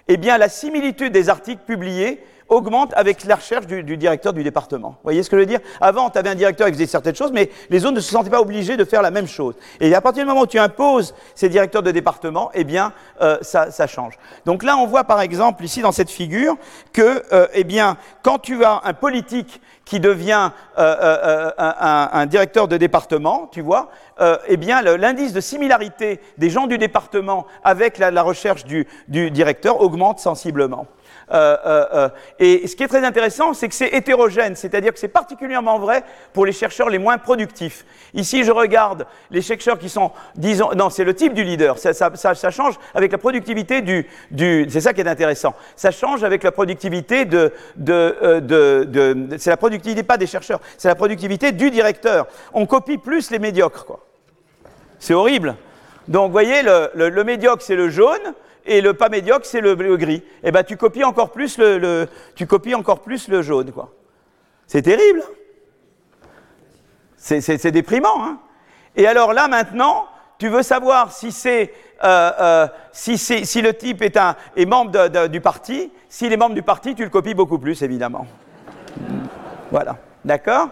[0.08, 4.90] eh bien, la similitude des articles publiés augmente avec la recherche du, directeur du département.
[4.90, 5.60] Vous voyez ce que je veux dire?
[5.80, 8.30] Avant, tu avais un directeur qui faisait certaines choses, mais les autres ne se sentaient
[8.30, 9.54] pas obligés de faire la même chose.
[9.80, 12.92] Et à partir du moment où tu imposes ces directeurs de département, eh bien,
[13.22, 14.18] euh, ça, change.
[14.44, 16.56] Donc là, on voit par exemple ici dans cette figure
[16.92, 22.76] que, euh, eh bien, quand tu as un politique qui devient euh, un, directeur de
[22.76, 23.90] département, tu vois,
[24.46, 30.20] eh bien, l'indice de similarité des gens du département avec la, recherche du directeur augmente
[30.20, 30.86] sensiblement.
[31.32, 32.08] Euh, euh, euh,
[32.38, 36.02] et ce qui est très intéressant, c'est que c'est hétérogène, c'est-à-dire que c'est particulièrement vrai
[36.32, 37.84] pour les chercheurs les moins productifs.
[38.14, 41.78] Ici, je regarde les chercheurs qui sont, disons, non, c'est le type du leader.
[41.78, 45.54] Ça, change avec la productivité du, du c'est ça qui est intéressant.
[45.76, 50.88] Ça change avec la productivité de, de, de, c'est la productivité pas des chercheurs, c'est
[50.88, 52.26] la productivité du directeur.
[52.52, 54.00] On copie plus les médiocres, quoi.
[54.98, 55.56] C'est horrible.
[56.08, 58.34] Donc, vous voyez, le médiocre, c'est le jaune
[58.64, 60.22] et le pas médiocre, c'est le, gris.
[60.42, 63.90] Eh ben, tu copies encore plus le, tu copies encore plus le jaune, quoi.
[64.66, 65.22] C'est terrible.
[67.16, 68.24] C'est déprimant.
[68.24, 68.38] Hein
[68.96, 70.06] et alors là, maintenant,
[70.38, 71.72] tu veux savoir si c'est
[72.02, 75.92] euh, euh, si, si, le type est, un, est membre du parti.
[76.08, 78.26] S'il est membre du parti, tu le copies beaucoup plus, évidemment.
[79.70, 79.98] Voilà.
[80.24, 80.68] D'accord?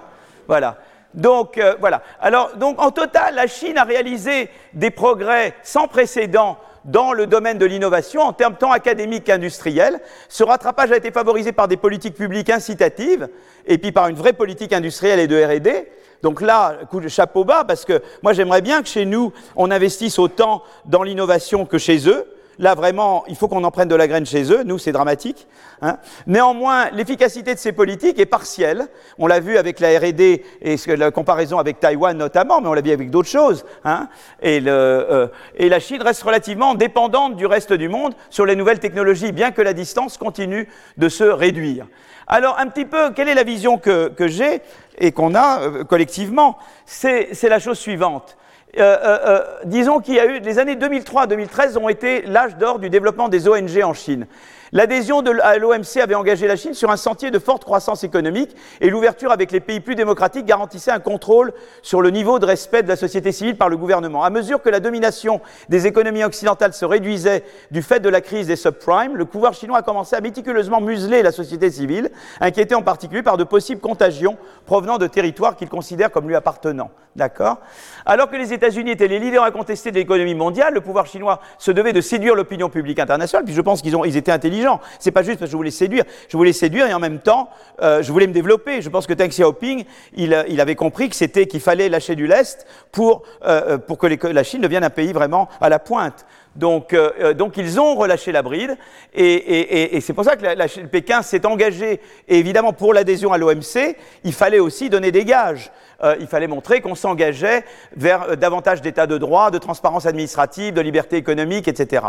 [0.47, 0.78] Voilà.
[1.12, 2.02] Donc, euh, voilà.
[2.20, 6.59] Alors, donc, en total, la Chine a réalisé des progrès sans précédent
[6.89, 10.01] dans le domaine de l'innovation en termes tant académiques qu'industriels.
[10.28, 13.28] Ce rattrapage a été favorisé par des politiques publiques incitatives
[13.66, 15.90] et puis par une vraie politique industrielle et de R&D.
[16.23, 19.70] Donc là, coup de chapeau bas, parce que moi j'aimerais bien que chez nous, on
[19.70, 22.27] investisse autant dans l'innovation que chez eux.
[22.59, 24.64] Là, vraiment, il faut qu'on en prenne de la graine chez eux.
[24.64, 25.47] Nous, c'est dramatique.
[25.80, 25.98] Hein.
[26.26, 28.89] Néanmoins, l'efficacité de ces politiques est partielle.
[29.18, 32.80] On l'a vu avec la R&D et la comparaison avec Taïwan notamment, mais on l'a
[32.80, 33.64] vu avec d'autres choses.
[33.85, 34.09] Hein.
[34.43, 38.56] Et, le, euh, et, la Chine reste relativement dépendante du reste du monde sur les
[38.56, 41.86] nouvelles technologies, bien que la distance continue de se réduire.
[42.26, 44.60] Alors, un petit peu, quelle est la vision que, que j'ai
[44.98, 46.59] et qu'on a euh, collectivement?
[46.85, 48.36] C'est la chose suivante.
[48.77, 52.78] Euh, euh, euh, disons qu'il y a eu, les années 2003-2013 ont été l'âge d'or
[52.78, 54.27] du développement des ONG en Chine.
[54.73, 58.90] L'adhésion à l'OMC avait engagé la Chine sur un sentier de forte croissance économique et
[58.90, 62.89] l'ouverture avec les pays plus démocratiques garantissait un contrôle sur le niveau de respect de
[62.89, 64.24] la société civile par le gouvernement.
[64.24, 65.40] À mesure que la domination
[65.70, 69.78] des économies occidentales se réduisait du fait de la crise des subprimes, le pouvoir chinois
[69.78, 74.36] a commencé à méticuleusement museler la société civile, inquiété en particulier par de possibles contagions
[74.66, 76.90] provenant de territoires qu'il considère comme lui appartenant.
[77.16, 77.59] D'accord?
[78.07, 81.73] Alors que les États-Unis étaient les leaders incontestés de l'économie mondiale, le pouvoir chinois se
[81.73, 84.57] devait de séduire l'opinion publique internationale, puis je pense qu'ils ils étaient intelligents
[84.98, 86.05] c'est pas juste parce que je voulais séduire.
[86.28, 87.51] Je voulais séduire et en même temps,
[87.82, 88.82] euh, je voulais me développer.
[88.82, 89.85] Je pense que Deng Xiaoping,
[90.16, 93.98] il, euh, il avait compris que c'était qu'il fallait lâcher du lest pour, euh, pour
[93.98, 96.26] que la Chine devienne un pays vraiment à la pointe.
[96.56, 96.97] Donc,
[97.36, 98.76] donc, ils ont relâché la bride,
[99.14, 103.94] et, c'est pour ça que la, Pékin s'est engagé, et évidemment pour l'adhésion à l'OMC,
[104.24, 105.70] il fallait aussi donner des gages.
[106.04, 107.64] Euh, il fallait montrer qu'on s'engageait
[107.96, 112.06] vers euh, davantage d'état de droit, de transparence administrative, de liberté économique, etc.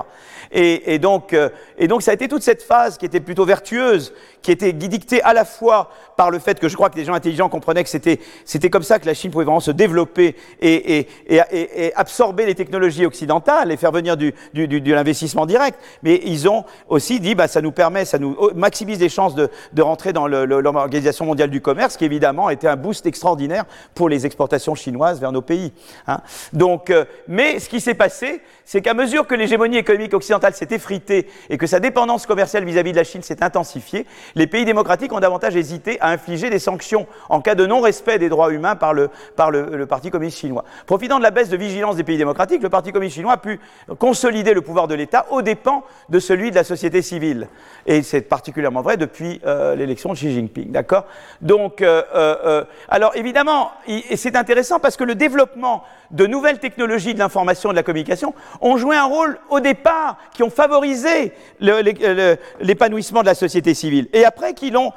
[0.52, 4.14] Et, donc, euh, et donc ça a été toute cette phase qui était plutôt vertueuse,
[4.44, 7.16] qui était dictée à la fois par le fait que je crois que les gens
[7.16, 11.08] intelligents comprenaient que c'était, c'était comme ça que la Chine pouvait vraiment se développer et,
[11.28, 15.80] et, absorber les technologies occidentales et faire venir du, du, du, de l'investissement direct.
[16.04, 19.50] Mais ils ont aussi dit, bah, ça nous permet, ça nous maximise les chances de,
[19.74, 24.26] de rentrer dans l'Organisation mondiale du commerce, qui évidemment été un boost extraordinaire pour les
[24.26, 25.72] exportations chinoises vers nos pays.
[26.08, 26.22] Hein.
[26.54, 30.68] Donc, euh, mais ce qui s'est passé, c'est qu'à mesure que l'hégémonie économique occidentale s'est
[30.70, 34.06] effritée et que sa dépendance commerciale vis-à-vis de la Chine s'est intensifiée,
[34.36, 38.30] les pays démocratiques ont davantage hésité à infliger des sanctions en cas de non-respect des
[38.30, 40.66] droits humains par, le, par le, Parti communiste chinois.
[40.86, 43.60] Profitant de la baisse de vigilance des pays démocratiques, le Parti communiste chinois a pu
[43.98, 47.48] consolider le pouvoir de l'État aux dépens de celui de la société civile.
[47.88, 50.72] Et c'est particulièrement vrai depuis euh, l'élection de Xi Jinping.
[50.72, 51.08] D'accord?
[51.42, 53.72] Donc, euh, alors évidemment,
[54.16, 58.34] c'est intéressant parce que le développement de nouvelles technologies de l'information et de la communication
[58.62, 64.26] ont joué un rôle au départ, qui ont favorisé l'épanouissement de la société civile, et
[64.26, 64.92] après qui l'ont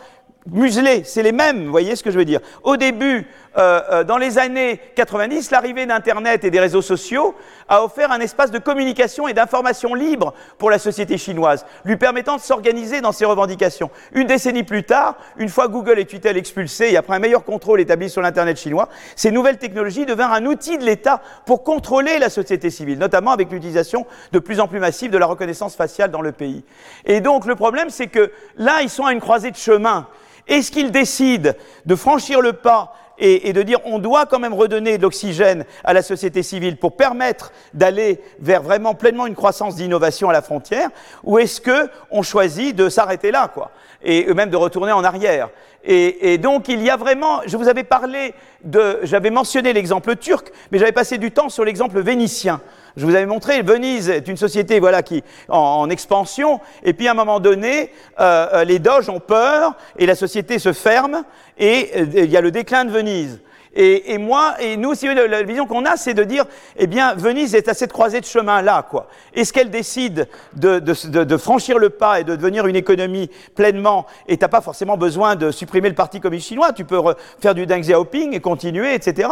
[0.51, 2.41] muselé, c'est les mêmes, vous voyez ce que je veux dire.
[2.65, 7.35] Au début, euh, euh, dans les années 90, l'arrivée d'Internet et des réseaux sociaux
[7.69, 12.37] a offert un espace de communication et d'information libre pour la société chinoise, lui permettant
[12.37, 13.91] de s'organiser dans ses revendications.
[14.13, 17.81] Une décennie plus tard, une fois Google et Twitter expulsés et après un meilleur contrôle
[17.81, 22.31] établi sur l'Internet chinois, ces nouvelles technologies devinrent un outil de l'État pour contrôler la
[22.31, 26.23] société civile, notamment avec l'utilisation de plus en plus massive de la reconnaissance faciale dans
[26.23, 26.65] le pays.
[27.05, 30.09] Et donc le problème, c'est que là, ils sont à une croisée de chemin.
[30.49, 31.53] Est-ce qu'ils décident
[31.87, 35.93] de franchir le pas et, de dire on doit quand même redonner de l'oxygène à
[35.93, 40.89] la société civile pour permettre d'aller vers vraiment pleinement une croissance d'innovation à la frontière,
[41.23, 43.71] ou est-ce que on choisit de s'arrêter là, quoi,
[44.03, 45.51] et même de retourner en arrière
[45.85, 50.15] et, et, donc il y a vraiment, je vous avais parlé de, j'avais mentionné l'exemple
[50.15, 52.61] turc, mais j'avais passé du temps sur l'exemple vénitien.
[52.97, 57.13] Je vous avais montré, Venise est une société voilà qui en, expansion, et puis à
[57.13, 57.91] un moment donné,
[58.21, 61.25] euh, euh les doges ont peur et la société se ferme
[61.59, 63.41] et euh, il y a le déclin de Venise.
[63.75, 66.45] Et, moi, et nous, si la, vision qu'on a, c'est de dire,
[66.77, 69.09] eh bien, Venise est à cette croisée de chemin-là, quoi.
[69.33, 74.07] Est-ce qu'elle décide de, de, de, franchir le pas et de devenir une économie pleinement,
[74.29, 77.01] et t'as pas forcément besoin de supprimer le Parti communiste chinois, tu peux
[77.41, 79.29] faire du Deng Xiaoping et continuer, etc.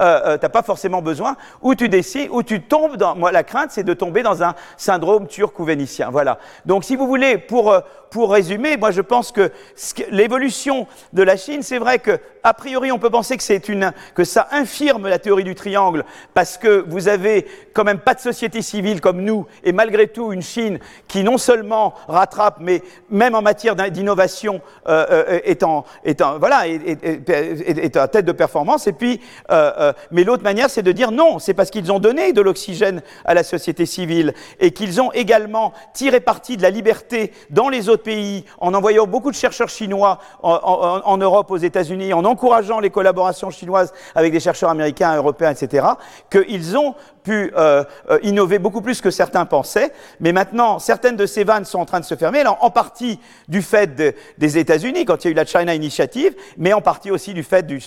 [0.00, 3.44] Euh, euh, t'as pas forcément besoin, ou tu décides, ou tu tombes dans, moi, la
[3.44, 6.38] crainte, c'est de tomber dans un syndrome turc ou vénitien, voilà.
[6.66, 7.80] Donc, si vous voulez, pour, euh,
[8.10, 9.52] pour résumer, moi, je pense que
[10.10, 13.92] l'évolution de la Chine, c'est vrai que, a priori, on peut penser que c'est une
[14.14, 16.04] que ça infirme la théorie du triangle,
[16.34, 20.30] parce que vous avez quand même pas de société civile comme nous, et malgré tout
[20.30, 25.84] une Chine qui non seulement rattrape, mais même en matière d'innovation euh, euh est, en,
[26.38, 28.86] voilà, est, est, à tête de performance.
[28.86, 31.98] Et puis, euh, euh, mais l'autre manière, c'est de dire non, c'est parce qu'ils ont
[31.98, 36.70] donné de l'oxygène à la société civile et qu'ils ont également tiré parti de la
[36.70, 41.50] liberté dans les autres pays en envoyant beaucoup de chercheurs chinois en, en, en Europe,
[41.50, 45.86] aux États-Unis, en encourageant les collaborations chinoises avec des chercheurs américains, européens, etc.,
[46.30, 46.94] qu'ils ont
[47.24, 49.92] pu euh, euh, innover beaucoup plus que certains pensaient.
[50.20, 53.18] Mais maintenant, certaines de ces vannes sont en train de se fermer, en partie
[53.48, 57.10] du fait des États-Unis, quand il y a eu la China Initiative, mais en partie
[57.10, 57.80] aussi du fait du,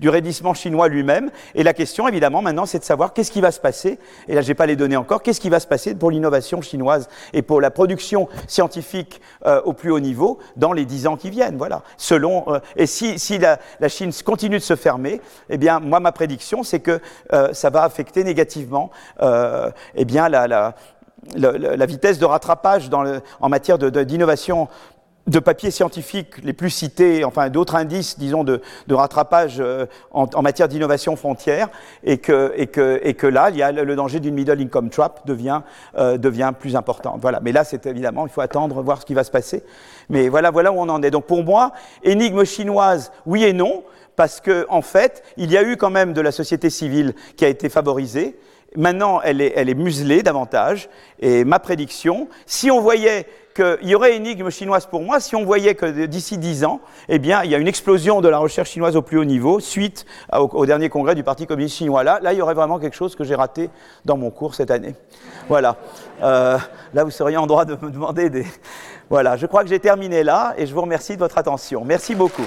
[0.00, 1.30] du, raidissement chinois lui-même.
[1.54, 4.40] Et la question, évidemment, maintenant, c'est de savoir qu'est-ce qui va se passer, et là,
[4.40, 7.60] j'ai pas les données encore, qu'est-ce qui va se passer pour l'innovation chinoise et pour
[7.60, 11.58] la production scientifique euh, au plus haut niveau dans les dix ans qui viennent?
[11.58, 11.82] Voilà.
[11.98, 12.46] Selon,
[12.76, 13.58] et si, la,
[13.88, 15.20] Chine continue de se fermer,
[15.50, 17.00] eh bien, moi, ma prédiction, c'est que
[17.52, 18.77] ça va affecter négativement
[19.22, 20.74] euh, eh bien, la,
[21.86, 22.90] vitesse de rattrapage
[23.40, 24.68] en matière d'innovation de,
[25.28, 30.42] de papiers scientifiques les plus cités, enfin d'autres indices, disons, de, de rattrapage euh, en,
[30.42, 31.68] matière d'innovation frontière,
[32.02, 35.60] et que, que, que là, il y a le danger d'une middle income trap devient,
[35.98, 37.16] euh, devient plus important.
[37.20, 37.40] Voilà.
[37.42, 39.62] Mais là, c'est évidemment, il faut attendre, voir ce qui va se passer.
[40.08, 41.10] Mais voilà, voilà où on en est.
[41.10, 41.72] Donc pour moi,
[42.02, 43.84] énigme chinoise, oui et non
[44.16, 47.44] parce qu'en en fait, il y a eu quand même de la société civile qui
[47.44, 48.36] a été favorisée.
[48.78, 50.88] Maintenant, elle est, muselée davantage.
[51.18, 53.26] Et ma prédiction, si on voyait
[53.56, 56.80] qu'il y aurait une énigme chinoise pour moi, si on voyait que d'ici dix ans,
[57.08, 59.58] eh bien, il y a une explosion de la recherche chinoise au plus haut niveau,
[59.58, 62.04] suite au, dernier congrès du Parti communiste chinois.
[62.04, 63.68] Là, là, il y aurait vraiment quelque chose que j'ai raté
[64.04, 64.94] dans mon cours cette année.
[65.48, 65.74] Voilà.
[66.22, 66.56] Euh,
[66.94, 68.46] là, vous seriez en droit de me demander des.
[69.10, 69.36] Voilà.
[69.36, 71.84] Je crois que j'ai terminé là, et je vous remercie de votre attention.
[71.84, 72.46] Merci beaucoup.